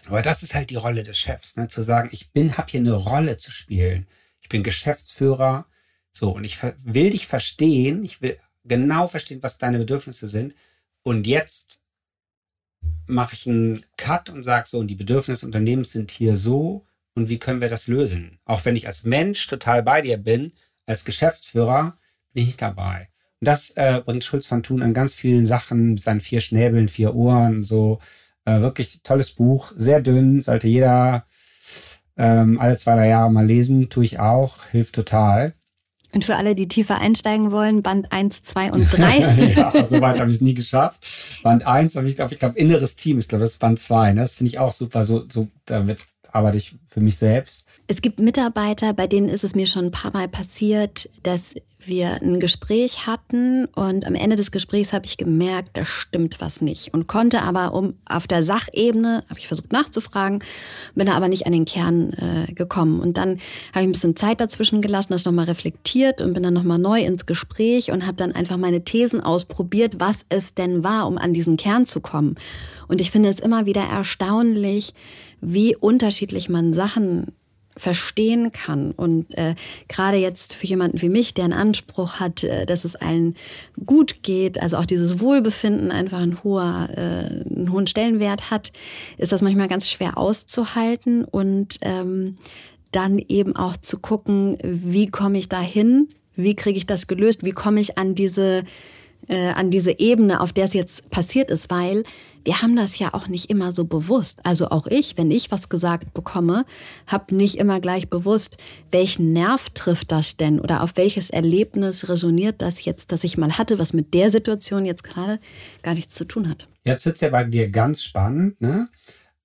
aber 0.06 0.22
das 0.22 0.44
ist 0.44 0.56
halt 0.56 0.70
die 0.70 0.76
Rolle 0.76 1.04
des 1.04 1.18
Chefs, 1.18 1.56
ne? 1.56 1.68
zu 1.68 1.84
sagen, 1.84 2.10
ich 2.12 2.32
bin, 2.32 2.58
habe 2.58 2.72
hier 2.72 2.80
eine 2.80 2.94
Rolle 2.94 3.38
zu 3.38 3.52
spielen. 3.52 4.08
Ich 4.42 4.50
bin 4.50 4.64
Geschäftsführer, 4.64 5.68
so 6.12 6.32
und 6.32 6.44
ich 6.44 6.58
will 6.62 7.12
dich 7.12 7.28
verstehen. 7.28 8.04
Ich 8.04 8.22
will 8.22 8.40
genau 8.68 9.08
verstehen, 9.08 9.44
was 9.44 9.58
deine 9.58 9.78
Bedürfnisse 9.80 10.28
sind. 10.28 10.54
Und 11.04 11.28
jetzt 11.28 11.80
mache 13.08 13.34
ich 13.34 13.48
einen 13.48 13.86
Cut 13.98 14.30
und 14.30 14.44
sage 14.44 14.68
so, 14.68 14.80
und 14.80 14.88
die 14.88 14.96
Bedürfnisse 14.96 15.42
des 15.42 15.48
Unternehmens 15.48 15.92
sind 15.92 16.12
hier 16.12 16.36
so 16.36 16.86
und 17.16 17.30
wie 17.30 17.40
können 17.40 17.62
wir 17.62 17.70
das 17.70 17.88
lösen? 17.88 18.40
Auch 18.46 18.66
wenn 18.66 18.76
ich 18.76 18.88
als 18.88 19.04
Mensch 19.04 19.48
total 19.48 19.82
bei 19.84 20.02
dir 20.02 20.18
bin, 20.18 20.52
als 20.86 21.06
Geschäftsführer 21.06 21.98
bin 22.34 22.44
ich 22.44 22.48
nicht 22.48 22.62
dabei. 22.62 23.10
Und 23.40 23.48
das 23.48 23.72
äh, 23.72 24.02
bringt 24.06 24.24
Schulz 24.24 24.46
von 24.46 24.64
Thun 24.64 24.82
an 24.82 24.94
ganz 24.94 25.14
vielen 25.14 25.46
Sachen, 25.46 25.98
seinen 25.98 26.22
vier 26.22 26.42
Schnäbeln, 26.42 26.88
vier 26.88 27.16
Ohren, 27.16 27.64
so. 27.64 28.00
Äh, 28.46 28.62
wirklich 28.62 29.02
tolles 29.04 29.32
Buch, 29.32 29.74
sehr 29.76 30.00
dünn, 30.02 30.42
sollte 30.42 30.68
jeder 30.70 31.26
ähm, 32.16 32.60
alle 32.60 32.78
zwei, 32.78 32.96
drei 32.96 33.10
Jahre 33.10 33.32
mal 33.32 33.46
lesen, 33.46 33.90
tue 33.90 34.06
ich 34.06 34.20
auch, 34.20 34.66
hilft 34.66 34.96
total. 34.96 35.54
Und 36.14 36.26
für 36.26 36.36
alle, 36.36 36.56
die 36.56 36.68
tiefer 36.68 37.00
einsteigen 37.00 37.52
wollen, 37.52 37.84
Band 37.84 38.12
1, 38.12 38.44
2 38.44 38.72
und 38.72 38.86
3. 38.92 39.54
ja, 39.56 39.86
so 39.86 40.00
weit 40.02 40.20
habe 40.20 40.30
ich 40.30 40.36
es 40.36 40.42
nie 40.42 40.54
geschafft. 40.54 41.06
Band 41.44 41.68
1 41.68 41.96
habe 41.96 42.10
ich, 42.10 42.16
glaube 42.16 42.34
ich, 42.34 42.40
glaube, 42.40 42.58
inneres 42.58 42.96
Team 42.96 43.18
ist, 43.18 43.30
glaube 43.30 43.44
ich, 43.44 43.52
das 43.52 43.60
Band 43.60 43.80
2. 43.80 44.14
Ne? 44.14 44.22
Das 44.22 44.36
finde 44.36 44.50
ich 44.50 44.60
auch 44.60 44.72
super. 44.72 45.04
So, 45.04 45.26
so, 45.30 45.48
damit 45.66 46.06
arbeite 46.32 46.58
ich 46.58 46.76
für 46.88 47.02
mich 47.02 47.18
selbst. 47.18 47.66
Es 47.88 48.02
gibt 48.02 48.20
Mitarbeiter, 48.20 48.94
bei 48.94 49.08
denen 49.08 49.30
ist 49.30 49.44
es 49.44 49.56
mir 49.56 49.68
schon 49.68 49.86
ein 49.86 49.92
paar 49.92 50.12
Mal 50.12 50.28
passiert, 50.28 51.10
dass 51.24 51.54
wir 51.80 52.22
ein 52.22 52.40
Gespräch 52.40 53.06
hatten 53.06 53.66
und 53.66 54.06
am 54.06 54.16
Ende 54.16 54.36
des 54.36 54.52
Gesprächs 54.52 54.94
habe 54.94 55.06
ich 55.06 55.18
gemerkt, 55.18 55.78
da 55.78 55.86
stimmt 55.86 56.42
was 56.42 56.60
nicht 56.62 56.94
und 56.94 57.08
konnte 57.08 57.44
aber 57.44 57.74
um 57.74 57.94
auf 58.06 58.28
der 58.28 58.44
Sachebene 58.44 59.24
habe 59.30 59.40
ich 59.40 59.48
versucht 59.48 59.72
nachzufragen, 59.72 60.40
bin 60.96 61.08
aber 61.10 61.30
nicht 61.30 61.46
an 61.46 61.52
den 61.52 61.66
Kern 61.66 62.14
äh, 62.14 62.52
gekommen 62.54 63.00
und 63.00 63.18
dann 63.18 63.40
habe 63.74 63.82
ich 63.82 63.88
ein 63.88 63.92
bisschen 63.92 64.16
Zeit 64.16 64.42
dazwischen 64.42 64.82
gelassen, 64.82 65.14
das 65.14 65.26
nochmal 65.26 65.46
reflektiert 65.46 66.22
und 66.22 66.34
bin 66.34 66.44
dann 66.44 66.54
nochmal 66.54 66.80
neu 66.80 67.02
ins 67.02 67.26
Gespräch 67.26 67.92
und 67.92 68.06
habe 68.06 68.18
dann 68.18 68.32
einfach 68.32 68.58
meine 68.58 68.84
Thesen 68.84 69.22
ausprobiert, 69.22 70.00
was 70.00 70.26
es 70.30 70.56
denn 70.56 70.84
war, 70.84 71.08
um 71.08 71.18
an 71.18 71.34
diesen 71.34 71.58
Kern 71.58 71.86
zu 71.86 72.02
kommen. 72.02 72.36
Und 72.88 73.02
ich 73.02 73.12
finde 73.12 73.30
es 73.30 73.40
immer 73.40 73.66
wieder 73.66 73.84
erstaunlich, 73.84 74.94
wie 75.42 75.76
unterschiedlich 75.76 76.50
man 76.50 76.74
Sachen 76.74 77.34
verstehen 77.78 78.52
kann. 78.52 78.92
Und 78.92 79.38
äh, 79.38 79.56
gerade 79.88 80.18
jetzt 80.18 80.54
für 80.54 80.68
jemanden 80.68 81.02
wie 81.02 81.10
mich, 81.10 81.34
der 81.34 81.46
einen 81.46 81.54
Anspruch 81.54 82.20
hat, 82.20 82.44
äh, 82.44 82.66
dass 82.66 82.86
es 82.86 82.96
allen 82.96 83.36
gut 83.86 84.24
geht, 84.24 84.62
also 84.62 84.78
auch 84.78 84.86
dieses 84.86 85.20
Wohlbefinden 85.20 85.92
einfach 85.92 86.20
ein 86.20 86.44
hoher, 86.44 86.90
äh, 86.92 87.56
einen 87.56 87.72
hohen 87.72 87.88
Stellenwert 87.88 88.52
hat, 88.52 88.72
ist 89.18 89.32
das 89.32 89.42
manchmal 89.42 89.68
ganz 89.68 89.90
schwer 89.90 90.18
auszuhalten 90.18 91.24
und 91.24 91.80
ähm, 91.82 92.38
dann 92.92 93.20
eben 93.20 93.56
auch 93.56 93.78
zu 93.78 94.00
gucken, 94.00 94.58
wie 94.64 95.08
komme 95.08 95.38
ich 95.38 95.50
da 95.50 95.62
hin, 95.62 96.10
wie 96.36 96.56
kriege 96.56 96.78
ich 96.78 96.88
das 96.88 97.08
gelöst, 97.08 97.44
wie 97.44 97.52
komme 97.52 97.80
ich 97.80 97.98
an 97.98 98.16
diese 98.16 98.64
äh, 99.28 99.50
an 99.50 99.72
diese 99.72 100.00
Ebene, 100.00 100.40
auf 100.42 100.54
der 100.54 100.66
es 100.66 100.74
jetzt 100.74 101.10
passiert 101.10 101.50
ist, 101.50 101.70
weil 101.70 102.04
wir 102.48 102.62
haben 102.62 102.78
das 102.78 102.98
ja 102.98 103.14
auch 103.14 103.28
nicht 103.28 103.50
immer 103.50 103.74
so 103.74 103.84
bewusst. 103.84 104.46
Also 104.46 104.70
auch 104.70 104.88
ich, 104.88 105.18
wenn 105.18 105.32
ich 105.32 105.52
was 105.52 105.68
gesagt 105.68 106.14
bekomme, 106.14 106.66
habe 107.06 107.36
nicht 107.36 107.56
immer 107.56 107.82
gleich 107.82 108.10
bewusst, 108.10 108.56
welchen 108.90 109.34
Nerv 109.34 109.70
trifft 109.72 110.14
das 110.14 110.38
denn 110.38 110.62
oder 110.62 110.82
auf 110.82 110.96
welches 110.96 111.30
Erlebnis 111.30 112.08
resoniert 112.08 112.62
das 112.62 112.86
jetzt, 112.86 113.12
das 113.12 113.26
ich 113.26 113.38
mal 113.38 113.58
hatte, 113.58 113.80
was 113.80 113.92
mit 113.92 114.14
der 114.14 114.32
Situation 114.32 114.86
jetzt 114.86 115.04
gerade 115.04 115.42
gar 115.82 115.94
nichts 115.94 116.16
zu 116.16 116.24
tun 116.24 116.48
hat. 116.48 116.70
Jetzt 116.86 117.06
wird 117.06 117.16
es 117.16 117.22
ja 117.22 117.28
bei 117.28 117.44
dir 117.44 117.70
ganz 117.70 118.02
spannend. 118.02 118.62
Ne? 118.62 118.88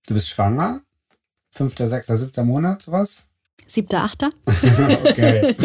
Du 0.06 0.14
bist 0.14 0.28
schwanger, 0.28 0.82
fünfter, 1.50 1.88
sechster, 1.88 2.16
siebter 2.16 2.44
Monat, 2.44 2.82
sowas? 2.82 3.24
Siebter, 3.66 4.04
achter. 4.04 4.30
okay, 4.46 5.56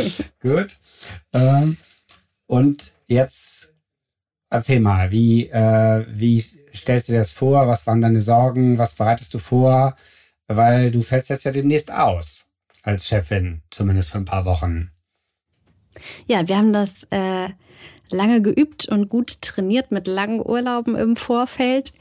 gut. 0.42 0.76
Ähm, 1.34 1.78
und 2.48 2.94
jetzt 3.06 3.76
erzähl 4.50 4.80
mal, 4.80 5.12
wie, 5.12 5.48
äh, 5.50 6.04
wie 6.10 6.44
stellst 6.78 7.08
du 7.08 7.14
dir 7.14 7.20
das 7.20 7.32
vor? 7.32 7.68
Was 7.68 7.88
waren 7.88 8.02
deine 8.02 8.22
Sorgen? 8.22 8.78
Was 8.78 8.94
bereitest 8.94 9.34
du 9.34 9.40
vor? 9.40 9.96
Weil 10.48 10.92
du 10.92 11.02
fällst 11.02 11.30
jetzt 11.30 11.44
ja 11.44 11.52
demnächst 11.52 11.92
aus 11.92 12.48
als 12.84 13.08
Chefin, 13.08 13.62
zumindest 13.70 14.12
für 14.12 14.18
ein 14.18 14.26
paar 14.26 14.46
Wochen. 14.46 14.92
Ja, 16.26 16.48
wir 16.48 16.58
haben 16.58 16.74
das 16.74 16.90
äh, 17.10 17.50
lange 18.10 18.42
geübt 18.42 18.88
und 18.88 19.10
gut 19.10 19.42
trainiert 19.42 19.92
mit 19.92 20.08
langen 20.08 20.40
Urlauben 20.40 20.96
im 20.96 21.16
Vorfeld. 21.16 21.94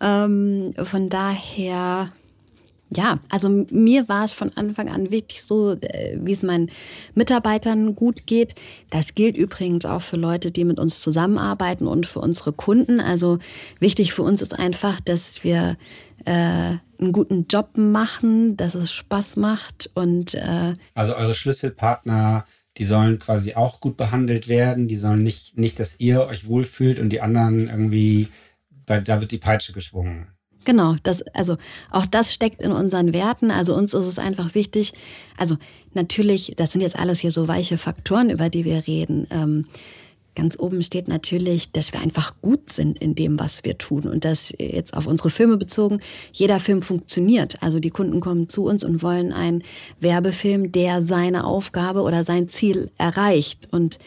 Ähm, 0.00 0.72
von 0.82 1.08
daher 1.08 2.12
ja, 2.96 3.20
also 3.28 3.48
mir 3.70 4.08
war 4.08 4.24
es 4.24 4.32
von 4.32 4.52
Anfang 4.56 4.88
an 4.88 5.10
wichtig, 5.10 5.42
so 5.42 5.72
äh, 5.72 6.18
wie 6.20 6.32
es 6.32 6.42
meinen 6.42 6.70
Mitarbeitern 7.14 7.94
gut 7.94 8.26
geht. 8.26 8.54
Das 8.90 9.14
gilt 9.14 9.36
übrigens 9.36 9.84
auch 9.84 10.02
für 10.02 10.16
Leute, 10.16 10.50
die 10.50 10.64
mit 10.64 10.78
uns 10.78 11.00
zusammenarbeiten 11.00 11.86
und 11.86 12.06
für 12.06 12.20
unsere 12.20 12.52
Kunden. 12.52 13.00
Also 13.00 13.38
wichtig 13.78 14.12
für 14.12 14.22
uns 14.22 14.42
ist 14.42 14.58
einfach, 14.58 15.00
dass 15.00 15.44
wir 15.44 15.76
äh, 16.24 16.30
einen 16.30 17.12
guten 17.12 17.46
Job 17.48 17.70
machen, 17.76 18.56
dass 18.56 18.74
es 18.74 18.92
Spaß 18.92 19.36
macht 19.36 19.90
und 19.94 20.34
äh 20.34 20.74
also 20.94 21.16
eure 21.16 21.34
Schlüsselpartner, 21.34 22.44
die 22.76 22.84
sollen 22.84 23.18
quasi 23.18 23.54
auch 23.54 23.80
gut 23.80 23.96
behandelt 23.96 24.48
werden. 24.48 24.88
Die 24.88 24.96
sollen 24.96 25.22
nicht 25.22 25.58
nicht, 25.58 25.80
dass 25.80 25.98
ihr 26.00 26.26
euch 26.26 26.46
wohlfühlt 26.46 26.98
und 26.98 27.10
die 27.10 27.20
anderen 27.20 27.68
irgendwie, 27.68 28.28
da 28.86 29.20
wird 29.20 29.32
die 29.32 29.38
Peitsche 29.38 29.72
geschwungen. 29.72 30.28
Genau, 30.64 30.96
das, 31.02 31.22
also 31.34 31.56
auch 31.90 32.06
das 32.06 32.32
steckt 32.32 32.62
in 32.62 32.72
unseren 32.72 33.12
Werten. 33.12 33.50
Also 33.50 33.74
uns 33.74 33.94
ist 33.94 34.06
es 34.06 34.18
einfach 34.18 34.54
wichtig. 34.54 34.92
Also 35.36 35.56
natürlich, 35.94 36.54
das 36.56 36.72
sind 36.72 36.80
jetzt 36.80 36.98
alles 36.98 37.18
hier 37.20 37.32
so 37.32 37.48
weiche 37.48 37.78
Faktoren, 37.78 38.30
über 38.30 38.48
die 38.48 38.64
wir 38.64 38.86
reden. 38.86 39.26
Ähm, 39.30 39.66
ganz 40.34 40.58
oben 40.58 40.82
steht 40.82 41.08
natürlich, 41.08 41.72
dass 41.72 41.92
wir 41.92 42.00
einfach 42.00 42.34
gut 42.40 42.72
sind 42.72 42.98
in 42.98 43.14
dem, 43.14 43.38
was 43.38 43.64
wir 43.64 43.76
tun. 43.76 44.04
Und 44.04 44.24
das 44.24 44.54
jetzt 44.56 44.94
auf 44.94 45.06
unsere 45.06 45.30
Filme 45.30 45.56
bezogen, 45.56 46.00
jeder 46.32 46.60
Film 46.60 46.82
funktioniert. 46.82 47.62
Also 47.62 47.80
die 47.80 47.90
Kunden 47.90 48.20
kommen 48.20 48.48
zu 48.48 48.64
uns 48.64 48.84
und 48.84 49.02
wollen 49.02 49.32
einen 49.32 49.62
Werbefilm, 49.98 50.72
der 50.72 51.02
seine 51.02 51.44
Aufgabe 51.44 52.02
oder 52.02 52.24
sein 52.24 52.48
Ziel 52.48 52.90
erreicht. 52.98 53.68
Und 53.72 53.98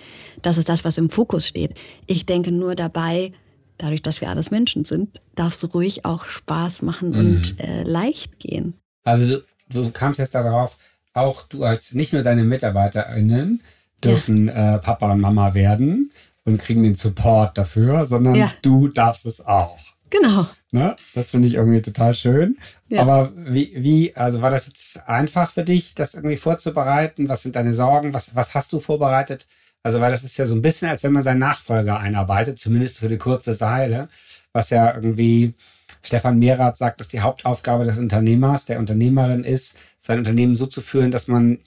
das 0.42 0.58
ist 0.58 0.70
das, 0.70 0.86
was 0.86 0.98
im 0.98 1.10
Fokus 1.10 1.48
steht. 1.48 1.74
Ich 2.08 2.26
denke 2.26 2.52
nur 2.52 2.76
dabei, 2.76 3.34
dadurch, 3.78 4.02
dass 4.02 4.22
wir 4.22 4.30
alles 4.30 4.52
Menschen 4.52 4.86
sind, 4.86 5.22
darf 5.36 5.56
es 5.56 5.74
ruhig 5.74 6.06
auch 6.06 6.26
Spaß 6.26 6.82
machen 6.82 7.10
mhm. 7.10 7.20
und 7.20 7.60
äh, 7.60 7.84
leicht 7.84 8.40
gehen. 8.40 8.74
Also 9.04 9.28
du, 9.28 9.44
du 9.70 9.92
kamst 9.92 10.20
jetzt 10.20 10.36
darauf, 10.36 10.78
auch 11.14 11.44
du 11.44 11.64
als 11.64 11.94
nicht 11.94 12.14
nur 12.14 12.22
deine 12.22 12.44
MitarbeiterInnen 12.44 13.62
dürfen 14.04 14.48
ja. 14.48 14.76
äh, 14.76 14.80
Papa 14.80 15.12
und 15.12 15.22
Mama 15.22 15.54
werden 15.54 16.12
und 16.44 16.62
kriegen 16.62 16.84
den 16.84 16.96
Support 16.96 17.58
dafür, 17.58 18.06
sondern 18.06 18.36
ja. 18.36 18.52
du 18.62 18.88
darfst 18.88 19.26
es 19.26 19.46
auch. 19.46 19.80
Genau. 20.10 20.46
Ne? 20.72 20.96
Das 21.14 21.32
finde 21.32 21.48
ich 21.48 21.56
irgendwie 21.56 21.82
total 21.82 22.14
schön. 22.14 22.58
Ja. 22.90 23.02
Aber 23.02 23.32
wie, 23.36 23.72
wie, 23.76 24.16
also 24.16 24.42
war 24.42 24.52
das 24.52 24.68
jetzt 24.68 25.08
einfach 25.08 25.50
für 25.50 25.64
dich, 25.64 25.96
das 25.96 26.14
irgendwie 26.14 26.38
vorzubereiten? 26.38 27.28
Was 27.30 27.42
sind 27.42 27.56
deine 27.56 27.74
Sorgen? 27.74 28.14
Was, 28.14 28.36
was 28.36 28.54
hast 28.54 28.72
du 28.74 28.80
vorbereitet? 28.80 29.48
Also, 29.86 30.02
weil 30.02 30.10
das 30.10 30.24
ist 30.24 30.36
ja 30.38 30.48
so 30.48 30.56
ein 30.56 30.64
bisschen, 30.64 30.90
als 30.90 31.04
wenn 31.04 31.12
man 31.12 31.22
seinen 31.22 31.38
Nachfolger 31.38 32.00
einarbeitet, 32.00 32.58
zumindest 32.58 32.98
für 32.98 33.08
die 33.08 33.20
kurze 33.20 33.62
Weile, 33.62 34.08
was 34.52 34.72
ja 34.72 34.96
irgendwie 34.96 35.54
Stefan 36.02 36.40
Mehrath 36.40 36.76
sagt, 36.76 37.00
dass 37.00 37.10
die 37.10 37.20
Hauptaufgabe 37.20 37.84
des 37.84 38.00
Unternehmers, 38.00 38.66
der 38.66 38.80
Unternehmerin 38.80 39.44
ist, 39.44 39.78
sein 40.00 40.18
Unternehmen 40.18 40.56
so 40.56 40.66
zu 40.66 40.82
führen, 40.82 41.12
dass 41.12 41.28
man 41.28 41.60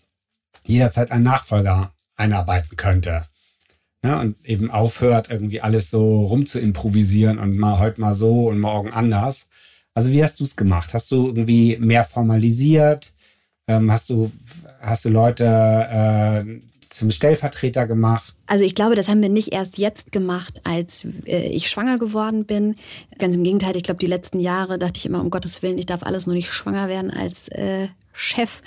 jederzeit 0.67 1.13
einen 1.13 1.23
Nachfolger 1.23 1.93
einarbeiten 2.17 2.77
könnte. 2.77 3.23
Ne? 4.03 4.19
Und 4.19 4.45
eben 4.45 4.73
aufhört, 4.73 5.31
irgendwie 5.31 5.61
alles 5.61 5.89
so 5.89 6.23
rum 6.27 6.45
zu 6.45 6.59
improvisieren 6.59 7.39
und 7.39 7.57
mal 7.57 7.79
heute 7.79 8.01
mal 8.01 8.15
so 8.15 8.49
und 8.49 8.59
morgen 8.59 8.93
anders. 8.93 9.47
Also 9.95 10.11
wie 10.11 10.25
hast 10.25 10.41
du 10.41 10.45
es 10.45 10.57
gemacht? 10.57 10.93
Hast 10.93 11.13
du 11.13 11.29
irgendwie 11.29 11.77
mehr 11.79 12.03
formalisiert? 12.03 13.13
Ähm, 13.69 13.93
hast 13.93 14.11
du 14.11 14.33
hast 14.81 15.05
du 15.05 15.09
Leute 15.09 15.45
äh, 15.45 16.61
zum 16.99 17.11
Stellvertreter 17.11 17.87
gemacht? 17.87 18.35
Also 18.47 18.65
ich 18.65 18.75
glaube, 18.75 18.95
das 18.95 19.09
haben 19.09 19.23
wir 19.23 19.29
nicht 19.29 19.53
erst 19.53 19.79
jetzt 19.79 20.13
gemacht, 20.13 20.61
als 20.65 21.07
äh, 21.27 21.49
ich 21.49 21.71
schwanger 21.71 21.99
geworden 21.99 22.45
bin. 22.45 22.77
Ganz 23.19 23.37
im 23.37 23.45
Gegenteil, 23.45 23.77
ich 23.77 23.85
glaube, 23.85 24.01
die 24.01 24.07
letzten 24.07 24.41
Jahre 24.41 24.79
dachte 24.79 24.99
ich 24.99 25.07
immer, 25.07 25.21
um 25.21 25.31
Gottes 25.31 25.63
Willen, 25.63 25.79
ich 25.79 25.87
darf 25.87 26.03
alles 26.03 26.27
nur 26.27 26.35
nicht 26.35 26.53
schwanger 26.53 26.89
werden 26.89 27.11
als 27.11 27.49
äh, 27.49 27.89
Chef. 28.13 28.63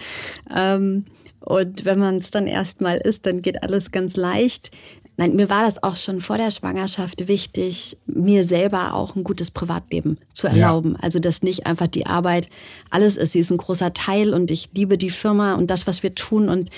Ähm, 0.54 1.06
und 1.42 1.86
wenn 1.86 2.00
man 2.00 2.18
es 2.18 2.32
dann 2.32 2.48
erstmal 2.48 2.98
ist, 2.98 3.26
dann 3.26 3.42
geht 3.42 3.64
alles 3.64 3.92
ganz 3.92 4.16
leicht. 4.16 4.72
Nein, 5.22 5.36
mir 5.36 5.52
war 5.52 5.62
das 5.62 5.84
auch 5.84 5.98
schon 5.98 6.20
vor 6.20 6.40
der 6.40 6.50
Schwangerschaft 6.50 7.28
wichtig, 7.28 7.96
mir 8.08 8.44
selber 8.44 8.96
auch 8.96 9.16
ein 9.16 9.24
gutes 9.24 9.52
Privatleben 9.52 10.18
zu 10.34 10.48
erlauben. 10.48 10.94
Ja. 10.94 11.04
Also, 11.04 11.20
dass 11.20 11.44
nicht 11.44 11.68
einfach 11.68 11.86
die 11.86 12.08
Arbeit 12.08 12.50
alles 12.90 13.18
ist. 13.18 13.34
Sie 13.34 13.40
ist 13.40 13.52
ein 13.52 13.58
großer 13.58 13.94
Teil 13.94 14.34
und 14.34 14.50
ich 14.50 14.70
liebe 14.74 14.98
die 14.98 15.12
Firma 15.12 15.54
und 15.54 15.68
das, 15.70 15.86
was 15.86 16.02
wir 16.02 16.16
tun 16.16 16.50
und 16.50 16.72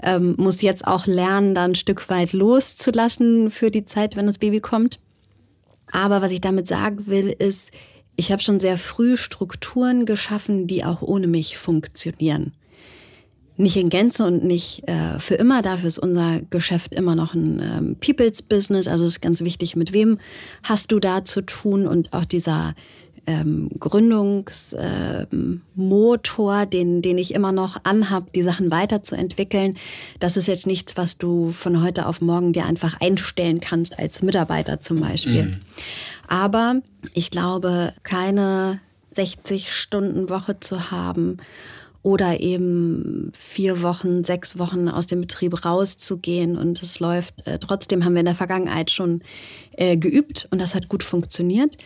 ähm, 0.00 0.36
muss 0.38 0.62
jetzt 0.62 0.86
auch 0.86 1.08
lernen, 1.08 1.56
da 1.56 1.64
ein 1.64 1.74
Stück 1.74 2.08
weit 2.08 2.32
loszulassen 2.32 3.50
für 3.50 3.72
die 3.72 3.84
Zeit, 3.84 4.14
wenn 4.14 4.28
das 4.28 4.38
Baby 4.38 4.60
kommt. 4.60 5.00
Aber 5.90 6.22
was 6.22 6.30
ich 6.30 6.40
damit 6.40 6.68
sagen 6.68 7.08
will, 7.08 7.34
ist, 7.36 7.72
ich 8.14 8.30
habe 8.30 8.40
schon 8.40 8.60
sehr 8.60 8.78
früh 8.78 9.16
Strukturen 9.16 10.06
geschaffen, 10.06 10.68
die 10.68 10.84
auch 10.84 11.02
ohne 11.02 11.26
mich 11.26 11.58
funktionieren 11.58 12.52
nicht 13.58 13.76
in 13.76 13.90
Gänze 13.90 14.24
und 14.24 14.44
nicht 14.44 14.88
äh, 14.88 15.18
für 15.18 15.34
immer. 15.34 15.60
Dafür 15.62 15.88
ist 15.88 15.98
unser 15.98 16.40
Geschäft 16.48 16.94
immer 16.94 17.16
noch 17.16 17.34
ein 17.34 17.60
ähm, 17.60 17.96
People's 18.00 18.40
Business. 18.40 18.86
Also 18.86 19.04
es 19.04 19.10
ist 19.10 19.20
ganz 19.20 19.40
wichtig, 19.40 19.76
mit 19.76 19.92
wem 19.92 20.18
hast 20.62 20.92
du 20.92 21.00
da 21.00 21.24
zu 21.24 21.42
tun 21.42 21.86
und 21.86 22.12
auch 22.12 22.24
dieser 22.24 22.74
ähm, 23.26 23.68
Gründungsmotor, 23.78 26.62
ähm, 26.62 26.70
den, 26.70 27.02
den 27.02 27.18
ich 27.18 27.34
immer 27.34 27.52
noch 27.52 27.76
anhab, 27.82 28.32
die 28.32 28.44
Sachen 28.44 28.70
weiterzuentwickeln. 28.70 29.76
Das 30.20 30.36
ist 30.36 30.46
jetzt 30.46 30.66
nichts, 30.66 30.96
was 30.96 31.18
du 31.18 31.50
von 31.50 31.82
heute 31.82 32.06
auf 32.06 32.20
morgen 32.20 32.52
dir 32.52 32.64
einfach 32.64 33.00
einstellen 33.00 33.60
kannst 33.60 33.98
als 33.98 34.22
Mitarbeiter 34.22 34.78
zum 34.80 35.00
Beispiel. 35.00 35.42
Mhm. 35.42 35.56
Aber 36.28 36.76
ich 37.12 37.32
glaube, 37.32 37.92
keine 38.04 38.78
60 39.16 39.72
Stunden 39.72 40.30
Woche 40.30 40.60
zu 40.60 40.92
haben 40.92 41.38
oder 42.02 42.40
eben 42.40 43.32
vier 43.36 43.82
Wochen, 43.82 44.24
sechs 44.24 44.58
Wochen 44.58 44.88
aus 44.88 45.06
dem 45.06 45.20
Betrieb 45.20 45.64
rauszugehen 45.64 46.56
und 46.56 46.82
es 46.82 47.00
läuft. 47.00 47.46
Äh, 47.46 47.58
trotzdem 47.58 48.04
haben 48.04 48.14
wir 48.14 48.20
in 48.20 48.26
der 48.26 48.34
Vergangenheit 48.34 48.90
schon 48.90 49.22
äh, 49.72 49.96
geübt 49.96 50.48
und 50.50 50.60
das 50.60 50.74
hat 50.74 50.88
gut 50.88 51.02
funktioniert. 51.02 51.76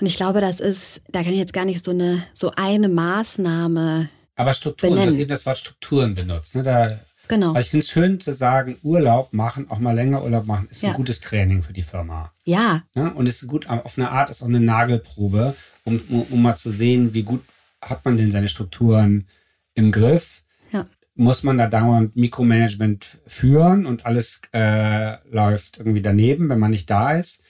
Und 0.00 0.06
ich 0.06 0.16
glaube, 0.16 0.40
das 0.40 0.60
ist, 0.60 1.02
da 1.08 1.22
kann 1.22 1.32
ich 1.32 1.38
jetzt 1.38 1.52
gar 1.52 1.64
nicht 1.64 1.84
so 1.84 1.90
eine, 1.90 2.22
so 2.32 2.52
eine 2.56 2.88
Maßnahme. 2.88 4.08
Aber 4.36 4.52
Strukturen, 4.54 4.92
benennen. 4.92 5.08
du 5.08 5.14
hast 5.14 5.20
eben 5.20 5.30
das 5.30 5.44
Wort 5.44 5.58
Strukturen 5.58 6.14
benutzt. 6.14 6.56
Ne? 6.56 6.62
Da, 6.62 6.98
genau. 7.28 7.54
Ich 7.56 7.68
finde 7.68 7.84
es 7.84 7.90
schön 7.90 8.18
zu 8.18 8.32
sagen, 8.32 8.78
Urlaub 8.82 9.34
machen, 9.34 9.70
auch 9.70 9.78
mal 9.78 9.94
länger 9.94 10.22
Urlaub 10.22 10.46
machen, 10.46 10.68
ist 10.70 10.82
ja. 10.82 10.90
ein 10.90 10.96
gutes 10.96 11.20
Training 11.20 11.62
für 11.62 11.74
die 11.74 11.82
Firma. 11.82 12.32
Ja. 12.44 12.82
Ne? 12.94 13.12
Und 13.12 13.28
ist 13.28 13.46
gut, 13.46 13.68
auf 13.68 13.98
eine 13.98 14.10
Art 14.10 14.30
ist 14.30 14.42
auch 14.42 14.48
eine 14.48 14.60
Nagelprobe, 14.60 15.54
um, 15.84 16.00
um, 16.08 16.22
um 16.30 16.42
mal 16.42 16.56
zu 16.56 16.70
sehen, 16.70 17.12
wie 17.12 17.22
gut 17.22 17.42
hat 17.82 18.04
man 18.04 18.16
denn 18.16 18.30
seine 18.30 18.48
Strukturen 18.48 19.26
im 19.74 19.92
Griff. 19.92 20.42
Ja. 20.72 20.86
Muss 21.14 21.42
man 21.42 21.58
da 21.58 21.66
dauernd 21.66 22.16
Mikromanagement 22.16 23.18
führen 23.26 23.86
und 23.86 24.06
alles 24.06 24.40
äh, 24.52 25.16
läuft 25.28 25.78
irgendwie 25.78 26.02
daneben, 26.02 26.48
wenn 26.48 26.58
man 26.58 26.70
nicht 26.70 26.88
da 26.90 27.12
ist? 27.12 27.42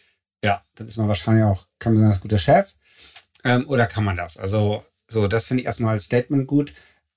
Ja, 0.43 0.63
dann 0.75 0.87
ist 0.87 0.97
man 0.97 1.09
wahrscheinlich 1.09 1.45
auch 1.45 1.67
kein 1.79 1.95
besonders 1.95 2.21
guter 2.21 2.39
Chef. 2.39 2.75
Ähm, 3.45 3.69
oder 3.69 3.87
kann 3.87 4.05
man 4.05 4.17
das? 4.17 4.37
Also, 4.37 4.85
so, 5.09 5.29
das 5.29 5.47
finde 5.47 5.63
ich 5.63 5.67
erstmal 5.67 5.93
als 5.93 6.05
Statement 6.05 6.47
gut. 6.47 6.73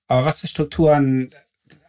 Aber 0.08 0.26
was 0.26 0.39
für 0.39 0.47
Strukturen 0.47 1.32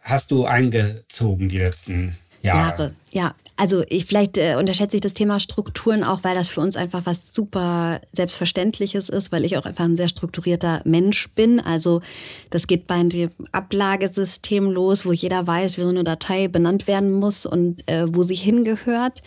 hast 0.01 0.31
du 0.31 0.45
eingezogen 0.45 1.49
die 1.49 1.57
letzten 1.57 2.17
Jahre? 2.41 2.69
Jahre, 2.69 2.95
ja. 3.11 3.35
Also 3.57 3.83
ich, 3.87 4.05
vielleicht 4.05 4.37
äh, 4.37 4.55
unterschätze 4.55 4.97
ich 4.97 5.01
das 5.01 5.13
Thema 5.13 5.39
Strukturen 5.39 6.03
auch, 6.03 6.23
weil 6.23 6.35
das 6.35 6.49
für 6.49 6.59
uns 6.59 6.75
einfach 6.75 7.05
was 7.05 7.33
super 7.33 8.01
Selbstverständliches 8.11 9.07
ist, 9.07 9.31
weil 9.31 9.45
ich 9.45 9.57
auch 9.57 9.65
einfach 9.65 9.85
ein 9.85 9.95
sehr 9.95 10.09
strukturierter 10.09 10.81
Mensch 10.83 11.29
bin. 11.35 11.61
Also 11.61 12.01
das 12.49 12.67
geht 12.67 12.85
bei 12.85 13.01
dem 13.03 13.31
Ablagesystem 13.53 14.69
los, 14.69 15.05
wo 15.05 15.13
jeder 15.13 15.47
weiß, 15.47 15.77
wie 15.77 15.83
so 15.83 15.89
eine 15.89 16.03
Datei 16.03 16.49
benannt 16.49 16.87
werden 16.87 17.13
muss 17.13 17.45
und 17.45 17.87
äh, 17.87 18.05
wo 18.07 18.23
sie 18.23 18.35
hingehört 18.35 19.23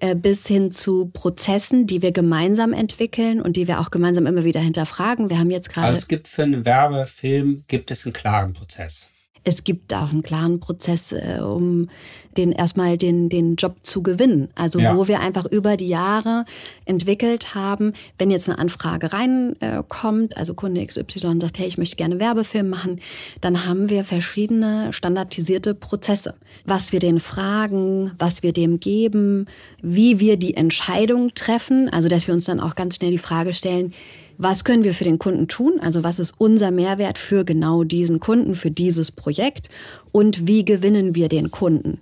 äh, 0.00 0.14
bis 0.14 0.46
hin 0.46 0.70
zu 0.70 1.06
Prozessen, 1.06 1.88
die 1.88 2.00
wir 2.00 2.12
gemeinsam 2.12 2.72
entwickeln 2.72 3.42
und 3.42 3.56
die 3.56 3.66
wir 3.66 3.80
auch 3.80 3.90
gemeinsam 3.90 4.26
immer 4.26 4.44
wieder 4.44 4.60
hinterfragen. 4.60 5.30
Wir 5.30 5.38
haben 5.40 5.50
jetzt 5.50 5.68
gerade. 5.70 5.88
Also 5.88 5.98
es 5.98 6.06
gibt 6.06 6.28
für 6.28 6.44
einen 6.44 6.64
Werbefilm 6.64 7.64
gibt 7.66 7.90
es 7.90 8.06
einen 8.06 8.12
klaren 8.12 8.52
Prozess 8.52 9.08
es 9.44 9.64
gibt 9.64 9.94
auch 9.94 10.10
einen 10.10 10.22
klaren 10.22 10.60
Prozess, 10.60 11.12
äh, 11.12 11.40
um 11.40 11.88
den 12.36 12.52
erstmal 12.52 12.96
den, 12.96 13.28
den 13.28 13.56
Job 13.56 13.76
zu 13.82 14.02
gewinnen. 14.02 14.48
Also 14.54 14.78
ja. 14.78 14.96
wo 14.96 15.08
wir 15.08 15.20
einfach 15.20 15.44
über 15.46 15.76
die 15.76 15.88
Jahre 15.88 16.44
entwickelt 16.84 17.54
haben, 17.54 17.92
wenn 18.18 18.30
jetzt 18.30 18.48
eine 18.48 18.58
Anfrage 18.58 19.12
reinkommt, 19.12 20.32
äh, 20.32 20.36
also 20.36 20.54
Kunde 20.54 20.86
XY 20.86 21.38
sagt, 21.40 21.58
hey, 21.58 21.66
ich 21.66 21.78
möchte 21.78 21.96
gerne 21.96 22.20
Werbefilm 22.20 22.68
machen, 22.68 23.00
dann 23.40 23.66
haben 23.66 23.90
wir 23.90 24.04
verschiedene 24.04 24.92
standardisierte 24.92 25.74
Prozesse. 25.74 26.34
Was 26.64 26.92
wir 26.92 27.00
den 27.00 27.18
fragen, 27.18 28.12
was 28.18 28.42
wir 28.42 28.52
dem 28.52 28.78
geben, 28.78 29.46
wie 29.82 30.20
wir 30.20 30.36
die 30.36 30.54
Entscheidung 30.54 31.34
treffen, 31.34 31.88
also 31.88 32.08
dass 32.08 32.26
wir 32.26 32.34
uns 32.34 32.44
dann 32.44 32.60
auch 32.60 32.76
ganz 32.76 32.96
schnell 32.96 33.10
die 33.10 33.18
Frage 33.18 33.52
stellen, 33.52 33.92
was 34.38 34.62
können 34.62 34.84
wir 34.84 34.94
für 34.94 35.04
den 35.04 35.18
Kunden 35.18 35.48
tun? 35.48 35.80
Also 35.80 36.04
was 36.04 36.20
ist 36.20 36.34
unser 36.38 36.70
Mehrwert 36.70 37.18
für 37.18 37.44
genau 37.44 37.82
diesen 37.82 38.20
Kunden, 38.20 38.54
für 38.54 38.70
dieses 38.70 39.10
Projekt? 39.10 39.68
Und 40.12 40.46
wie 40.46 40.64
gewinnen 40.64 41.16
wir 41.16 41.28
den 41.28 41.50
Kunden? 41.50 42.00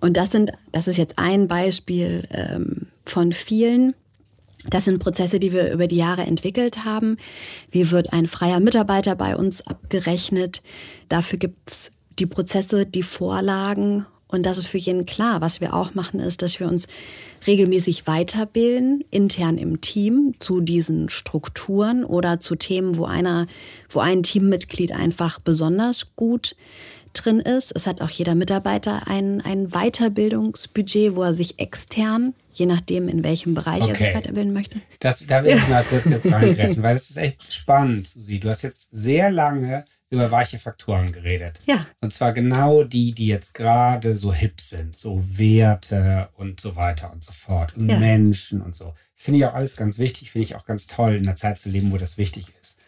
Und 0.00 0.16
das 0.16 0.32
sind, 0.32 0.50
das 0.72 0.88
ist 0.88 0.96
jetzt 0.96 1.18
ein 1.18 1.46
Beispiel 1.46 2.26
ähm, 2.30 2.86
von 3.04 3.32
vielen. 3.32 3.94
Das 4.70 4.86
sind 4.86 4.98
Prozesse, 4.98 5.38
die 5.38 5.52
wir 5.52 5.72
über 5.72 5.86
die 5.86 5.96
Jahre 5.96 6.22
entwickelt 6.22 6.86
haben. 6.86 7.18
Wie 7.70 7.90
wird 7.90 8.14
ein 8.14 8.26
freier 8.26 8.60
Mitarbeiter 8.60 9.14
bei 9.14 9.36
uns 9.36 9.60
abgerechnet? 9.66 10.62
Dafür 11.10 11.38
gibt's 11.38 11.90
die 12.18 12.26
Prozesse, 12.26 12.86
die 12.86 13.02
Vorlagen 13.02 14.06
und 14.34 14.44
das 14.44 14.58
ist 14.58 14.66
für 14.66 14.78
jeden 14.78 15.06
klar. 15.06 15.40
Was 15.40 15.60
wir 15.60 15.74
auch 15.74 15.94
machen, 15.94 16.20
ist, 16.20 16.42
dass 16.42 16.58
wir 16.58 16.66
uns 16.66 16.86
regelmäßig 17.46 18.06
weiterbilden, 18.06 19.04
intern 19.10 19.58
im 19.58 19.80
Team, 19.80 20.34
zu 20.38 20.60
diesen 20.60 21.08
Strukturen 21.08 22.04
oder 22.04 22.40
zu 22.40 22.56
Themen, 22.56 22.96
wo 22.96 23.04
einer, 23.04 23.46
wo 23.90 24.00
ein 24.00 24.22
Teammitglied 24.22 24.92
einfach 24.92 25.38
besonders 25.38 26.16
gut 26.16 26.56
drin 27.12 27.38
ist. 27.38 27.72
Es 27.74 27.86
hat 27.86 28.02
auch 28.02 28.10
jeder 28.10 28.34
Mitarbeiter 28.34 29.06
ein, 29.06 29.40
ein 29.40 29.68
Weiterbildungsbudget, 29.68 31.14
wo 31.14 31.22
er 31.22 31.34
sich 31.34 31.58
extern, 31.60 32.34
je 32.52 32.66
nachdem, 32.66 33.08
in 33.08 33.22
welchem 33.22 33.54
Bereich 33.54 33.82
okay. 33.82 33.90
er 33.90 33.96
sich 33.96 34.14
weiterbilden 34.14 34.52
möchte. 34.52 34.80
Das, 34.98 35.24
da 35.26 35.44
will 35.44 35.56
ich 35.56 35.68
mal 35.68 35.84
kurz 35.84 36.10
jetzt 36.10 36.30
reingreifen, 36.30 36.82
weil 36.82 36.96
es 36.96 37.10
ist 37.10 37.16
echt 37.16 37.52
spannend, 37.52 38.08
Susi. 38.08 38.40
Du 38.40 38.48
hast 38.48 38.62
jetzt 38.62 38.88
sehr 38.90 39.30
lange 39.30 39.84
über 40.14 40.30
weiche 40.30 40.58
Faktoren 40.58 41.12
geredet. 41.12 41.58
Ja. 41.66 41.86
Und 42.00 42.12
zwar 42.12 42.32
genau 42.32 42.84
die, 42.84 43.12
die 43.12 43.26
jetzt 43.26 43.54
gerade 43.54 44.16
so 44.16 44.32
hip 44.32 44.60
sind, 44.60 44.96
so 44.96 45.20
Werte 45.22 46.28
und 46.34 46.60
so 46.60 46.76
weiter 46.76 47.12
und 47.12 47.22
so 47.22 47.32
fort 47.32 47.76
und 47.76 47.88
ja. 47.88 47.98
Menschen 47.98 48.62
und 48.62 48.74
so. 48.74 48.94
Finde 49.14 49.38
ich 49.38 49.46
auch 49.46 49.54
alles 49.54 49.76
ganz 49.76 49.98
wichtig, 49.98 50.30
finde 50.30 50.44
ich 50.46 50.54
auch 50.54 50.64
ganz 50.64 50.86
toll, 50.86 51.16
in 51.16 51.26
einer 51.26 51.36
Zeit 51.36 51.58
zu 51.58 51.68
leben, 51.68 51.92
wo 51.92 51.98
das 51.98 52.18
wichtig 52.18 52.52
ist. 52.60 52.78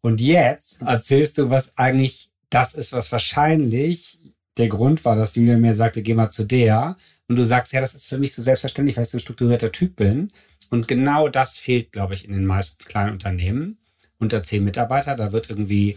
Und 0.00 0.20
jetzt 0.20 0.82
erzählst 0.82 1.38
du, 1.38 1.50
was 1.50 1.76
eigentlich 1.76 2.30
das 2.50 2.74
ist, 2.74 2.92
was 2.92 3.10
wahrscheinlich 3.12 4.18
der 4.56 4.68
Grund 4.68 5.04
war, 5.04 5.16
dass 5.16 5.34
Julia 5.34 5.56
mir 5.56 5.74
sagte, 5.74 6.02
geh 6.02 6.14
mal 6.14 6.30
zu 6.30 6.44
der. 6.44 6.96
Und 7.28 7.36
du 7.36 7.44
sagst, 7.44 7.72
ja, 7.72 7.80
das 7.80 7.94
ist 7.94 8.08
für 8.08 8.18
mich 8.18 8.34
so 8.34 8.42
selbstverständlich, 8.42 8.96
weil 8.96 9.02
ich 9.04 9.10
so 9.10 9.18
ein 9.18 9.20
strukturierter 9.20 9.72
Typ 9.72 9.96
bin. 9.96 10.32
Und 10.70 10.88
genau 10.88 11.28
das 11.28 11.58
fehlt, 11.58 11.92
glaube 11.92 12.14
ich, 12.14 12.24
in 12.24 12.32
den 12.32 12.46
meisten 12.46 12.84
kleinen 12.84 13.12
Unternehmen. 13.12 13.78
Unter 14.18 14.42
zehn 14.42 14.64
Mitarbeiter, 14.64 15.14
da 15.14 15.32
wird 15.32 15.48
irgendwie 15.48 15.96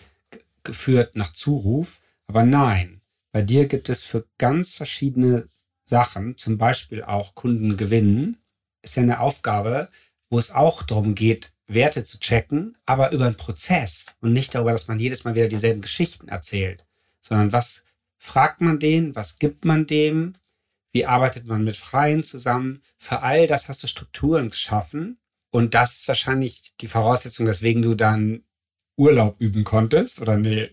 geführt 0.64 1.16
nach 1.16 1.34
Zuruf. 1.34 2.00
Aber 2.28 2.44
nein, 2.44 3.02
bei 3.32 3.42
dir 3.42 3.68
gibt 3.68 3.90
es 3.90 4.04
für 4.04 4.26
ganz 4.38 4.76
verschiedene 4.76 5.48
Sachen, 5.84 6.38
zum 6.38 6.58
Beispiel 6.58 7.04
auch 7.04 7.36
Kunden 7.36 7.78
gewinnen, 7.78 8.38
ist 8.82 8.96
ja 8.96 9.04
eine 9.04 9.20
Aufgabe, 9.20 9.90
wo 10.30 10.40
es 10.40 10.52
auch 10.52 10.84
darum 10.84 11.16
geht, 11.16 11.52
Werte 11.68 12.04
zu 12.04 12.20
checken, 12.20 12.78
aber 12.86 13.12
über 13.12 13.26
einen 13.26 13.38
Prozess 13.38 14.08
und 14.20 14.34
nicht 14.34 14.54
darüber, 14.56 14.72
dass 14.72 14.88
man 14.88 15.00
jedes 15.00 15.24
Mal 15.24 15.36
wieder 15.36 15.48
dieselben 15.48 15.82
Geschichten 15.82 16.28
erzählt, 16.28 16.86
sondern 17.20 17.54
was 17.54 17.84
fragt 18.18 18.62
man 18.62 18.80
den, 18.80 19.16
was 19.16 19.40
gibt 19.40 19.66
man 19.66 19.88
dem, 19.88 20.34
wie 20.92 21.06
arbeitet 21.06 21.48
man 21.48 21.64
mit 21.64 21.78
Freien 21.78 22.24
zusammen. 22.24 22.82
Für 22.98 23.22
all 23.22 23.48
das 23.48 23.70
hast 23.70 23.84
du 23.84 23.88
Strukturen 23.88 24.50
geschaffen 24.50 25.18
und 25.50 25.74
das 25.74 25.98
ist 25.98 26.08
wahrscheinlich 26.08 26.74
die 26.82 26.88
Voraussetzung, 26.88 27.48
weswegen 27.48 27.82
du 27.82 27.96
dann 27.96 28.44
Urlaub 28.98 29.36
üben 29.40 29.64
konntest 29.64 30.22
oder 30.22 30.38
nee, 30.38 30.70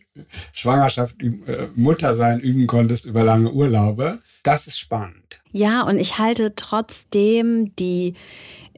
Schwangerschaft, 0.52 1.22
äh, 1.22 1.68
Mutter 1.74 2.14
sein 2.14 2.40
üben 2.40 2.66
konntest 2.66 3.06
über 3.06 3.24
lange 3.24 3.52
Urlaube. 3.52 4.18
Das 4.42 4.66
ist 4.66 4.78
spannend. 4.78 5.40
Ja, 5.52 5.82
und 5.82 5.98
ich 5.98 6.18
halte 6.18 6.54
trotzdem 6.54 7.74
die, 7.76 8.14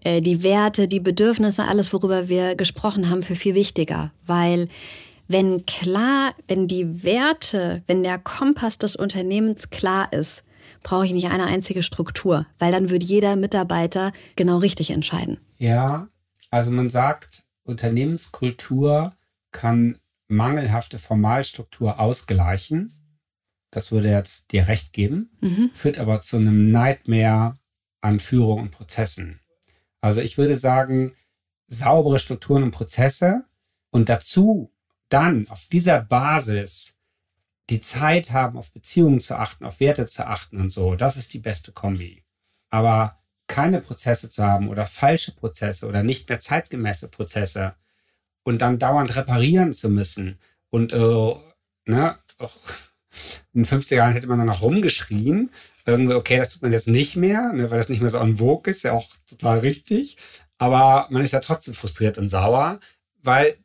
äh, 0.04 0.20
die 0.20 0.42
Werte, 0.42 0.88
die 0.88 1.00
Bedürfnisse, 1.00 1.64
alles, 1.64 1.92
worüber 1.92 2.28
wir 2.28 2.54
gesprochen 2.54 3.10
haben, 3.10 3.22
für 3.22 3.34
viel 3.34 3.54
wichtiger, 3.54 4.12
weil 4.26 4.68
wenn 5.26 5.64
klar, 5.64 6.34
wenn 6.48 6.66
die 6.66 7.04
Werte, 7.04 7.82
wenn 7.86 8.02
der 8.02 8.18
Kompass 8.18 8.78
des 8.78 8.96
Unternehmens 8.96 9.70
klar 9.70 10.12
ist, 10.12 10.42
brauche 10.82 11.06
ich 11.06 11.12
nicht 11.12 11.28
eine 11.28 11.46
einzige 11.46 11.82
Struktur, 11.82 12.46
weil 12.58 12.72
dann 12.72 12.90
würde 12.90 13.04
jeder 13.04 13.36
Mitarbeiter 13.36 14.12
genau 14.34 14.58
richtig 14.58 14.90
entscheiden. 14.90 15.38
Ja, 15.58 16.08
also 16.50 16.70
man 16.70 16.90
sagt, 16.90 17.44
Unternehmenskultur 17.64 19.12
kann 19.52 19.98
mangelhafte 20.28 20.98
Formalstruktur 20.98 21.98
ausgleichen. 21.98 22.92
Das 23.70 23.92
würde 23.92 24.10
jetzt 24.10 24.52
dir 24.52 24.68
recht 24.68 24.92
geben, 24.92 25.30
mhm. 25.40 25.70
führt 25.74 25.98
aber 25.98 26.20
zu 26.20 26.36
einem 26.36 26.70
Nightmare 26.70 27.56
an 28.00 28.20
Führung 28.20 28.60
und 28.60 28.70
Prozessen. 28.70 29.40
Also 30.00 30.20
ich 30.20 30.38
würde 30.38 30.54
sagen, 30.54 31.14
saubere 31.68 32.18
Strukturen 32.18 32.62
und 32.62 32.70
Prozesse 32.72 33.44
und 33.90 34.08
dazu 34.08 34.72
dann 35.08 35.48
auf 35.48 35.68
dieser 35.68 36.00
Basis 36.00 36.96
die 37.68 37.80
Zeit 37.80 38.32
haben, 38.32 38.58
auf 38.58 38.72
Beziehungen 38.72 39.20
zu 39.20 39.36
achten, 39.36 39.64
auf 39.64 39.78
Werte 39.80 40.06
zu 40.06 40.26
achten 40.26 40.60
und 40.60 40.70
so, 40.70 40.96
das 40.96 41.16
ist 41.16 41.32
die 41.32 41.38
beste 41.38 41.72
Kombi. 41.72 42.24
Aber 42.70 43.20
keine 43.46 43.80
Prozesse 43.80 44.28
zu 44.28 44.44
haben 44.44 44.68
oder 44.68 44.86
falsche 44.86 45.32
Prozesse 45.32 45.86
oder 45.86 46.02
nicht 46.02 46.28
mehr 46.28 46.40
zeitgemäße 46.40 47.08
Prozesse, 47.08 47.74
und 48.50 48.60
dann 48.62 48.78
dauernd 48.78 49.14
reparieren 49.14 49.72
zu 49.72 49.88
müssen. 49.88 50.38
Und 50.70 50.92
äh, 50.92 51.34
ne, 51.86 52.16
in 53.54 53.62
den 53.62 53.64
50er 53.64 53.94
Jahren 53.94 54.12
hätte 54.12 54.26
man 54.26 54.38
dann 54.38 54.48
noch 54.48 54.62
rumgeschrien. 54.62 55.50
Irgendwie, 55.86 56.14
okay, 56.14 56.36
das 56.36 56.50
tut 56.50 56.62
man 56.62 56.72
jetzt 56.72 56.88
nicht 56.88 57.14
mehr, 57.14 57.52
ne, 57.52 57.70
weil 57.70 57.78
das 57.78 57.88
nicht 57.88 58.00
mehr 58.00 58.10
so 58.10 58.18
en 58.18 58.38
vogue 58.38 58.70
ist, 58.70 58.82
ja 58.82 58.92
auch 58.92 59.08
total 59.28 59.60
richtig. 59.60 60.16
Aber 60.58 61.06
man 61.10 61.22
ist 61.22 61.32
ja 61.32 61.38
trotzdem 61.38 61.74
frustriert 61.74 62.18
und 62.18 62.28
sauer, 62.28 62.80
weil 63.22 63.56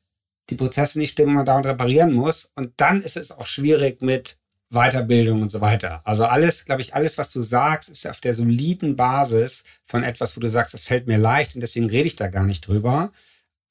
die 0.51 0.55
Prozesse 0.55 0.99
nicht 0.99 1.13
stimmen, 1.13 1.33
man 1.33 1.47
dauernd 1.47 1.65
reparieren 1.65 2.13
muss. 2.13 2.51
Und 2.55 2.73
dann 2.77 3.01
ist 3.01 3.17
es 3.17 3.31
auch 3.31 3.47
schwierig 3.47 4.03
mit 4.03 4.37
Weiterbildung 4.69 5.41
und 5.41 5.49
so 5.49 5.61
weiter. 5.61 6.01
Also 6.03 6.25
alles, 6.25 6.65
glaube 6.65 6.81
ich, 6.81 6.93
alles, 6.93 7.17
was 7.17 7.31
du 7.31 7.41
sagst, 7.41 7.89
ist 7.89 8.07
auf 8.07 8.19
der 8.19 8.35
soliden 8.35 8.95
Basis 8.95 9.63
von 9.83 10.03
etwas, 10.03 10.37
wo 10.37 10.41
du 10.41 10.47
sagst, 10.47 10.75
das 10.75 10.85
fällt 10.85 11.07
mir 11.07 11.17
leicht 11.17 11.55
und 11.55 11.61
deswegen 11.61 11.89
rede 11.89 12.07
ich 12.07 12.17
da 12.17 12.27
gar 12.27 12.45
nicht 12.45 12.67
drüber. 12.67 13.11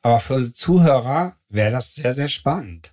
Aber 0.05 0.21
für 0.21 0.35
unsere 0.35 0.53
Zuhörer 0.53 1.35
wäre 1.49 1.71
das 1.73 1.95
sehr, 1.95 2.13
sehr 2.13 2.29
spannend. 2.29 2.93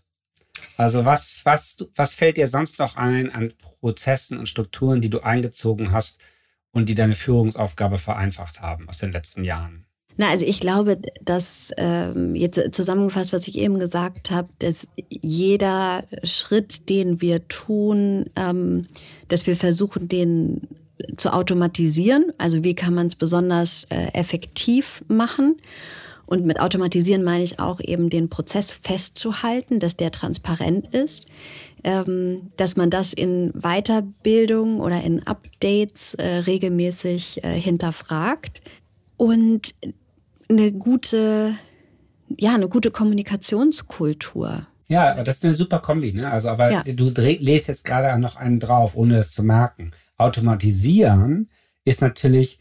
Also 0.77 1.03
was, 1.03 1.41
was, 1.43 1.85
was 1.93 2.13
fällt 2.13 2.37
dir 2.37 2.47
sonst 2.47 2.79
noch 2.79 2.95
ein 2.95 3.29
an 3.29 3.53
Prozessen 3.81 4.39
und 4.39 4.47
Strukturen, 4.47 5.01
die 5.01 5.09
du 5.09 5.19
eingezogen 5.19 5.91
hast 5.91 6.19
und 6.71 6.87
die 6.87 6.95
deine 6.95 7.15
Führungsaufgabe 7.15 7.97
vereinfacht 7.97 8.61
haben 8.61 8.87
aus 8.87 8.99
den 8.99 9.11
letzten 9.11 9.43
Jahren? 9.43 9.85
Na, 10.15 10.29
also 10.29 10.45
ich 10.45 10.61
glaube, 10.61 11.01
dass 11.21 11.71
ähm, 11.75 12.33
jetzt 12.33 12.73
zusammengefasst, 12.73 13.33
was 13.33 13.47
ich 13.49 13.57
eben 13.57 13.77
gesagt 13.77 14.31
habe, 14.31 14.47
dass 14.59 14.87
jeder 15.09 16.05
Schritt, 16.23 16.87
den 16.89 17.19
wir 17.19 17.45
tun, 17.49 18.29
ähm, 18.37 18.87
dass 19.27 19.47
wir 19.47 19.57
versuchen, 19.57 20.07
den 20.07 20.61
zu 21.17 21.33
automatisieren. 21.33 22.31
Also 22.37 22.63
wie 22.63 22.75
kann 22.75 22.93
man 22.93 23.07
es 23.07 23.15
besonders 23.15 23.85
äh, 23.89 24.13
effektiv 24.13 25.03
machen? 25.09 25.57
Und 26.31 26.45
mit 26.45 26.61
automatisieren 26.61 27.23
meine 27.23 27.43
ich 27.43 27.59
auch 27.59 27.81
eben 27.81 28.09
den 28.09 28.29
Prozess 28.29 28.71
festzuhalten, 28.71 29.81
dass 29.81 29.97
der 29.97 30.13
transparent 30.13 30.87
ist, 30.87 31.25
ähm, 31.83 32.47
dass 32.55 32.77
man 32.77 32.89
das 32.89 33.11
in 33.11 33.51
Weiterbildung 33.51 34.79
oder 34.79 35.03
in 35.03 35.27
Updates 35.27 36.13
äh, 36.13 36.25
regelmäßig 36.25 37.43
äh, 37.43 37.59
hinterfragt 37.59 38.61
und 39.17 39.75
eine 40.47 40.71
gute, 40.71 41.53
ja, 42.37 42.55
eine 42.55 42.69
gute 42.69 42.91
Kommunikationskultur. 42.91 44.67
Ja, 44.87 45.21
das 45.25 45.35
ist 45.35 45.43
eine 45.43 45.53
super 45.53 45.79
Kombi, 45.79 46.13
ne? 46.13 46.31
Also, 46.31 46.47
aber 46.47 46.71
ja. 46.71 46.83
du 46.83 47.09
lest 47.09 47.67
jetzt 47.67 47.83
gerade 47.83 48.17
noch 48.21 48.37
einen 48.37 48.61
drauf, 48.61 48.95
ohne 48.95 49.17
es 49.17 49.33
zu 49.33 49.43
merken. 49.43 49.91
Automatisieren 50.17 51.49
ist 51.83 51.99
natürlich 51.99 52.57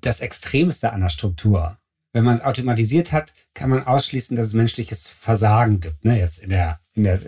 das 0.00 0.20
Extremste 0.20 0.94
an 0.94 1.02
der 1.02 1.10
Struktur 1.10 1.76
wenn 2.12 2.24
man 2.24 2.36
es 2.36 2.42
automatisiert 2.42 3.12
hat, 3.12 3.32
kann 3.54 3.70
man 3.70 3.84
ausschließen, 3.84 4.36
dass 4.36 4.48
es 4.48 4.52
menschliches 4.52 5.08
Versagen 5.08 5.80
gibt. 5.80 6.04
Ne? 6.04 6.18
Jetzt 6.18 6.38
in 6.38 6.50
der, 6.50 6.80
in 6.92 7.04
der, 7.04 7.20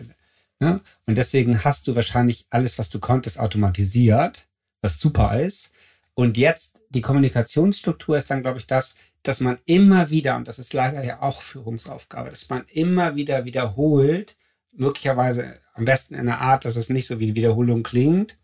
ne? 0.61 0.80
Und 1.07 1.16
deswegen 1.16 1.64
hast 1.64 1.87
du 1.87 1.95
wahrscheinlich 1.95 2.47
alles, 2.51 2.78
was 2.78 2.91
du 2.91 3.01
konntest, 3.01 3.39
automatisiert, 3.39 4.47
was 4.82 4.99
super 4.99 5.39
ist. 5.41 5.70
Und 6.14 6.37
jetzt 6.37 6.80
die 6.91 7.01
Kommunikationsstruktur 7.01 8.16
ist 8.16 8.30
dann, 8.30 8.43
glaube 8.43 8.59
ich, 8.59 8.66
das, 8.66 8.95
dass 9.22 9.41
man 9.41 9.59
immer 9.64 10.11
wieder, 10.11 10.37
und 10.37 10.47
das 10.47 10.59
ist 10.59 10.74
leider 10.74 11.03
ja 11.03 11.22
auch 11.22 11.41
Führungsaufgabe, 11.41 12.30
dass 12.30 12.51
man 12.51 12.64
immer 12.68 13.16
wieder 13.16 13.45
wiederholt, 13.47 14.37
möglicherweise 14.70 15.59
am 15.72 15.85
besten 15.85 16.14
in 16.14 16.20
einer 16.20 16.41
Art, 16.41 16.64
dass 16.64 16.76
es 16.76 16.91
nicht 16.91 17.07
so 17.07 17.18
wie 17.18 17.35
Wiederholung 17.35 17.82
klingt, 17.82 18.39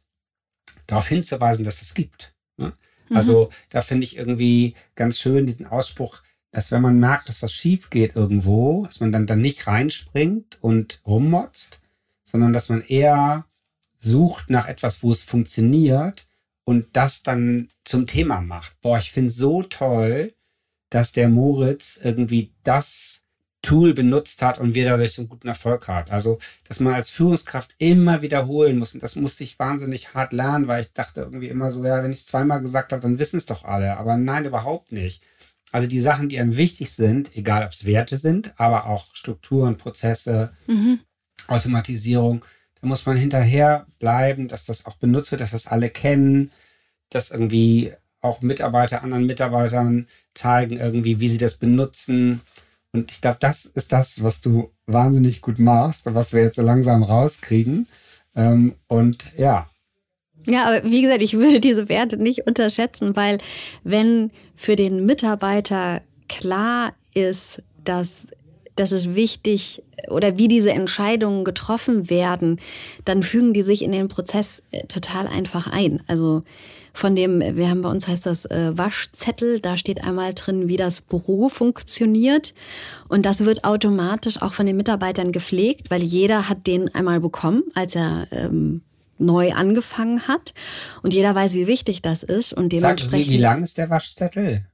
darauf 0.86 1.07
hinzuweisen, 1.07 1.64
dass 1.64 1.82
es 1.82 1.95
gibt. 1.95 2.34
Ne? 2.57 2.72
Mhm. 3.09 3.16
Also 3.16 3.51
da 3.68 3.82
finde 3.82 4.05
ich 4.05 4.16
irgendwie 4.16 4.74
ganz 4.95 5.18
schön 5.18 5.47
diesen 5.47 5.66
Ausspruch, 5.66 6.22
dass 6.53 6.72
wenn 6.72 6.82
man 6.82 6.98
merkt, 6.98 7.28
dass 7.28 7.42
was 7.42 7.53
schief 7.53 7.90
geht 7.90 8.16
irgendwo, 8.16 8.86
dass 8.86 9.01
man 9.01 9.12
dann, 9.12 9.26
dann 9.26 9.40
nicht 9.40 9.66
reinspringt 9.66 10.59
und 10.61 11.01
rummotzt, 11.07 11.80
sondern 12.24 12.53
dass 12.53 12.68
man 12.68 12.82
eher 12.82 13.44
sucht 13.98 14.51
nach 14.51 14.66
etwas, 14.66 15.03
wo 15.03 15.12
es 15.12 15.22
funktioniert 15.22 16.26
und 16.64 16.86
das 16.92 17.22
dann 17.22 17.68
zum 17.84 18.07
Thema 18.07 18.40
macht. 18.40 18.80
Boah, 18.80 18.98
ich 18.98 19.12
finde 19.12 19.30
so 19.30 19.62
toll, 19.62 20.32
dass 20.88 21.12
der 21.12 21.28
Moritz 21.28 22.01
irgendwie 22.03 22.53
das 22.64 23.22
Tool 23.62 23.92
benutzt 23.92 24.40
hat 24.40 24.59
und 24.59 24.74
wir 24.74 24.86
dadurch 24.86 25.12
so 25.12 25.22
einen 25.22 25.28
guten 25.28 25.48
Erfolg 25.48 25.86
hat. 25.86 26.11
Also, 26.11 26.38
dass 26.66 26.80
man 26.80 26.94
als 26.94 27.11
Führungskraft 27.11 27.74
immer 27.78 28.22
wiederholen 28.22 28.78
muss. 28.78 28.94
Und 28.94 29.03
das 29.03 29.16
musste 29.16 29.44
ich 29.44 29.59
wahnsinnig 29.59 30.14
hart 30.14 30.32
lernen, 30.32 30.66
weil 30.66 30.80
ich 30.80 30.92
dachte 30.92 31.20
irgendwie 31.20 31.48
immer 31.48 31.70
so, 31.70 31.84
ja, 31.84 32.03
wenn 32.03 32.11
ich 32.11 32.20
es 32.20 32.26
zweimal 32.26 32.61
gesagt 32.61 32.92
habe, 32.92 33.03
dann 33.03 33.18
wissen 33.18 33.36
es 33.36 33.46
doch 33.46 33.64
alle. 33.64 33.98
Aber 33.98 34.16
nein, 34.16 34.46
überhaupt 34.46 34.92
nicht. 34.92 35.22
Also 35.72 35.86
die 35.86 36.00
Sachen, 36.00 36.28
die 36.28 36.38
einem 36.38 36.56
wichtig 36.56 36.92
sind, 36.92 37.36
egal 37.36 37.64
ob 37.64 37.72
es 37.72 37.84
Werte 37.84 38.16
sind, 38.16 38.52
aber 38.56 38.86
auch 38.86 39.14
Strukturen, 39.14 39.76
Prozesse, 39.76 40.52
mhm. 40.66 41.00
Automatisierung, 41.46 42.44
da 42.80 42.88
muss 42.88 43.06
man 43.06 43.16
hinterher 43.16 43.86
bleiben, 43.98 44.48
dass 44.48 44.64
das 44.64 44.86
auch 44.86 44.96
benutzt 44.96 45.30
wird, 45.30 45.40
dass 45.40 45.52
das 45.52 45.66
alle 45.66 45.90
kennen, 45.90 46.50
dass 47.10 47.30
irgendwie 47.30 47.92
auch 48.20 48.42
Mitarbeiter 48.42 49.02
anderen 49.02 49.26
Mitarbeitern 49.26 50.06
zeigen 50.34 50.76
irgendwie, 50.76 51.20
wie 51.20 51.28
sie 51.28 51.38
das 51.38 51.54
benutzen. 51.54 52.42
Und 52.92 53.12
ich 53.12 53.20
glaube, 53.20 53.38
das 53.40 53.64
ist 53.64 53.92
das, 53.92 54.22
was 54.22 54.40
du 54.40 54.72
wahnsinnig 54.86 55.40
gut 55.40 55.58
machst 55.58 56.06
und 56.06 56.14
was 56.14 56.32
wir 56.32 56.42
jetzt 56.42 56.56
so 56.56 56.62
langsam 56.62 57.02
rauskriegen. 57.02 57.86
Ähm, 58.34 58.74
und 58.88 59.32
ja, 59.36 59.69
ja, 60.47 60.66
aber 60.66 60.91
wie 60.91 61.03
gesagt, 61.03 61.22
ich 61.22 61.34
würde 61.34 61.61
diese 61.61 61.88
Werte 61.88 62.16
nicht 62.16 62.47
unterschätzen, 62.47 63.16
weil 63.16 63.38
wenn 63.84 64.30
für 64.57 64.76
den 64.76 65.07
Mitarbeiter 65.07 66.03
klar 66.28 66.93
ist, 67.14 67.62
dass 67.84 68.11
das 68.76 68.93
ist 68.93 69.14
wichtig 69.14 69.82
oder 70.09 70.38
wie 70.38 70.49
diese 70.49 70.70
Entscheidungen 70.70 71.45
getroffen 71.45 72.09
werden, 72.09 72.61
dann 73.05 73.22
fügen 73.22 73.53
die 73.53 73.62
sich 73.62 73.82
in 73.82 73.93
den 73.93 74.09
Prozess 74.09 74.62
äh, 74.70 74.86
total 74.86 75.26
einfach 75.26 75.70
ein. 75.70 76.01
Also 76.07 76.43
von 76.93 77.14
dem, 77.14 77.41
wir 77.41 77.68
haben 77.68 77.82
bei 77.82 77.91
uns 77.91 78.09
heißt 78.09 78.26
das 78.26 78.47
äh, 78.47 78.76
Waschzettel, 78.76 79.61
da 79.61 79.76
steht 79.76 80.05
einmal 80.05 80.34
drin, 80.34 80.68
wie 80.68 80.76
das 80.76 81.01
Büro 81.03 81.49
funktioniert. 81.49 82.55
Und 83.09 83.26
das 83.26 83.45
wird 83.45 83.64
automatisch 83.64 84.41
auch 84.41 84.55
von 84.55 84.66
den 84.66 84.76
Mitarbeitern 84.76 85.30
gepflegt, 85.30 85.91
weil 85.91 86.03
jeder 86.03 86.49
hat 86.49 86.66
den 86.66 86.93
einmal 86.95 87.20
bekommen, 87.20 87.64
als 87.74 87.95
er 87.95 88.26
ähm, 88.32 88.82
neu 89.20 89.52
angefangen 89.52 90.26
hat. 90.28 90.54
Und 91.02 91.14
jeder 91.14 91.34
weiß, 91.34 91.54
wie 91.54 91.66
wichtig 91.66 92.02
das 92.02 92.22
ist. 92.22 92.52
Und 92.52 92.70
dementsprechend. 92.70 93.26
Sag, 93.26 93.32
wie, 93.32 93.38
lang 93.38 93.62
ist 93.62 93.78
der 93.78 93.90
Waschzettel? 93.90 94.66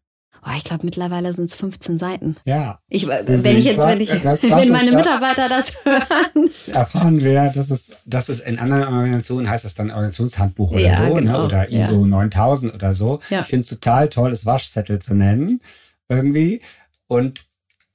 Oh, 0.49 0.53
ich 0.57 0.62
glaube, 0.62 0.84
mittlerweile 0.84 1.32
sind 1.32 1.47
es 1.47 1.57
15 1.57 1.99
Seiten. 1.99 2.36
Ja. 2.44 2.78
Ich, 2.88 3.09
wenn 3.09 3.57
ich 3.57 3.64
jetzt, 3.64 3.78
wenn 3.78 4.01
ich, 4.01 4.11
das, 4.11 4.40
das 4.40 4.42
wenn 4.42 4.68
meine 4.68 4.92
Mitarbeiter 4.92 5.49
das 5.49 5.78
hören. 5.84 6.51
Erfahren 6.72 7.20
wir, 7.20 7.51
dass 7.51 7.70
es, 7.70 7.97
dass 8.05 8.28
es 8.28 8.38
in 8.38 8.61
anderen 8.61 8.84
Organisationen 8.84 9.51
heißt 9.51 9.64
das 9.64 9.74
dann 9.74 9.90
Organisationshandbuch 9.90 10.70
oder 10.70 10.80
ja, 10.80 10.94
so, 10.94 11.05
ne? 11.05 11.14
genau. 11.14 11.38
ne? 11.38 11.44
oder 11.44 11.70
ISO 11.70 12.01
ja. 12.01 12.07
9000 12.07 12.74
oder 12.74 12.94
so. 12.94 13.18
Ja. 13.28 13.40
Ich 13.40 13.47
finde 13.47 13.64
es 13.64 13.70
total 13.70 14.09
toll, 14.09 14.30
das 14.30 14.47
Waschzettel 14.47 15.01
zu 15.01 15.14
nennen. 15.14 15.61
Irgendwie. 16.09 16.62
Und 17.09 17.40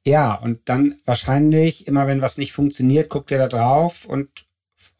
ja, 0.06 0.34
und 0.34 0.62
dann 0.66 0.96
wahrscheinlich 1.06 1.88
immer, 1.88 2.06
wenn 2.08 2.22
was 2.22 2.38
nicht 2.38 2.52
funktioniert, 2.52 3.10
guckt 3.10 3.32
ihr 3.32 3.38
da 3.38 3.48
drauf 3.48 4.06
und 4.06 4.30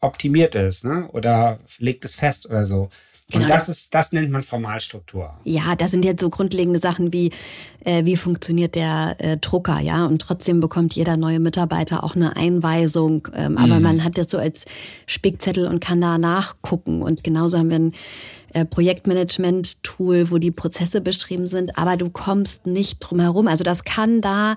optimiert 0.02 0.54
ist, 0.54 0.84
ne? 0.84 1.08
Oder 1.12 1.58
legt 1.78 2.04
es 2.04 2.14
fest 2.14 2.46
oder 2.46 2.66
so. 2.66 2.90
Genau. 3.32 3.44
Und 3.44 3.50
das 3.50 3.68
ist, 3.70 3.94
das 3.94 4.12
nennt 4.12 4.30
man 4.30 4.42
Formalstruktur. 4.42 5.34
Ja, 5.44 5.74
das 5.74 5.90
sind 5.90 6.04
jetzt 6.04 6.20
so 6.20 6.28
grundlegende 6.28 6.78
Sachen 6.78 7.14
wie, 7.14 7.30
äh, 7.82 8.04
wie 8.04 8.16
funktioniert 8.16 8.74
der 8.74 9.16
äh, 9.18 9.36
Drucker, 9.38 9.80
ja, 9.80 10.04
und 10.04 10.20
trotzdem 10.20 10.60
bekommt 10.60 10.94
jeder 10.94 11.16
neue 11.16 11.40
Mitarbeiter 11.40 12.04
auch 12.04 12.14
eine 12.14 12.36
Einweisung, 12.36 13.28
ähm, 13.34 13.56
aber 13.56 13.76
mhm. 13.76 13.82
man 13.82 14.04
hat 14.04 14.18
das 14.18 14.30
so 14.30 14.36
als 14.36 14.66
Spickzettel 15.06 15.66
und 15.66 15.80
kann 15.80 16.00
da 16.00 16.18
nachgucken. 16.18 17.00
Und 17.00 17.24
genauso 17.24 17.58
haben 17.58 17.70
wir 17.70 17.78
ein 17.78 17.92
äh, 18.52 18.66
Projektmanagement-Tool, 18.66 20.30
wo 20.30 20.36
die 20.36 20.50
Prozesse 20.50 21.00
beschrieben 21.00 21.46
sind, 21.46 21.78
aber 21.78 21.96
du 21.96 22.10
kommst 22.10 22.66
nicht 22.66 22.98
drum 22.98 23.20
herum. 23.20 23.48
Also 23.48 23.64
das 23.64 23.84
kann 23.84 24.20
da 24.20 24.56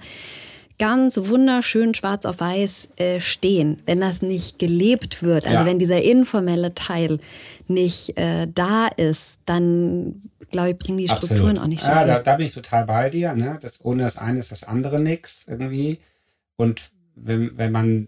ganz 0.78 1.18
wunderschön 1.18 1.94
schwarz 1.94 2.26
auf 2.26 2.40
weiß 2.40 2.90
äh, 2.98 3.20
stehen, 3.20 3.82
wenn 3.86 4.02
das 4.02 4.22
nicht 4.22 4.60
gelebt 4.60 5.24
wird. 5.24 5.46
Also 5.46 5.60
ja. 5.60 5.66
wenn 5.66 5.80
dieser 5.80 6.02
informelle 6.02 6.74
Teil 6.76 7.20
nicht 7.68 8.18
äh, 8.18 8.48
da 8.54 8.88
ist, 8.88 9.40
dann 9.46 10.22
glaube 10.52 10.72
ich, 10.72 10.78
bringen 10.78 10.98
die 10.98 11.08
Strukturen 11.08 11.42
Absolut. 11.42 11.60
auch 11.60 11.68
nicht 11.68 11.82
so 11.82 11.88
ja, 11.90 12.00
viel. 12.00 12.08
Da, 12.08 12.20
da, 12.20 12.36
bin 12.36 12.46
ich 12.46 12.54
total 12.54 12.86
bei 12.86 13.10
dir. 13.10 13.34
Ne? 13.34 13.58
Das, 13.62 13.84
ohne 13.84 14.04
das 14.04 14.18
eine 14.18 14.40
ist 14.40 14.52
das 14.52 14.64
andere 14.64 15.02
nichts 15.02 15.46
irgendwie. 15.48 16.00
Und 16.56 16.90
wenn, 17.16 17.58
wenn 17.58 17.72
man, 17.72 18.08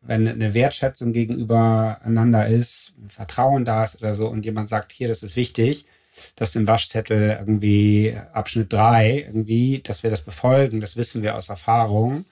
wenn 0.00 0.26
eine 0.26 0.54
Wertschätzung 0.54 1.12
gegenüber 1.12 2.00
einander 2.02 2.46
ist, 2.46 2.94
Vertrauen 3.08 3.64
da 3.64 3.84
ist 3.84 4.00
oder 4.00 4.14
so 4.14 4.28
und 4.28 4.44
jemand 4.44 4.68
sagt, 4.68 4.92
hier, 4.92 5.08
das 5.08 5.22
ist 5.22 5.36
wichtig, 5.36 5.86
dass 6.36 6.54
im 6.54 6.66
Waschzettel 6.66 7.36
irgendwie 7.38 8.16
Abschnitt 8.32 8.72
3 8.72 9.24
irgendwie, 9.26 9.80
dass 9.80 10.02
wir 10.02 10.10
das 10.10 10.22
befolgen, 10.22 10.80
das 10.80 10.96
wissen 10.96 11.22
wir 11.22 11.34
aus 11.36 11.48
Erfahrung. 11.48 12.24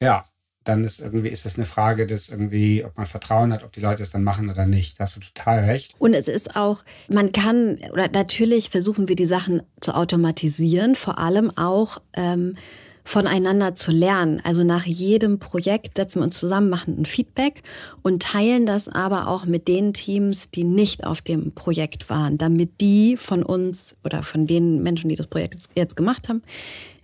Ja, 0.00 0.24
dann 0.64 0.82
ist 0.82 1.00
irgendwie, 1.00 1.28
ist 1.28 1.46
es 1.46 1.56
eine 1.56 1.66
Frage 1.66 2.06
des 2.06 2.30
irgendwie, 2.30 2.84
ob 2.84 2.96
man 2.96 3.06
Vertrauen 3.06 3.52
hat, 3.52 3.62
ob 3.62 3.72
die 3.72 3.80
Leute 3.80 4.02
es 4.02 4.10
dann 4.10 4.24
machen 4.24 4.50
oder 4.50 4.66
nicht. 4.66 4.98
Da 4.98 5.04
hast 5.04 5.16
du 5.16 5.20
total 5.20 5.60
recht. 5.60 5.94
Und 5.98 6.14
es 6.14 6.26
ist 6.26 6.56
auch, 6.56 6.84
man 7.08 7.32
kann, 7.32 7.78
oder 7.92 8.08
natürlich 8.08 8.70
versuchen 8.70 9.08
wir 9.08 9.16
die 9.16 9.26
Sachen 9.26 9.62
zu 9.80 9.94
automatisieren, 9.94 10.94
vor 10.94 11.18
allem 11.18 11.56
auch 11.56 12.00
ähm, 12.14 12.56
voneinander 13.04 13.74
zu 13.74 13.92
lernen. 13.92 14.40
Also 14.44 14.64
nach 14.64 14.86
jedem 14.86 15.38
Projekt 15.38 15.98
setzen 15.98 16.20
wir 16.20 16.24
uns 16.24 16.38
zusammen, 16.38 16.70
machen 16.70 17.00
ein 17.00 17.04
Feedback 17.04 17.62
und 18.02 18.22
teilen 18.22 18.66
das 18.66 18.88
aber 18.88 19.28
auch 19.28 19.44
mit 19.44 19.68
den 19.68 19.92
Teams, 19.92 20.50
die 20.50 20.64
nicht 20.64 21.04
auf 21.04 21.20
dem 21.20 21.52
Projekt 21.52 22.08
waren, 22.08 22.38
damit 22.38 22.80
die 22.80 23.16
von 23.16 23.42
uns 23.42 23.96
oder 24.04 24.22
von 24.22 24.46
den 24.46 24.82
Menschen, 24.82 25.10
die 25.10 25.16
das 25.16 25.26
Projekt 25.26 25.56
jetzt 25.74 25.96
gemacht 25.96 26.28
haben, 26.28 26.42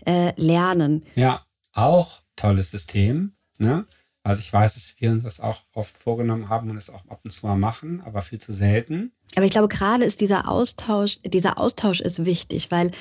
äh, 0.06 0.32
lernen. 0.40 1.04
Ja, 1.14 1.44
auch 1.74 2.22
tolles 2.34 2.70
System. 2.70 3.32
Ne? 3.58 3.84
Also 4.30 4.42
ich 4.42 4.52
weiß, 4.52 4.74
dass 4.74 4.94
wir 5.00 5.10
uns 5.10 5.24
das 5.24 5.40
auch 5.40 5.62
oft 5.74 5.98
vorgenommen 5.98 6.48
haben 6.48 6.70
und 6.70 6.76
es 6.76 6.88
auch 6.88 7.04
ab 7.08 7.18
und 7.24 7.32
zu 7.32 7.44
mal 7.44 7.56
machen, 7.56 8.00
aber 8.06 8.22
viel 8.22 8.38
zu 8.38 8.52
selten. 8.52 9.10
Aber 9.34 9.44
ich 9.44 9.50
glaube, 9.50 9.66
gerade 9.66 10.04
ist 10.04 10.20
dieser 10.20 10.48
Austausch, 10.48 11.18
dieser 11.24 11.58
Austausch 11.58 12.00
ist 12.00 12.24
wichtig, 12.24 12.70
weil 12.70 12.92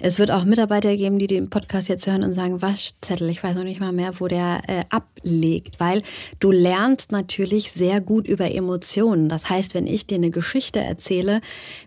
es 0.00 0.18
wird 0.18 0.32
auch 0.32 0.42
Mitarbeiter 0.44 0.96
geben, 0.96 1.20
die 1.20 1.28
den 1.28 1.50
Podcast 1.50 1.86
jetzt 1.86 2.08
hören 2.08 2.24
und 2.24 2.34
sagen, 2.34 2.62
Waschzettel, 2.62 3.28
ich 3.28 3.44
weiß 3.44 3.54
noch 3.54 3.62
nicht 3.62 3.78
mal 3.78 3.92
mehr, 3.92 4.18
wo 4.18 4.26
der 4.26 4.62
äh, 4.66 4.82
ablegt, 4.90 5.78
weil 5.78 6.02
du 6.40 6.50
lernst 6.50 7.12
natürlich 7.12 7.72
sehr 7.72 8.00
gut 8.00 8.26
über 8.26 8.52
Emotionen. 8.52 9.28
Das 9.28 9.48
heißt, 9.48 9.74
wenn 9.74 9.86
ich 9.86 10.06
dir 10.06 10.16
eine 10.16 10.30
Geschichte 10.30 10.80
erzähle, 10.80 11.40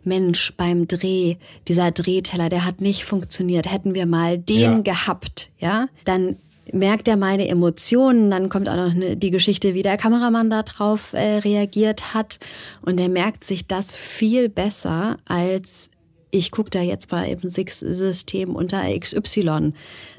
Mensch, 0.05 0.53
beim 0.55 0.87
Dreh, 0.87 1.35
dieser 1.67 1.91
Drehteller, 1.91 2.47
der 2.47 2.63
hat 2.63 2.79
nicht 2.79 3.03
funktioniert, 3.03 3.69
hätten 3.69 3.93
wir 3.93 4.05
mal 4.05 4.37
den 4.37 4.57
ja. 4.57 4.79
gehabt, 4.79 5.51
ja, 5.59 5.87
dann 6.05 6.37
merkt 6.73 7.07
er 7.07 7.17
meine 7.17 7.47
Emotionen, 7.47 8.31
dann 8.31 8.49
kommt 8.49 8.69
auch 8.69 8.75
noch 8.75 8.93
die 8.95 9.29
Geschichte, 9.29 9.73
wie 9.73 9.81
der 9.81 9.97
Kameramann 9.97 10.49
da 10.49 10.63
drauf 10.63 11.13
äh, 11.13 11.37
reagiert 11.37 12.13
hat 12.13 12.39
und 12.81 12.99
er 12.99 13.09
merkt 13.09 13.43
sich 13.43 13.67
das 13.67 13.95
viel 13.95 14.49
besser 14.49 15.17
als 15.25 15.89
ich 16.31 16.51
gucke 16.51 16.69
da 16.69 16.81
jetzt 16.81 17.09
bei 17.09 17.31
eben 17.31 17.49
Six-System 17.49 18.55
unter 18.55 18.83
XY 18.99 19.71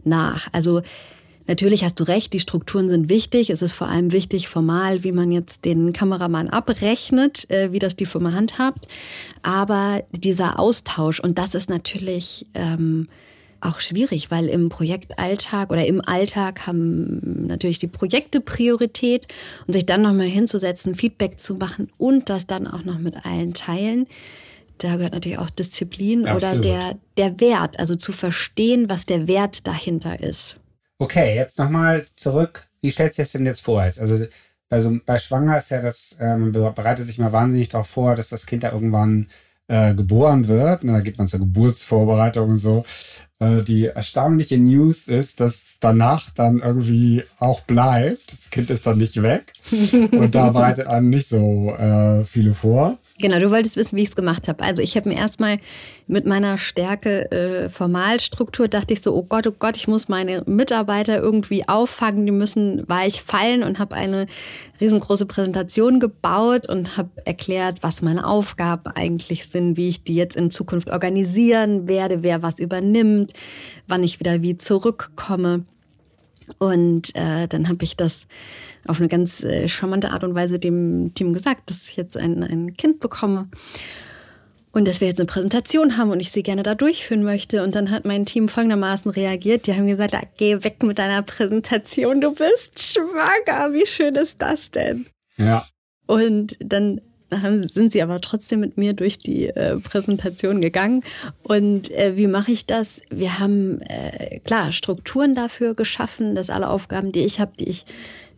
nach. 0.04 0.48
Also 0.52 0.80
Natürlich 1.48 1.84
hast 1.84 2.00
du 2.00 2.04
recht, 2.04 2.32
die 2.32 2.40
Strukturen 2.40 2.88
sind 2.88 3.08
wichtig. 3.08 3.50
Es 3.50 3.62
ist 3.62 3.72
vor 3.72 3.88
allem 3.88 4.10
wichtig, 4.10 4.48
formal, 4.48 5.04
wie 5.04 5.12
man 5.12 5.30
jetzt 5.30 5.64
den 5.64 5.92
Kameramann 5.92 6.48
abrechnet, 6.48 7.48
äh, 7.50 7.70
wie 7.72 7.78
das 7.78 7.94
die 7.94 8.06
Firma 8.06 8.32
handhabt. 8.32 8.88
Aber 9.42 10.02
dieser 10.10 10.58
Austausch, 10.58 11.20
und 11.20 11.38
das 11.38 11.54
ist 11.54 11.70
natürlich 11.70 12.46
ähm, 12.54 13.08
auch 13.66 13.80
schwierig, 13.80 14.30
weil 14.30 14.46
im 14.46 14.68
Projektalltag 14.68 15.70
oder 15.70 15.86
im 15.86 16.00
Alltag 16.00 16.66
haben 16.66 17.46
natürlich 17.46 17.78
die 17.78 17.86
Projekte 17.86 18.40
Priorität 18.40 19.26
und 19.66 19.72
sich 19.72 19.86
dann 19.86 20.02
nochmal 20.02 20.26
hinzusetzen, 20.26 20.94
Feedback 20.94 21.38
zu 21.38 21.56
machen 21.56 21.88
und 21.98 22.30
das 22.30 22.46
dann 22.46 22.66
auch 22.66 22.84
noch 22.84 22.98
mit 22.98 23.24
allen 23.26 23.54
teilen. 23.54 24.06
Da 24.78 24.96
gehört 24.96 25.14
natürlich 25.14 25.38
auch 25.38 25.50
Disziplin 25.50 26.26
Absolut. 26.26 26.58
oder 26.58 26.62
der, 26.62 26.98
der 27.16 27.40
Wert, 27.40 27.78
also 27.78 27.94
zu 27.94 28.12
verstehen, 28.12 28.88
was 28.88 29.06
der 29.06 29.26
Wert 29.26 29.66
dahinter 29.66 30.20
ist. 30.20 30.56
Okay, 30.98 31.34
jetzt 31.34 31.58
nochmal 31.58 32.04
zurück. 32.14 32.66
Wie 32.80 32.90
stellst 32.90 33.18
du 33.18 33.22
es 33.22 33.32
denn 33.32 33.46
jetzt 33.46 33.62
vor? 33.62 33.80
Also 33.80 34.26
bei, 34.68 34.80
so, 34.80 34.98
bei 35.04 35.18
Schwanger 35.18 35.56
ist 35.56 35.70
ja 35.70 35.80
das, 35.80 36.16
man 36.18 36.52
bereitet 36.52 37.06
sich 37.06 37.18
mal 37.18 37.32
wahnsinnig 37.32 37.68
darauf 37.68 37.88
vor, 37.88 38.14
dass 38.14 38.28
das 38.28 38.46
Kind 38.46 38.64
da 38.64 38.72
irgendwann 38.72 39.28
äh, 39.68 39.94
geboren 39.94 40.48
wird. 40.48 40.82
Und 40.82 40.92
da 40.92 41.00
geht 41.00 41.18
man 41.18 41.26
zur 41.26 41.40
Geburtsvorbereitung 41.40 42.50
und 42.50 42.58
so. 42.58 42.84
Äh, 43.38 43.62
die 43.62 43.86
erstaunliche 43.86 44.56
News 44.56 45.08
ist, 45.08 45.40
dass 45.40 45.76
danach 45.80 46.30
dann 46.30 46.60
irgendwie 46.60 47.22
auch 47.38 47.60
bleibt. 47.60 48.32
Das 48.32 48.48
Kind 48.50 48.70
ist 48.70 48.86
dann 48.86 48.96
nicht 48.96 49.22
weg. 49.22 49.52
und 49.92 50.34
da 50.34 50.50
bereitet 50.50 50.86
einem 50.86 51.10
nicht 51.10 51.28
so 51.28 51.74
äh, 51.74 52.24
viele 52.24 52.54
vor. 52.54 52.98
Genau, 53.18 53.38
du 53.38 53.50
wolltest 53.50 53.76
wissen, 53.76 53.96
wie 53.96 54.02
ich 54.02 54.08
es 54.10 54.16
gemacht 54.16 54.48
habe. 54.48 54.64
Also 54.64 54.80
ich 54.80 54.96
habe 54.96 55.10
mir 55.10 55.16
erstmal 55.16 55.58
mit 56.06 56.24
meiner 56.24 56.56
Stärke 56.56 57.30
äh, 57.30 57.68
Formalstruktur 57.68 58.68
dachte 58.68 58.94
ich 58.94 59.02
so, 59.02 59.14
oh 59.14 59.24
Gott, 59.24 59.46
oh 59.46 59.54
Gott, 59.58 59.76
ich 59.76 59.88
muss 59.88 60.08
meine 60.08 60.42
Mitarbeiter 60.46 61.18
irgendwie 61.18 61.68
auffangen, 61.68 62.24
die 62.26 62.32
müssen 62.32 62.88
weich 62.88 63.22
fallen 63.22 63.62
und 63.64 63.78
habe 63.78 63.96
eine 63.96 64.26
riesengroße 64.80 65.26
Präsentation 65.26 65.98
gebaut 66.00 66.68
und 66.68 66.96
habe 66.96 67.10
erklärt, 67.24 67.82
was 67.82 68.02
meine 68.02 68.26
Aufgaben 68.26 68.86
eigentlich 68.94 69.46
sind, 69.48 69.76
wie 69.76 69.88
ich 69.88 70.04
die 70.04 70.14
jetzt 70.14 70.36
in 70.36 70.50
Zukunft 70.50 70.90
organisieren 70.90 71.88
werde, 71.88 72.22
wer 72.22 72.42
was 72.42 72.58
übernimmt, 72.58 73.25
wann 73.86 74.04
ich 74.04 74.20
wieder 74.20 74.42
wie 74.42 74.56
zurückkomme. 74.56 75.64
Und 76.58 77.14
äh, 77.16 77.48
dann 77.48 77.68
habe 77.68 77.84
ich 77.84 77.96
das 77.96 78.26
auf 78.86 78.98
eine 79.00 79.08
ganz 79.08 79.42
äh, 79.42 79.68
charmante 79.68 80.10
Art 80.10 80.24
und 80.24 80.34
Weise 80.34 80.58
dem 80.58 81.12
Team 81.14 81.32
gesagt, 81.32 81.70
dass 81.70 81.88
ich 81.88 81.96
jetzt 81.96 82.16
ein, 82.16 82.42
ein 82.42 82.76
Kind 82.76 83.00
bekomme 83.00 83.48
und 84.76 84.86
dass 84.86 85.00
wir 85.00 85.08
jetzt 85.08 85.18
eine 85.18 85.26
Präsentation 85.26 85.96
haben 85.96 86.10
und 86.10 86.20
ich 86.20 86.30
sie 86.30 86.42
gerne 86.42 86.62
da 86.62 86.74
durchführen 86.74 87.22
möchte. 87.22 87.62
Und 87.62 87.74
dann 87.74 87.90
hat 87.90 88.04
mein 88.04 88.26
Team 88.26 88.48
folgendermaßen 88.48 89.10
reagiert. 89.10 89.66
Die 89.66 89.74
haben 89.74 89.86
gesagt, 89.86 90.14
ah, 90.14 90.22
geh 90.36 90.62
weg 90.64 90.82
mit 90.82 90.98
deiner 90.98 91.22
Präsentation, 91.22 92.20
du 92.20 92.34
bist 92.34 92.78
schwanger. 92.78 93.72
Wie 93.72 93.86
schön 93.86 94.16
ist 94.16 94.42
das 94.42 94.70
denn? 94.70 95.06
Ja. 95.38 95.64
Und 96.06 96.56
dann 96.60 97.00
haben, 97.32 97.66
sind 97.68 97.92
sie 97.92 98.02
aber 98.02 98.20
trotzdem 98.20 98.60
mit 98.60 98.76
mir 98.76 98.92
durch 98.92 99.18
die 99.18 99.46
äh, 99.46 99.78
Präsentation 99.78 100.60
gegangen. 100.60 101.02
Und 101.42 101.90
äh, 101.90 102.16
wie 102.16 102.26
mache 102.26 102.52
ich 102.52 102.66
das? 102.66 103.00
Wir 103.10 103.38
haben 103.38 103.80
äh, 103.82 104.40
klar 104.40 104.72
Strukturen 104.72 105.34
dafür 105.34 105.74
geschaffen, 105.74 106.34
dass 106.34 106.50
alle 106.50 106.68
Aufgaben, 106.68 107.12
die 107.12 107.24
ich 107.24 107.40
habe, 107.40 107.52
die 107.58 107.68
ich 107.68 107.86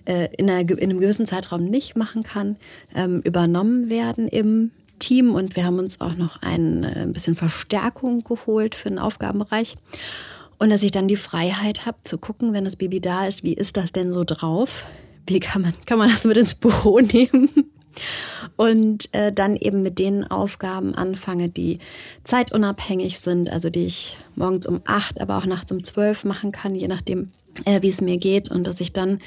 äh, 0.05 0.29
in, 0.37 0.49
einer, 0.49 0.69
in, 0.69 0.91
einem 0.91 1.01
gewissen 1.01 1.27
Zeitraum 1.27 1.65
nicht 1.65 1.97
machen 1.97 2.23
kann, 2.23 2.57
ähm, 2.95 3.21
übernommen 3.25 3.91
werden 3.91 4.27
im 4.27 4.71
Team. 4.99 5.35
Und 5.35 5.55
wir 5.55 5.65
haben 5.65 5.79
uns 5.79 6.01
auch 6.01 6.17
noch 6.17 6.43
ein, 6.43 6.85
äh, 6.85 7.03
ein 7.03 7.13
bisschen 7.13 7.35
Verstärkung 7.35 8.25
geholt 8.25 8.75
für 8.75 8.89
den 8.89 8.99
Aufgabenbereich. 8.99 9.77
Und 10.59 10.71
dass 10.71 10.83
ich 10.83 10.91
dann 10.91 11.09
die 11.09 11.17
Freiheit 11.17 11.87
habe 11.87 11.99
zu 12.05 12.19
gucken, 12.19 12.53
wenn 12.53 12.65
das 12.65 12.77
Baby 12.77 13.01
da 13.01 13.27
ist, 13.27 13.45
wie 13.45 13.55
ist 13.55 13.77
das 13.77 13.93
denn 13.93 14.13
so 14.13 14.25
drauf? 14.25 14.85
Wie 15.27 15.41
kann 15.41 15.63
man, 15.63 15.75
kann 15.85 15.99
man 15.99 16.09
das 16.11 16.25
mit 16.25 16.37
ins 16.37 16.55
Büro 16.55 16.99
nehmen? 17.01 17.51
Und 18.59 19.15
äh, 19.15 19.33
dann 19.33 19.55
eben 19.55 19.83
mit 19.83 20.01
den 20.01 20.29
Aufgaben 20.29 20.93
anfange, 20.93 21.49
die 21.49 21.79
zeitunabhängig 22.25 23.21
sind, 23.21 23.51
also 23.51 23.71
die 23.71 23.87
ich 23.87 24.19
morgens 24.35 24.67
um 24.67 24.83
acht, 24.85 25.21
aber 25.21 25.39
auch 25.39 25.47
nachts 25.47 25.71
um 25.71 25.85
zwölf 25.85 26.25
machen 26.25 26.51
kann, 26.51 26.75
je 26.75 26.89
nachdem, 26.89 27.31
äh, 27.65 27.83
wie 27.83 27.89
es 27.89 28.01
mir 28.01 28.19
geht 28.19 28.51
und 28.51 28.67
dass 28.67 28.81
ich 28.81 28.93
dann 28.93 29.21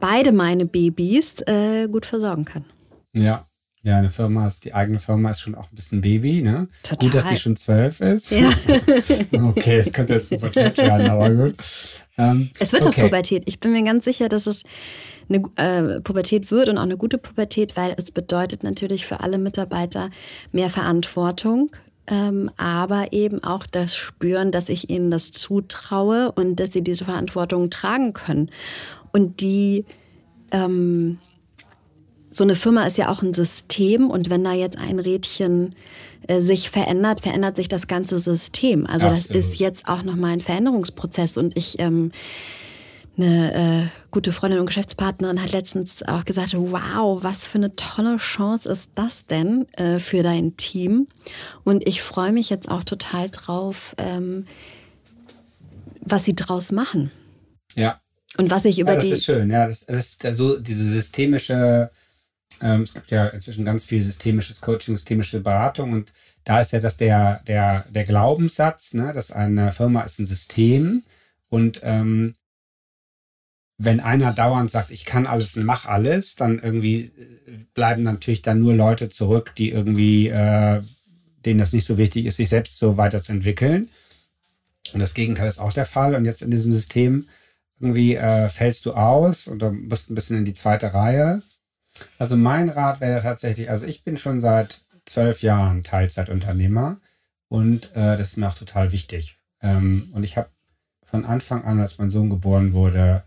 beide 0.00 0.32
meine 0.32 0.64
Babys 0.64 1.42
äh, 1.42 1.86
gut 1.86 2.06
versorgen 2.06 2.46
kann. 2.46 2.64
Ja. 3.12 3.45
Ja, 3.86 3.98
eine 3.98 4.10
Firma 4.10 4.48
ist, 4.48 4.64
die 4.64 4.74
eigene 4.74 4.98
Firma 4.98 5.30
ist 5.30 5.42
schon 5.42 5.54
auch 5.54 5.70
ein 5.70 5.76
bisschen 5.76 6.00
Baby, 6.00 6.42
ne? 6.42 6.66
Total. 6.82 7.06
Gut, 7.06 7.14
dass 7.14 7.28
sie 7.28 7.36
schon 7.36 7.54
zwölf 7.54 8.00
ist. 8.00 8.32
Ja. 8.32 8.50
okay, 9.44 9.76
es 9.78 9.92
könnte 9.92 10.14
jetzt 10.14 10.28
Pubertät 10.28 10.76
werden, 10.76 11.08
aber 11.08 11.30
gut. 11.30 11.54
Ähm, 12.18 12.50
es 12.58 12.72
wird 12.72 12.84
okay. 12.84 13.02
auch 13.02 13.04
Pubertät. 13.04 13.44
Ich 13.46 13.60
bin 13.60 13.70
mir 13.70 13.84
ganz 13.84 14.04
sicher, 14.04 14.28
dass 14.28 14.48
es 14.48 14.64
eine 15.28 15.40
äh, 15.54 16.00
Pubertät 16.00 16.50
wird 16.50 16.68
und 16.68 16.78
auch 16.78 16.82
eine 16.82 16.96
gute 16.96 17.16
Pubertät, 17.16 17.76
weil 17.76 17.94
es 17.96 18.10
bedeutet 18.10 18.64
natürlich 18.64 19.06
für 19.06 19.20
alle 19.20 19.38
Mitarbeiter 19.38 20.10
mehr 20.50 20.68
Verantwortung, 20.68 21.70
ähm, 22.08 22.50
aber 22.56 23.12
eben 23.12 23.44
auch 23.44 23.68
das 23.68 23.94
Spüren, 23.94 24.50
dass 24.50 24.68
ich 24.68 24.90
ihnen 24.90 25.12
das 25.12 25.30
zutraue 25.30 26.32
und 26.32 26.56
dass 26.56 26.72
sie 26.72 26.82
diese 26.82 27.04
Verantwortung 27.04 27.70
tragen 27.70 28.14
können. 28.14 28.50
Und 29.12 29.40
die 29.40 29.84
ähm, 30.50 31.18
so 32.36 32.44
eine 32.44 32.54
Firma 32.54 32.86
ist 32.86 32.98
ja 32.98 33.10
auch 33.10 33.22
ein 33.22 33.32
System 33.32 34.10
und 34.10 34.28
wenn 34.28 34.44
da 34.44 34.52
jetzt 34.52 34.76
ein 34.76 34.98
Rädchen 34.98 35.74
äh, 36.26 36.42
sich 36.42 36.68
verändert, 36.68 37.20
verändert 37.20 37.56
sich 37.56 37.68
das 37.68 37.86
ganze 37.86 38.20
System. 38.20 38.86
Also 38.86 39.06
Absolut. 39.06 39.44
das 39.44 39.52
ist 39.52 39.58
jetzt 39.58 39.88
auch 39.88 40.02
nochmal 40.02 40.32
ein 40.32 40.40
Veränderungsprozess 40.40 41.38
und 41.38 41.56
ich 41.56 41.78
ähm, 41.78 42.12
eine 43.16 43.54
äh, 43.84 43.86
gute 44.10 44.32
Freundin 44.32 44.60
und 44.60 44.66
Geschäftspartnerin 44.66 45.42
hat 45.42 45.52
letztens 45.52 46.02
auch 46.02 46.26
gesagt, 46.26 46.52
wow, 46.54 47.22
was 47.22 47.44
für 47.44 47.56
eine 47.56 47.74
tolle 47.74 48.18
Chance 48.18 48.68
ist 48.68 48.90
das 48.94 49.24
denn 49.24 49.66
äh, 49.72 49.98
für 49.98 50.22
dein 50.22 50.58
Team? 50.58 51.08
Und 51.64 51.88
ich 51.88 52.02
freue 52.02 52.32
mich 52.32 52.50
jetzt 52.50 52.68
auch 52.70 52.84
total 52.84 53.30
drauf, 53.30 53.94
ähm, 53.96 54.44
was 56.02 56.24
sie 56.24 56.34
draus 56.34 56.70
machen. 56.70 57.10
Ja. 57.74 57.98
Und 58.36 58.50
was 58.50 58.66
ich 58.66 58.78
über 58.78 58.90
ja, 58.90 58.96
das 58.96 59.04
die. 59.04 59.10
Das 59.10 59.18
ist 59.20 59.24
schön, 59.24 59.50
ja. 59.50 59.66
Das, 59.66 59.86
das 59.86 59.98
ist 60.10 60.36
so 60.36 60.58
diese 60.58 60.84
systemische, 60.84 61.90
ähm, 62.60 62.82
es 62.82 62.94
gibt 62.94 63.10
ja 63.10 63.26
inzwischen 63.26 63.64
ganz 63.64 63.84
viel 63.84 64.02
systemisches 64.02 64.60
Coaching, 64.60 64.96
systemische 64.96 65.40
Beratung 65.40 65.92
und 65.92 66.12
da 66.44 66.60
ist 66.60 66.72
ja 66.72 66.80
das 66.80 66.96
der, 66.96 67.42
der, 67.46 67.84
der 67.90 68.04
Glaubenssatz, 68.04 68.94
ne, 68.94 69.12
dass 69.12 69.30
eine 69.30 69.72
Firma 69.72 70.02
ist 70.02 70.18
ein 70.18 70.26
System 70.26 71.02
und 71.48 71.80
ähm, 71.82 72.32
wenn 73.78 74.00
einer 74.00 74.32
dauernd 74.32 74.70
sagt, 74.70 74.90
ich 74.90 75.04
kann 75.04 75.26
alles 75.26 75.56
und 75.56 75.64
mach 75.64 75.86
alles, 75.86 76.34
dann 76.34 76.58
irgendwie 76.58 77.04
äh, 77.04 77.64
bleiben 77.74 78.02
natürlich 78.02 78.42
dann 78.42 78.60
nur 78.60 78.74
Leute 78.74 79.08
zurück, 79.08 79.54
die 79.56 79.70
irgendwie, 79.70 80.28
äh, 80.28 80.80
denen 81.44 81.58
das 81.58 81.72
nicht 81.72 81.84
so 81.84 81.98
wichtig 81.98 82.26
ist, 82.26 82.36
sich 82.36 82.48
selbst 82.48 82.78
so 82.78 82.96
weiterzuentwickeln. 82.96 83.88
Und 84.92 85.00
das 85.00 85.14
Gegenteil 85.14 85.48
ist 85.48 85.58
auch 85.58 85.72
der 85.72 85.84
Fall. 85.84 86.14
Und 86.14 86.24
jetzt 86.24 86.42
in 86.42 86.50
diesem 86.50 86.72
System 86.72 87.28
irgendwie 87.78 88.14
äh, 88.14 88.48
fällst 88.48 88.86
du 88.86 88.94
aus 88.94 89.46
und 89.46 89.58
du 89.58 89.70
musst 89.70 90.10
ein 90.10 90.14
bisschen 90.14 90.38
in 90.38 90.44
die 90.44 90.54
zweite 90.54 90.94
Reihe. 90.94 91.42
Also 92.18 92.36
mein 92.36 92.68
Rat 92.68 93.00
wäre 93.00 93.20
tatsächlich, 93.22 93.70
also 93.70 93.86
ich 93.86 94.04
bin 94.04 94.16
schon 94.16 94.40
seit 94.40 94.80
zwölf 95.04 95.42
Jahren 95.42 95.82
Teilzeitunternehmer 95.82 96.98
und 97.48 97.90
äh, 97.94 98.16
das 98.16 98.28
ist 98.28 98.36
mir 98.36 98.48
auch 98.48 98.54
total 98.54 98.92
wichtig. 98.92 99.38
Ähm, 99.62 100.10
und 100.12 100.24
ich 100.24 100.36
habe 100.36 100.50
von 101.02 101.24
Anfang 101.24 101.64
an, 101.64 101.80
als 101.80 101.98
mein 101.98 102.10
Sohn 102.10 102.30
geboren 102.30 102.72
wurde, 102.72 103.22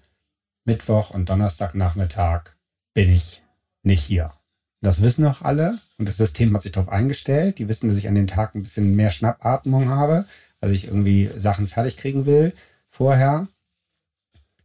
Mittwoch 0.66 1.12
und 1.12 1.30
Donnerstagnachmittag 1.30 2.52
bin 2.94 3.10
ich 3.12 3.42
nicht 3.84 4.04
hier. 4.04 4.32
Das 4.82 5.02
wissen 5.02 5.26
auch 5.26 5.42
alle 5.42 5.78
und 5.98 6.08
das 6.08 6.18
System 6.18 6.54
hat 6.54 6.62
sich 6.62 6.72
darauf 6.72 6.90
eingestellt. 6.90 7.60
Die 7.60 7.68
wissen, 7.68 7.90
dass 7.90 7.98
ich 7.98 8.08
an 8.08 8.16
dem 8.16 8.28
Tag 8.28 8.56
ein 8.56 8.62
bisschen 8.62 8.96
mehr 8.96 9.10
Schnappatmung 9.10 9.90
habe, 9.90 10.26
also 10.62 10.74
ich 10.74 10.88
irgendwie 10.88 11.32
Sachen 11.36 11.68
fertig 11.68 11.98
kriegen 11.98 12.26
will 12.26 12.54
vorher. 12.90 13.48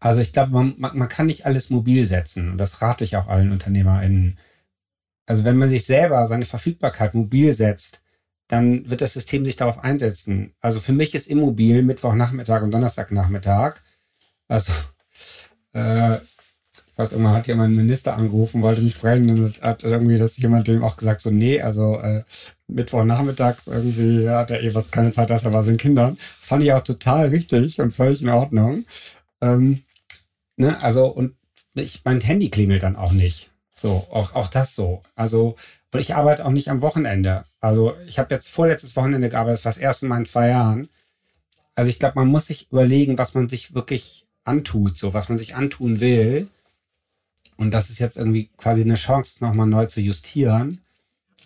Also 0.00 0.20
ich 0.20 0.32
glaube, 0.32 0.52
man, 0.52 0.74
man, 0.78 0.98
man, 0.98 1.08
kann 1.08 1.26
nicht 1.26 1.46
alles 1.46 1.70
mobil 1.70 2.06
setzen 2.06 2.50
und 2.50 2.58
das 2.58 2.82
rate 2.82 3.04
ich 3.04 3.16
auch 3.16 3.28
allen 3.28 3.52
UnternehmerInnen. 3.52 4.36
Also 5.26 5.44
wenn 5.44 5.56
man 5.56 5.70
sich 5.70 5.86
selber 5.86 6.26
seine 6.26 6.44
Verfügbarkeit 6.44 7.14
mobil 7.14 7.52
setzt, 7.54 8.02
dann 8.48 8.88
wird 8.90 9.00
das 9.00 9.14
System 9.14 9.44
sich 9.44 9.56
darauf 9.56 9.78
einsetzen. 9.78 10.54
Also 10.60 10.80
für 10.80 10.92
mich 10.92 11.14
ist 11.14 11.28
immobil 11.28 11.82
Mittwochnachmittag 11.82 12.62
und 12.62 12.72
Donnerstagnachmittag. 12.72 13.80
Also 14.48 14.72
äh, 15.72 16.16
ich 16.16 16.98
weiß, 16.98 17.12
irgendwann 17.12 17.34
hat 17.34 17.48
jemand 17.48 17.68
einen 17.68 17.76
Minister 17.76 18.14
angerufen, 18.14 18.62
wollte 18.62 18.80
mich 18.80 18.94
sprechen 18.94 19.28
und 19.30 19.62
hat 19.62 19.82
irgendwie 19.82 20.16
das 20.16 20.36
jemand 20.36 20.68
dem 20.68 20.84
auch 20.84 20.96
gesagt, 20.96 21.20
so, 21.22 21.30
nee, 21.30 21.60
also 21.60 21.98
äh, 21.98 22.22
Mittwochnachmittags 22.68 23.66
irgendwie 23.66 24.28
hat 24.28 24.52
er 24.52 24.62
eh 24.62 24.74
was 24.74 24.92
keine 24.92 25.10
Zeit, 25.10 25.30
dass 25.30 25.44
er 25.44 25.52
was 25.52 25.66
in 25.66 25.76
Kindern. 25.76 26.16
Das 26.16 26.46
fand 26.46 26.62
ich 26.62 26.72
auch 26.72 26.84
total 26.84 27.28
richtig 27.28 27.80
und 27.80 27.90
völlig 27.92 28.22
in 28.22 28.28
Ordnung. 28.28 28.84
Ähm, 29.44 29.82
ne, 30.56 30.80
also, 30.82 31.06
und 31.06 31.36
ich, 31.74 32.02
mein 32.04 32.20
Handy 32.20 32.50
klingelt 32.50 32.82
dann 32.82 32.96
auch 32.96 33.12
nicht. 33.12 33.50
So, 33.74 34.06
auch, 34.10 34.34
auch 34.34 34.48
das 34.48 34.74
so. 34.74 35.02
Also, 35.14 35.56
und 35.92 36.00
ich 36.00 36.14
arbeite 36.14 36.44
auch 36.44 36.50
nicht 36.50 36.68
am 36.68 36.82
Wochenende. 36.82 37.44
Also, 37.60 37.94
ich 38.06 38.18
habe 38.18 38.34
jetzt 38.34 38.48
vorletztes 38.48 38.96
Wochenende 38.96 39.28
gearbeitet, 39.28 39.58
das 39.58 39.64
war 39.64 39.72
das 39.72 39.80
erste 39.80 40.06
Mal 40.06 40.18
in 40.18 40.24
zwei 40.24 40.48
Jahren. 40.48 40.88
Also, 41.74 41.90
ich 41.90 41.98
glaube, 41.98 42.18
man 42.18 42.28
muss 42.28 42.46
sich 42.46 42.70
überlegen, 42.70 43.18
was 43.18 43.34
man 43.34 43.48
sich 43.48 43.74
wirklich 43.74 44.26
antut, 44.44 44.96
so 44.96 45.14
was 45.14 45.28
man 45.28 45.38
sich 45.38 45.54
antun 45.56 46.00
will. 46.00 46.48
Und 47.56 47.72
das 47.72 47.90
ist 47.90 47.98
jetzt 47.98 48.16
irgendwie 48.16 48.50
quasi 48.56 48.82
eine 48.82 48.94
Chance, 48.94 49.32
es 49.34 49.40
nochmal 49.40 49.66
neu 49.66 49.86
zu 49.86 50.00
justieren. 50.00 50.80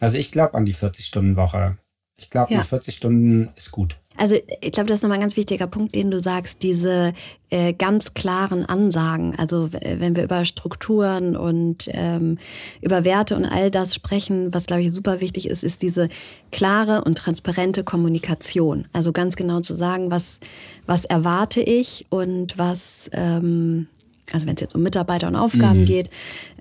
Also 0.00 0.16
ich 0.16 0.30
glaube 0.30 0.54
an 0.54 0.64
die 0.64 0.74
40-Stunden-Woche. 0.74 1.76
Ich 2.16 2.30
glaube, 2.30 2.52
ja. 2.52 2.62
40 2.62 2.94
Stunden 2.94 3.52
ist 3.56 3.70
gut. 3.70 3.98
Also 4.18 4.34
ich 4.60 4.72
glaube, 4.72 4.88
das 4.88 4.96
ist 4.96 5.02
nochmal 5.02 5.18
ein 5.18 5.22
ganz 5.22 5.36
wichtiger 5.36 5.68
Punkt, 5.68 5.94
den 5.94 6.10
du 6.10 6.18
sagst, 6.18 6.62
diese 6.62 7.14
äh, 7.50 7.72
ganz 7.72 8.14
klaren 8.14 8.64
Ansagen. 8.64 9.34
Also 9.38 9.70
wenn 9.72 10.16
wir 10.16 10.24
über 10.24 10.44
Strukturen 10.44 11.36
und 11.36 11.88
ähm, 11.92 12.38
über 12.82 13.04
Werte 13.04 13.36
und 13.36 13.44
all 13.44 13.70
das 13.70 13.94
sprechen, 13.94 14.52
was, 14.52 14.66
glaube 14.66 14.82
ich, 14.82 14.92
super 14.92 15.20
wichtig 15.20 15.48
ist, 15.48 15.62
ist 15.62 15.82
diese 15.82 16.08
klare 16.50 17.04
und 17.04 17.16
transparente 17.16 17.84
Kommunikation. 17.84 18.86
Also 18.92 19.12
ganz 19.12 19.36
genau 19.36 19.60
zu 19.60 19.76
sagen, 19.76 20.10
was, 20.10 20.40
was 20.86 21.04
erwarte 21.04 21.60
ich 21.60 22.06
und 22.10 22.58
was... 22.58 23.08
Ähm, 23.12 23.86
also 24.32 24.46
wenn 24.46 24.54
es 24.54 24.60
jetzt 24.60 24.74
um 24.74 24.82
Mitarbeiter 24.82 25.28
und 25.28 25.36
Aufgaben 25.36 25.80
mhm. 25.80 25.86
geht, 25.86 26.10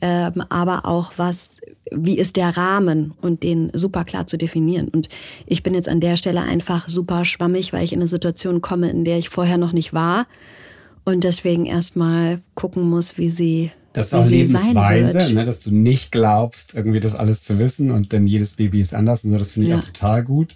ähm, 0.02 0.44
aber 0.50 0.86
auch 0.86 1.14
was 1.18 1.50
wie 1.92 2.18
ist 2.18 2.36
der 2.36 2.58
Rahmen 2.58 3.14
und 3.22 3.44
den 3.44 3.72
super 3.74 4.04
klar 4.04 4.28
zu 4.28 4.38
definieren. 4.38 4.90
Und 4.90 5.10
ich 5.46 5.64
bin 5.64 5.74
jetzt 5.74 5.88
an 5.88 6.00
der 6.00 6.18
Stelle 6.18 6.42
einfach 6.42 6.90
super 6.90 7.26
schwammig, 7.26 7.74
weil 7.74 7.84
ich 7.84 7.94
in 7.94 8.00
eine 8.00 8.10
Situation 8.10 8.62
komme, 8.62 8.90
in 8.90 9.06
der 9.06 9.18
ich 9.18 9.30
vorher 9.30 9.58
noch 9.58 9.74
nicht 9.74 9.94
war 9.94 10.28
und 11.06 11.24
deswegen 11.24 11.66
erstmal 11.66 12.42
gucken 12.56 12.84
muss, 12.84 13.18
wie 13.18 13.30
sie. 13.30 13.72
Das 13.94 14.08
ist 14.08 14.14
auch 14.14 14.28
Lebensweise, 14.28 15.34
ne, 15.34 15.46
dass 15.46 15.62
du 15.62 15.72
nicht 15.72 16.12
glaubst, 16.12 16.74
irgendwie 16.74 17.00
das 17.00 17.16
alles 17.16 17.44
zu 17.44 17.58
wissen 17.58 17.90
und 17.90 18.12
denn 18.12 18.28
jedes 18.28 18.54
Baby 18.54 18.80
ist 18.80 18.94
anders 18.94 19.24
und 19.24 19.32
so, 19.32 19.38
das 19.38 19.52
finde 19.52 19.68
ich 19.68 19.72
ja. 19.72 19.80
auch 19.80 19.86
total 19.86 20.24
gut. 20.24 20.54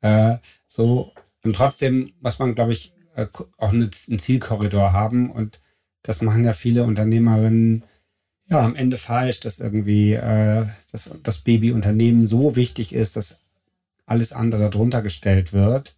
Äh, 0.00 0.36
so, 0.66 1.10
und 1.42 1.56
trotzdem 1.56 2.12
muss 2.20 2.38
man, 2.38 2.54
glaube 2.54 2.72
ich, 2.72 2.92
äh, 3.16 3.26
auch 3.56 3.72
einen 3.72 3.90
Zielkorridor 3.90 4.92
haben 4.92 5.30
und 5.30 5.58
das 6.04 6.22
machen 6.22 6.44
ja 6.44 6.52
viele 6.52 6.84
Unternehmerinnen 6.84 7.82
ja 8.48 8.60
am 8.60 8.76
Ende 8.76 8.98
falsch, 8.98 9.40
dass 9.40 9.58
irgendwie 9.58 10.12
äh, 10.12 10.64
dass 10.92 11.10
das 11.22 11.38
Babyunternehmen 11.38 12.26
so 12.26 12.54
wichtig 12.54 12.94
ist, 12.94 13.16
dass 13.16 13.40
alles 14.06 14.32
andere 14.32 14.70
darunter 14.70 15.02
gestellt 15.02 15.52
wird. 15.52 15.94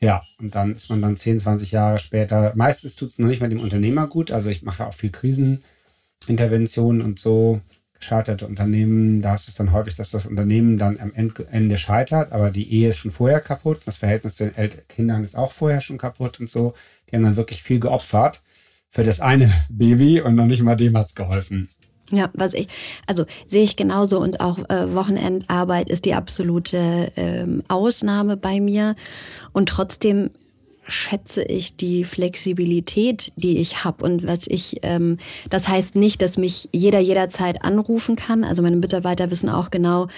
Ja, 0.00 0.22
und 0.40 0.54
dann 0.54 0.72
ist 0.72 0.88
man 0.90 1.02
dann 1.02 1.16
10, 1.16 1.40
20 1.40 1.72
Jahre 1.72 1.98
später, 1.98 2.52
meistens 2.56 2.96
tut 2.96 3.10
es 3.10 3.18
noch 3.18 3.28
nicht 3.28 3.40
mal 3.40 3.48
dem 3.48 3.60
Unternehmer 3.60 4.06
gut. 4.06 4.30
Also 4.30 4.48
ich 4.48 4.62
mache 4.62 4.86
auch 4.86 4.94
viel 4.94 5.10
Kriseninterventionen 5.10 7.02
und 7.02 7.18
so, 7.18 7.60
gescheiterte 7.98 8.46
Unternehmen, 8.46 9.22
da 9.22 9.34
ist 9.34 9.48
es 9.48 9.54
dann 9.54 9.72
häufig, 9.72 9.94
dass 9.94 10.10
das 10.10 10.26
Unternehmen 10.26 10.78
dann 10.78 10.98
am 10.98 11.12
Ende 11.14 11.76
scheitert, 11.78 12.32
aber 12.32 12.50
die 12.50 12.72
Ehe 12.72 12.88
ist 12.88 12.98
schon 12.98 13.12
vorher 13.12 13.40
kaputt, 13.40 13.82
das 13.86 13.96
Verhältnis 13.96 14.36
zu 14.36 14.50
den 14.50 14.70
Kindern 14.88 15.22
ist 15.22 15.36
auch 15.36 15.52
vorher 15.52 15.80
schon 15.80 15.98
kaputt 15.98 16.40
und 16.40 16.48
so. 16.48 16.74
Die 17.08 17.16
haben 17.16 17.22
dann 17.22 17.36
wirklich 17.36 17.62
viel 17.62 17.78
geopfert 17.78 18.42
für 18.92 19.02
das 19.02 19.20
eine 19.20 19.50
Baby 19.70 20.20
und 20.20 20.36
noch 20.36 20.46
nicht 20.46 20.62
mal 20.62 20.76
dem 20.76 20.96
hat 20.96 21.06
es 21.06 21.14
geholfen. 21.14 21.68
Ja, 22.10 22.28
was 22.34 22.52
ich, 22.52 22.68
also 23.06 23.24
sehe 23.48 23.62
ich 23.62 23.76
genauso 23.76 24.20
und 24.20 24.40
auch 24.40 24.58
äh, 24.68 24.94
Wochenendarbeit 24.94 25.88
ist 25.88 26.04
die 26.04 26.12
absolute 26.12 27.10
ähm, 27.16 27.62
Ausnahme 27.68 28.36
bei 28.36 28.60
mir 28.60 28.94
und 29.52 29.70
trotzdem 29.70 30.30
schätze 30.86 31.42
ich 31.42 31.76
die 31.76 32.04
Flexibilität, 32.04 33.32
die 33.36 33.58
ich 33.58 33.84
habe 33.84 34.04
und 34.04 34.26
was 34.26 34.46
ich, 34.46 34.80
ähm, 34.82 35.18
das 35.48 35.68
heißt 35.68 35.94
nicht, 35.94 36.20
dass 36.22 36.38
mich 36.38 36.68
jeder 36.72 36.98
jederzeit 36.98 37.64
anrufen 37.64 38.16
kann. 38.16 38.42
Also 38.44 38.62
meine 38.62 38.76
Mitarbeiter 38.76 39.30
wissen 39.30 39.48
auch 39.48 39.70
genau, 39.70 40.08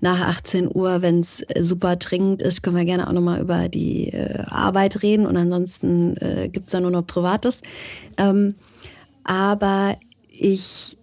nach 0.00 0.20
18 0.20 0.68
Uhr, 0.72 1.02
wenn 1.02 1.20
es 1.20 1.40
äh, 1.48 1.62
super 1.62 1.96
dringend 1.96 2.42
ist, 2.42 2.62
können 2.62 2.76
wir 2.76 2.84
gerne 2.84 3.08
auch 3.08 3.12
nochmal 3.12 3.40
über 3.40 3.68
die 3.68 4.08
äh, 4.08 4.44
Arbeit 4.46 5.02
reden 5.02 5.26
und 5.26 5.36
ansonsten 5.36 6.16
äh, 6.18 6.48
gibt 6.48 6.68
es 6.68 6.72
da 6.72 6.80
nur 6.80 6.90
noch 6.90 7.06
Privates. 7.06 7.60
Ähm, 8.16 8.54
aber 9.24 9.96
ich 10.28 10.96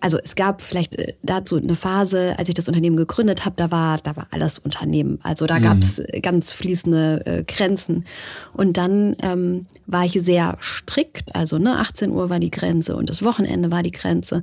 also 0.00 0.18
es 0.22 0.34
gab 0.34 0.62
vielleicht 0.62 0.96
äh, 0.96 1.14
dazu 1.22 1.56
eine 1.56 1.74
Phase, 1.74 2.34
als 2.38 2.48
ich 2.48 2.54
das 2.54 2.68
Unternehmen 2.68 2.96
gegründet 2.96 3.44
habe, 3.44 3.56
da 3.56 3.70
war, 3.70 3.98
da 3.98 4.16
war 4.16 4.26
alles 4.30 4.58
Unternehmen. 4.58 5.18
Also 5.22 5.46
da 5.46 5.58
mhm. 5.58 5.62
gab 5.62 5.78
es 5.78 6.02
ganz 6.22 6.52
fließende 6.52 7.26
äh, 7.26 7.44
Grenzen. 7.44 8.04
Und 8.52 8.76
dann 8.76 9.16
ähm, 9.22 9.66
war 9.86 10.04
ich 10.04 10.12
sehr 10.12 10.58
strikt, 10.60 11.34
also 11.34 11.58
ne, 11.58 11.78
18 11.78 12.10
Uhr 12.10 12.30
war 12.30 12.38
die 12.38 12.50
Grenze 12.50 12.96
und 12.96 13.10
das 13.10 13.22
Wochenende 13.22 13.70
war 13.70 13.82
die 13.82 13.92
Grenze, 13.92 14.42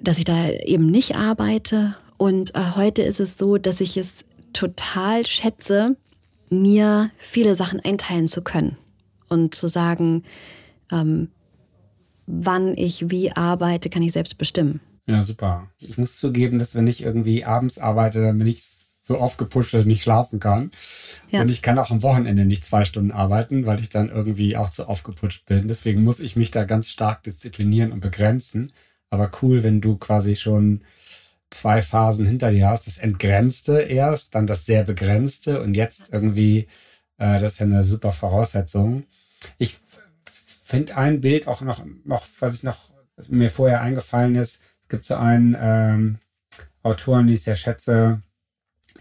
dass 0.00 0.18
ich 0.18 0.24
da 0.24 0.48
eben 0.48 0.86
nicht 0.86 1.16
arbeite. 1.16 1.96
Und 2.18 2.54
äh, 2.54 2.60
heute 2.76 3.02
ist 3.02 3.20
es 3.20 3.38
so, 3.38 3.58
dass 3.58 3.80
ich 3.80 3.96
es 3.96 4.24
total 4.52 5.26
schätze, 5.26 5.96
mir 6.50 7.10
viele 7.18 7.54
Sachen 7.54 7.80
einteilen 7.80 8.28
zu 8.28 8.42
können 8.42 8.76
und 9.28 9.54
zu 9.54 9.68
sagen, 9.68 10.24
ähm, 10.90 11.28
wann 12.26 12.76
ich 12.76 13.10
wie 13.10 13.32
arbeite, 13.32 13.90
kann 13.90 14.02
ich 14.02 14.12
selbst 14.12 14.38
bestimmen. 14.38 14.80
Ja, 15.06 15.22
super. 15.22 15.68
Ich 15.80 15.98
muss 15.98 16.16
zugeben, 16.16 16.58
dass 16.58 16.74
wenn 16.74 16.86
ich 16.86 17.02
irgendwie 17.02 17.44
abends 17.44 17.78
arbeite, 17.78 18.20
dann 18.22 18.38
bin 18.38 18.46
ich 18.46 18.62
so 19.02 19.18
aufgepusht, 19.18 19.74
dass 19.74 19.80
ich 19.80 19.86
nicht 19.86 20.02
schlafen 20.02 20.38
kann. 20.38 20.70
Ja. 21.30 21.42
Und 21.42 21.50
ich 21.50 21.60
kann 21.60 21.78
auch 21.78 21.90
am 21.90 22.02
Wochenende 22.02 22.44
nicht 22.44 22.64
zwei 22.64 22.84
Stunden 22.84 23.10
arbeiten, 23.10 23.66
weil 23.66 23.80
ich 23.80 23.88
dann 23.88 24.08
irgendwie 24.08 24.56
auch 24.56 24.70
zu 24.70 24.88
aufgeputscht 24.88 25.44
bin. 25.46 25.66
Deswegen 25.66 26.04
muss 26.04 26.20
ich 26.20 26.36
mich 26.36 26.52
da 26.52 26.64
ganz 26.64 26.90
stark 26.90 27.24
disziplinieren 27.24 27.92
und 27.92 28.00
begrenzen. 28.00 28.72
aber 29.10 29.30
cool, 29.42 29.62
wenn 29.62 29.82
du 29.82 29.96
quasi 29.98 30.36
schon 30.36 30.80
zwei 31.52 31.82
Phasen 31.82 32.26
hinter 32.26 32.50
dir 32.50 32.68
hast. 32.68 32.86
Das 32.86 32.98
Entgrenzte 32.98 33.80
erst, 33.80 34.34
dann 34.34 34.46
das 34.46 34.66
sehr 34.66 34.84
Begrenzte 34.84 35.62
und 35.62 35.74
jetzt 35.76 36.12
irgendwie, 36.12 36.66
äh, 37.18 37.40
das 37.40 37.54
ist 37.54 37.58
ja 37.60 37.66
eine 37.66 37.84
super 37.84 38.12
Voraussetzung. 38.12 39.04
Ich 39.58 39.76
finde 40.72 40.96
ein 40.96 41.20
Bild 41.20 41.48
auch 41.48 41.60
noch, 41.60 41.84
noch, 42.04 42.26
was 42.40 42.54
ich 42.54 42.62
noch, 42.62 42.94
was 43.16 43.28
mir 43.28 43.50
vorher 43.50 43.82
eingefallen 43.82 44.36
ist, 44.36 44.62
es 44.80 44.88
gibt 44.88 45.04
so 45.04 45.16
einen 45.16 45.54
ähm, 45.60 46.18
Autoren, 46.82 47.26
die 47.26 47.34
ich 47.34 47.42
sehr 47.42 47.56
schätze, 47.56 48.22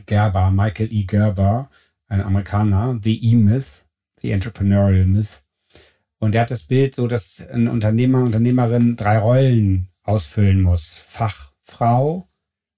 Gerber, 0.06 0.52
Michael 0.52 0.92
E. 0.92 1.04
Gerber, 1.04 1.70
ein 2.08 2.22
Amerikaner, 2.22 3.00
The 3.02 3.18
E-Myth, 3.26 3.86
The 4.20 4.32
Entrepreneurial 4.32 5.06
Myth. 5.06 5.44
Und 6.20 6.36
er 6.36 6.42
hat 6.42 6.52
das 6.52 6.64
Bild 6.64 6.94
so, 6.94 7.08
dass 7.08 7.40
ein 7.50 7.70
Unternehmer, 7.70 8.22
Unternehmerin 8.22 8.98
drei 8.98 9.18
Rollen 9.18 9.88
ausfüllen 10.04 10.62
muss. 10.62 11.02
Fachfrau, 11.06 12.28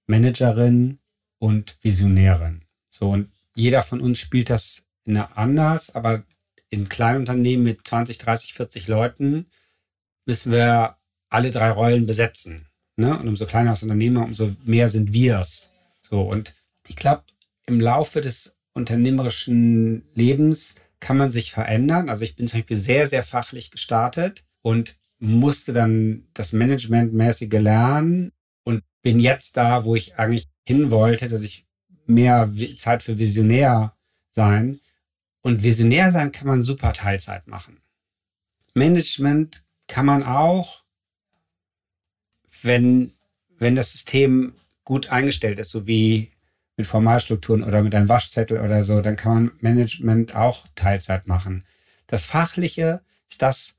Managerin 0.06 1.00
und 1.38 1.76
Visionärin. 1.82 2.62
So, 2.90 3.10
und 3.10 3.32
jeder 3.56 3.82
von 3.82 4.00
uns 4.00 4.20
spielt 4.20 4.50
das 4.50 4.84
anders, 5.34 5.96
aber 5.96 6.22
in 6.74 6.88
kleinen 6.88 7.20
Unternehmen 7.20 7.62
mit 7.62 7.86
20, 7.86 8.18
30, 8.18 8.52
40 8.54 8.88
Leuten 8.88 9.46
müssen 10.26 10.52
wir 10.52 10.96
alle 11.30 11.50
drei 11.50 11.70
Rollen 11.70 12.06
besetzen. 12.06 12.66
Ne? 12.96 13.18
Und 13.18 13.28
umso 13.28 13.46
kleiner 13.46 13.70
das 13.70 13.82
Unternehmen, 13.82 14.16
umso 14.16 14.54
mehr 14.64 14.88
sind 14.88 15.12
wir 15.12 15.40
es. 15.40 15.70
So, 16.00 16.22
und 16.22 16.54
ich 16.88 16.96
glaube, 16.96 17.22
im 17.66 17.80
Laufe 17.80 18.20
des 18.20 18.56
unternehmerischen 18.74 20.02
Lebens 20.14 20.74
kann 21.00 21.16
man 21.16 21.30
sich 21.30 21.52
verändern. 21.52 22.08
Also 22.08 22.24
ich 22.24 22.36
bin 22.36 22.48
zum 22.48 22.60
Beispiel 22.60 22.76
sehr, 22.76 23.06
sehr 23.06 23.22
fachlich 23.22 23.70
gestartet 23.70 24.44
und 24.62 24.96
musste 25.18 25.72
dann 25.72 26.26
das 26.34 26.52
Managementmäßige 26.52 27.52
lernen 27.52 28.32
und 28.64 28.82
bin 29.02 29.20
jetzt 29.20 29.56
da, 29.56 29.84
wo 29.84 29.94
ich 29.94 30.16
eigentlich 30.18 30.46
hin 30.66 30.90
wollte, 30.90 31.28
dass 31.28 31.42
ich 31.42 31.66
mehr 32.06 32.50
Zeit 32.76 33.02
für 33.02 33.18
Visionär 33.18 33.94
sein. 34.32 34.80
Und 35.44 35.62
Visionär 35.62 36.10
sein 36.10 36.32
kann 36.32 36.48
man 36.48 36.62
super 36.62 36.94
Teilzeit 36.94 37.46
machen. 37.46 37.82
Management 38.72 39.62
kann 39.86 40.06
man 40.06 40.22
auch, 40.22 40.84
wenn, 42.62 43.12
wenn 43.58 43.76
das 43.76 43.92
System 43.92 44.54
gut 44.84 45.10
eingestellt 45.10 45.58
ist, 45.58 45.68
so 45.68 45.86
wie 45.86 46.32
mit 46.78 46.86
Formalstrukturen 46.86 47.62
oder 47.62 47.82
mit 47.82 47.94
einem 47.94 48.08
Waschzettel 48.08 48.58
oder 48.58 48.82
so, 48.82 49.02
dann 49.02 49.16
kann 49.16 49.32
man 49.34 49.52
Management 49.60 50.34
auch 50.34 50.66
Teilzeit 50.76 51.26
machen. 51.26 51.64
Das 52.06 52.24
Fachliche 52.24 53.02
ist 53.28 53.42
das, 53.42 53.76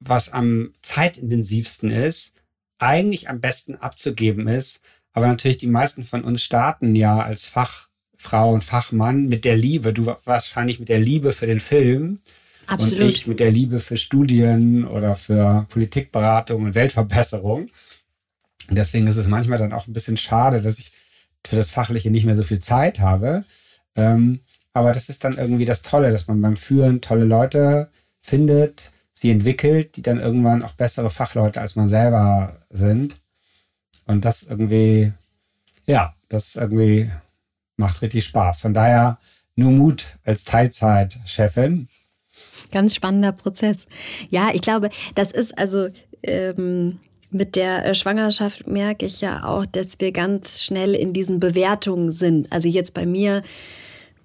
was 0.00 0.32
am 0.32 0.72
zeitintensivsten 0.80 1.90
ist, 1.90 2.34
eigentlich 2.78 3.28
am 3.28 3.40
besten 3.40 3.74
abzugeben 3.76 4.48
ist. 4.48 4.80
Aber 5.12 5.26
natürlich 5.26 5.58
die 5.58 5.66
meisten 5.66 6.04
von 6.04 6.24
uns 6.24 6.42
starten 6.42 6.96
ja 6.96 7.20
als 7.20 7.44
Fachfrau 8.18 8.52
und 8.52 8.64
Fachmann 8.64 9.28
mit 9.28 9.44
der 9.44 9.56
Liebe. 9.56 9.92
Du 9.92 10.14
wahrscheinlich 10.24 10.80
mit 10.80 10.88
der 10.88 10.98
Liebe 10.98 11.32
für 11.32 11.46
den 11.46 11.60
Film. 11.60 12.18
Absolut. 12.66 13.00
Und 13.00 13.08
ich 13.08 13.26
mit 13.26 13.40
der 13.40 13.50
Liebe 13.50 13.80
für 13.80 13.96
Studien 13.96 14.86
oder 14.86 15.14
für 15.14 15.66
Politikberatung 15.70 16.64
und 16.64 16.74
Weltverbesserung. 16.74 17.70
Und 18.68 18.76
deswegen 18.76 19.06
ist 19.06 19.16
es 19.16 19.28
manchmal 19.28 19.58
dann 19.58 19.72
auch 19.72 19.86
ein 19.86 19.92
bisschen 19.92 20.18
schade, 20.18 20.60
dass 20.60 20.78
ich 20.78 20.92
für 21.46 21.56
das 21.56 21.70
Fachliche 21.70 22.10
nicht 22.10 22.26
mehr 22.26 22.34
so 22.34 22.42
viel 22.42 22.58
Zeit 22.58 23.00
habe. 23.00 23.44
Ähm, 23.96 24.40
aber 24.74 24.92
das 24.92 25.08
ist 25.08 25.24
dann 25.24 25.38
irgendwie 25.38 25.64
das 25.64 25.82
Tolle, 25.82 26.10
dass 26.10 26.26
man 26.26 26.42
beim 26.42 26.56
Führen 26.56 27.00
tolle 27.00 27.24
Leute 27.24 27.88
findet, 28.20 28.90
sie 29.12 29.30
entwickelt, 29.30 29.96
die 29.96 30.02
dann 30.02 30.20
irgendwann 30.20 30.62
auch 30.62 30.72
bessere 30.72 31.08
Fachleute 31.08 31.60
als 31.60 31.76
man 31.76 31.88
selber 31.88 32.58
sind. 32.68 33.16
Und 34.06 34.24
das 34.24 34.42
irgendwie, 34.42 35.12
ja, 35.86 36.14
das 36.28 36.56
irgendwie 36.56 37.10
macht 37.78 38.02
richtig 38.02 38.24
Spaß. 38.24 38.60
Von 38.60 38.74
daher 38.74 39.18
nur 39.56 39.70
Mut 39.70 40.18
als 40.24 40.44
Teilzeitchefin. 40.44 41.88
Ganz 42.70 42.94
spannender 42.94 43.32
Prozess. 43.32 43.86
Ja, 44.30 44.50
ich 44.52 44.60
glaube, 44.60 44.90
das 45.14 45.32
ist 45.32 45.56
also 45.56 45.88
ähm, 46.22 47.00
mit 47.30 47.56
der 47.56 47.94
Schwangerschaft 47.94 48.66
merke 48.66 49.06
ich 49.06 49.20
ja 49.20 49.44
auch, 49.44 49.66
dass 49.66 49.98
wir 49.98 50.12
ganz 50.12 50.62
schnell 50.62 50.94
in 50.94 51.12
diesen 51.12 51.40
Bewertungen 51.40 52.12
sind. 52.12 52.52
Also 52.52 52.68
jetzt 52.68 52.94
bei 52.94 53.06
mir 53.06 53.42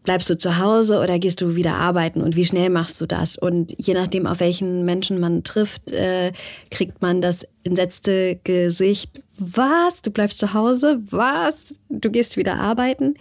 bleibst 0.04 0.30
du 0.30 0.38
zu 0.38 0.60
Hause 0.60 0.99
oder 0.99 1.20
gehst 1.20 1.41
du 1.41 1.56
wieder 1.56 1.76
arbeiten 1.76 2.22
und 2.22 2.36
wie 2.36 2.45
schnell 2.45 2.70
machst 2.70 2.99
du 3.01 3.06
das? 3.06 3.38
Und 3.38 3.74
je 3.78 3.93
nachdem, 3.93 4.28
auf 4.28 4.39
welchen 4.39 4.86
Menschen 4.86 5.20
man 5.20 5.43
trifft, 5.43 5.91
äh, 5.91 6.32
kriegt 6.72 7.01
man 7.01 7.22
das 7.22 7.45
entsetzte 7.64 8.39
Gesicht. 8.43 9.22
Was? 9.38 10.01
Du 10.01 10.12
bleibst 10.12 10.39
zu 10.39 10.54
Hause? 10.54 11.01
Was? 11.10 11.74
Du 11.89 12.12
gehst 12.12 12.38
wieder 12.38 12.56
arbeiten? 12.56 13.16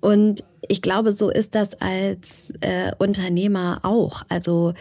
Und 0.00 0.44
ich 0.68 0.82
glaube, 0.82 1.12
so 1.12 1.30
ist 1.30 1.54
das 1.54 1.74
als 1.74 2.52
äh, 2.60 2.92
Unternehmer 2.98 3.80
auch. 3.82 4.22
Also 4.28 4.72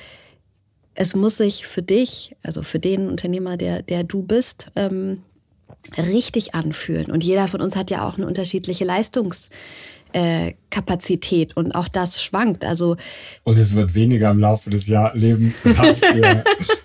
es 0.96 1.16
muss 1.16 1.38
sich 1.38 1.68
für 1.68 1.82
dich, 1.82 2.36
also 2.44 2.64
für 2.64 2.80
den 2.80 3.10
Unternehmer, 3.10 3.58
der, 3.58 3.82
der 3.82 4.04
du 4.04 4.24
bist, 4.24 4.72
ähm, 4.76 5.24
richtig 5.98 6.56
anfühlen. 6.56 7.12
Und 7.12 7.24
jeder 7.24 7.48
von 7.48 7.62
uns 7.62 7.76
hat 7.76 7.92
ja 7.92 8.08
auch 8.08 8.18
eine 8.18 8.28
unterschiedliche 8.28 8.86
Leistungskapazität 8.86 11.52
äh, 11.52 11.54
und 11.56 11.74
auch 11.74 11.88
das 11.88 12.22
schwankt. 12.22 12.66
Also 12.66 12.98
und 13.44 13.58
es 13.58 13.74
wird 13.76 13.96
weniger 13.96 14.30
im 14.32 14.40
Laufe 14.40 14.70
des 14.70 14.88
Jahr 14.88 15.16
Lebens. 15.16 15.64
ja, 15.64 15.96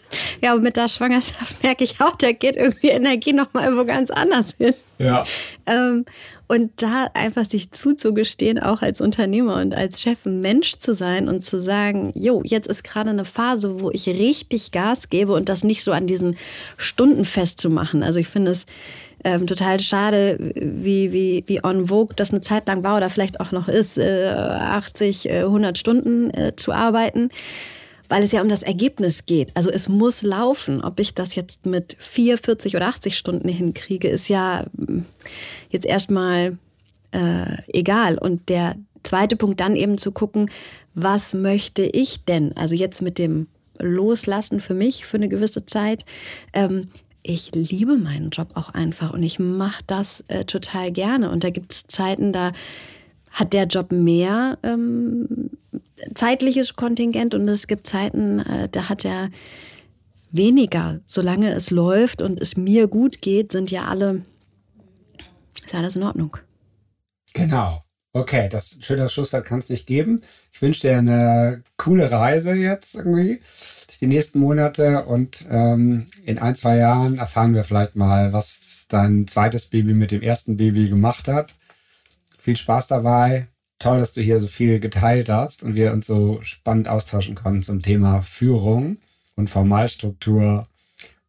und 0.55 0.63
mit 0.63 0.77
der 0.77 0.89
Schwangerschaft 0.89 1.63
merke 1.63 1.85
ich 1.85 2.01
auch, 2.01 2.17
da 2.17 2.33
geht 2.33 2.57
irgendwie 2.57 2.89
Energie 2.89 3.33
nochmal 3.33 3.65
irgendwo 3.65 3.85
ganz 3.85 4.11
anders 4.11 4.55
hin. 4.59 4.75
Ja. 4.99 5.25
Ähm, 5.67 6.05
und 6.49 6.83
da 6.83 7.09
einfach 7.15 7.45
sich 7.45 7.71
zuzugestehen, 7.71 8.59
auch 8.59 8.83
als 8.83 9.01
Unternehmer 9.01 9.57
und 9.57 9.73
als 9.73 10.03
Chef 10.03 10.27
ein 10.27 10.41
Mensch 10.41 10.79
zu 10.79 10.95
sein 10.95 11.29
und 11.29 11.45
zu 11.45 11.61
sagen, 11.61 12.13
jo, 12.17 12.43
jetzt 12.45 12.67
ist 12.67 12.83
gerade 12.83 13.11
eine 13.11 13.25
Phase, 13.25 13.81
wo 13.81 13.91
ich 13.93 14.09
richtig 14.09 14.73
Gas 14.73 15.11
gebe 15.11 15.33
und 15.33 15.49
das 15.49 15.63
nicht 15.63 15.85
so 15.85 15.93
an 15.93 16.09
diesen 16.09 16.37
Stunden 16.77 17.25
festzumachen. 17.25 18.03
Also 18.03 18.19
ich 18.19 18.27
finde 18.27 18.51
es 18.51 18.67
ähm, 19.23 19.47
total 19.47 19.79
schade, 19.79 20.39
wie, 20.57 21.13
wie, 21.13 21.45
wie 21.47 21.63
on 21.63 21.87
Vogue 21.87 22.17
das 22.17 22.31
eine 22.31 22.41
Zeit 22.41 22.67
lang 22.67 22.83
war 22.83 22.97
oder 22.97 23.11
vielleicht 23.11 23.39
auch 23.39 23.53
noch 23.53 23.69
ist, 23.69 23.97
äh, 23.97 24.31
80, 24.31 25.29
äh, 25.29 25.39
100 25.41 25.79
Stunden 25.79 26.31
äh, 26.31 26.57
zu 26.57 26.73
arbeiten 26.73 27.31
weil 28.11 28.25
es 28.25 28.33
ja 28.33 28.43
um 28.43 28.49
das 28.49 28.65
Ergebnis 28.65 29.25
geht. 29.25 29.57
Also 29.57 29.71
es 29.71 29.89
muss 29.89 30.23
laufen. 30.23 30.83
Ob 30.83 30.99
ich 30.99 31.15
das 31.15 31.37
jetzt 31.37 31.65
mit 31.65 31.97
4, 31.99 32.39
40 32.39 32.77
oder 32.77 32.89
80 32.89 33.17
Stunden 33.17 33.49
hinkriege, 33.49 34.09
ist 34.09 34.29
ja 34.29 34.67
hm, 34.77 35.07
jetzt 35.71 35.87
erstmal 35.87 36.59
äh, 37.13 37.57
egal. 37.69 38.19
Und 38.19 38.49
der 38.49 38.75
zweite 39.05 39.37
Punkt 39.37 39.61
dann 39.61 39.77
eben 39.77 39.97
zu 39.97 40.11
gucken, 40.11 40.51
was 40.93 41.35
möchte 41.35 41.83
ich 41.83 42.25
denn? 42.25 42.55
Also 42.57 42.75
jetzt 42.75 43.01
mit 43.01 43.17
dem 43.17 43.47
Loslassen 43.79 44.59
für 44.59 44.75
mich 44.75 45.07
für 45.07 45.17
eine 45.17 45.29
gewisse 45.29 45.65
Zeit. 45.65 46.05
Ähm, 46.53 46.89
ich 47.23 47.55
liebe 47.55 47.97
meinen 47.97 48.31
Job 48.31 48.49
auch 48.55 48.71
einfach 48.71 49.13
und 49.13 49.23
ich 49.23 49.39
mache 49.39 49.85
das 49.87 50.25
äh, 50.27 50.45
total 50.45 50.91
gerne. 50.91 51.31
Und 51.31 51.45
da 51.45 51.51
gibt 51.51 51.73
es 51.73 51.87
Zeiten, 51.87 52.33
da 52.33 52.51
hat 53.31 53.53
der 53.53 53.67
Job 53.67 53.93
mehr 53.93 54.59
ähm, 54.65 55.51
zeitliches 56.15 56.75
Kontingent 56.75 57.35
und 57.35 57.49
es 57.49 57.67
gibt 57.67 57.87
Zeiten, 57.87 58.41
äh, 58.41 58.69
da 58.69 58.89
hat 58.89 59.05
er 59.05 59.31
weniger. 60.31 61.01
Solange 61.07 61.53
es 61.53 61.71
läuft 61.71 62.23
und 62.23 62.41
es 62.41 62.57
mir 62.57 62.89
gut 62.89 63.21
geht, 63.21 63.53
sind 63.53 63.71
ja 63.71 63.85
alle, 63.87 64.23
ist 65.65 65.75
alles 65.75 65.97
in 65.97 66.03
Ordnung. 66.03 66.37
Genau. 67.33 67.81
Okay, 68.13 68.49
das 68.49 68.77
schöne 68.81 69.09
Schlusswort 69.09 69.45
kann 69.45 69.61
es 69.61 69.69
nicht 69.69 69.87
geben. 69.87 70.21
Ich 70.53 70.61
wünsche 70.61 70.81
dir 70.81 70.99
eine 70.99 71.63
coole 71.77 72.11
Reise 72.11 72.53
jetzt 72.55 72.97
irgendwie 72.97 73.41
durch 73.87 73.99
die 74.01 74.09
nächsten 74.09 74.41
Monate 74.41 75.05
und 75.05 75.47
ähm, 75.49 76.07
in 76.25 76.39
ein, 76.39 76.57
zwei 76.57 76.77
Jahren 76.77 77.19
erfahren 77.19 77.55
wir 77.55 77.63
vielleicht 77.63 77.95
mal, 77.95 78.33
was 78.33 78.87
dein 78.89 79.29
zweites 79.29 79.67
Baby 79.67 79.95
mit 79.95 80.11
dem 80.11 80.23
ersten 80.23 80.57
Baby 80.57 80.89
gemacht 80.89 81.29
hat. 81.29 81.55
Viel 82.39 82.57
Spaß 82.57 82.89
dabei. 82.89 83.47
Toll, 83.81 83.97
dass 83.97 84.13
du 84.13 84.21
hier 84.21 84.39
so 84.41 84.47
viel 84.47 84.79
geteilt 84.79 85.31
hast 85.31 85.63
und 85.63 85.75
wir 85.75 85.93
uns 85.93 86.07
so 86.07 86.39
spannend 86.43 86.87
austauschen 86.87 87.35
konnten 87.35 87.63
zum 87.63 87.81
Thema 87.81 88.21
Führung 88.21 88.99
und 89.37 89.49
Formalstruktur 89.49 90.65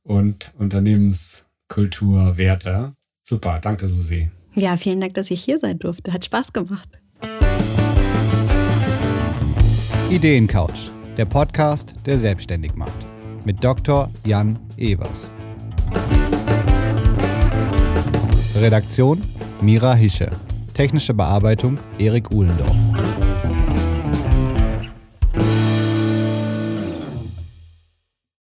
und 0.03 0.51
Unternehmenskultur, 0.57 2.35
Werte. 2.35 2.93
Super, 3.23 3.59
danke 3.61 3.87
Susi. 3.87 4.31
Ja, 4.53 4.75
vielen 4.75 4.99
Dank, 4.99 5.13
dass 5.13 5.31
ich 5.31 5.41
hier 5.41 5.59
sein 5.59 5.79
durfte. 5.79 6.11
Hat 6.11 6.25
Spaß 6.25 6.51
gemacht. 6.51 6.99
Ideencouch, 10.09 10.91
der 11.15 11.25
Podcast, 11.25 11.93
der 12.05 12.19
selbstständig 12.19 12.75
macht. 12.75 13.05
Mit 13.45 13.63
Dr. 13.63 14.11
Jan 14.25 14.59
Evers. 14.75 15.25
Redaktion 18.55 19.23
Mira 19.61 19.95
Hische. 19.95 20.29
Technische 20.73 21.13
Bearbeitung 21.13 21.77
Erik 21.99 22.31
Uhlendorf. 22.31 22.75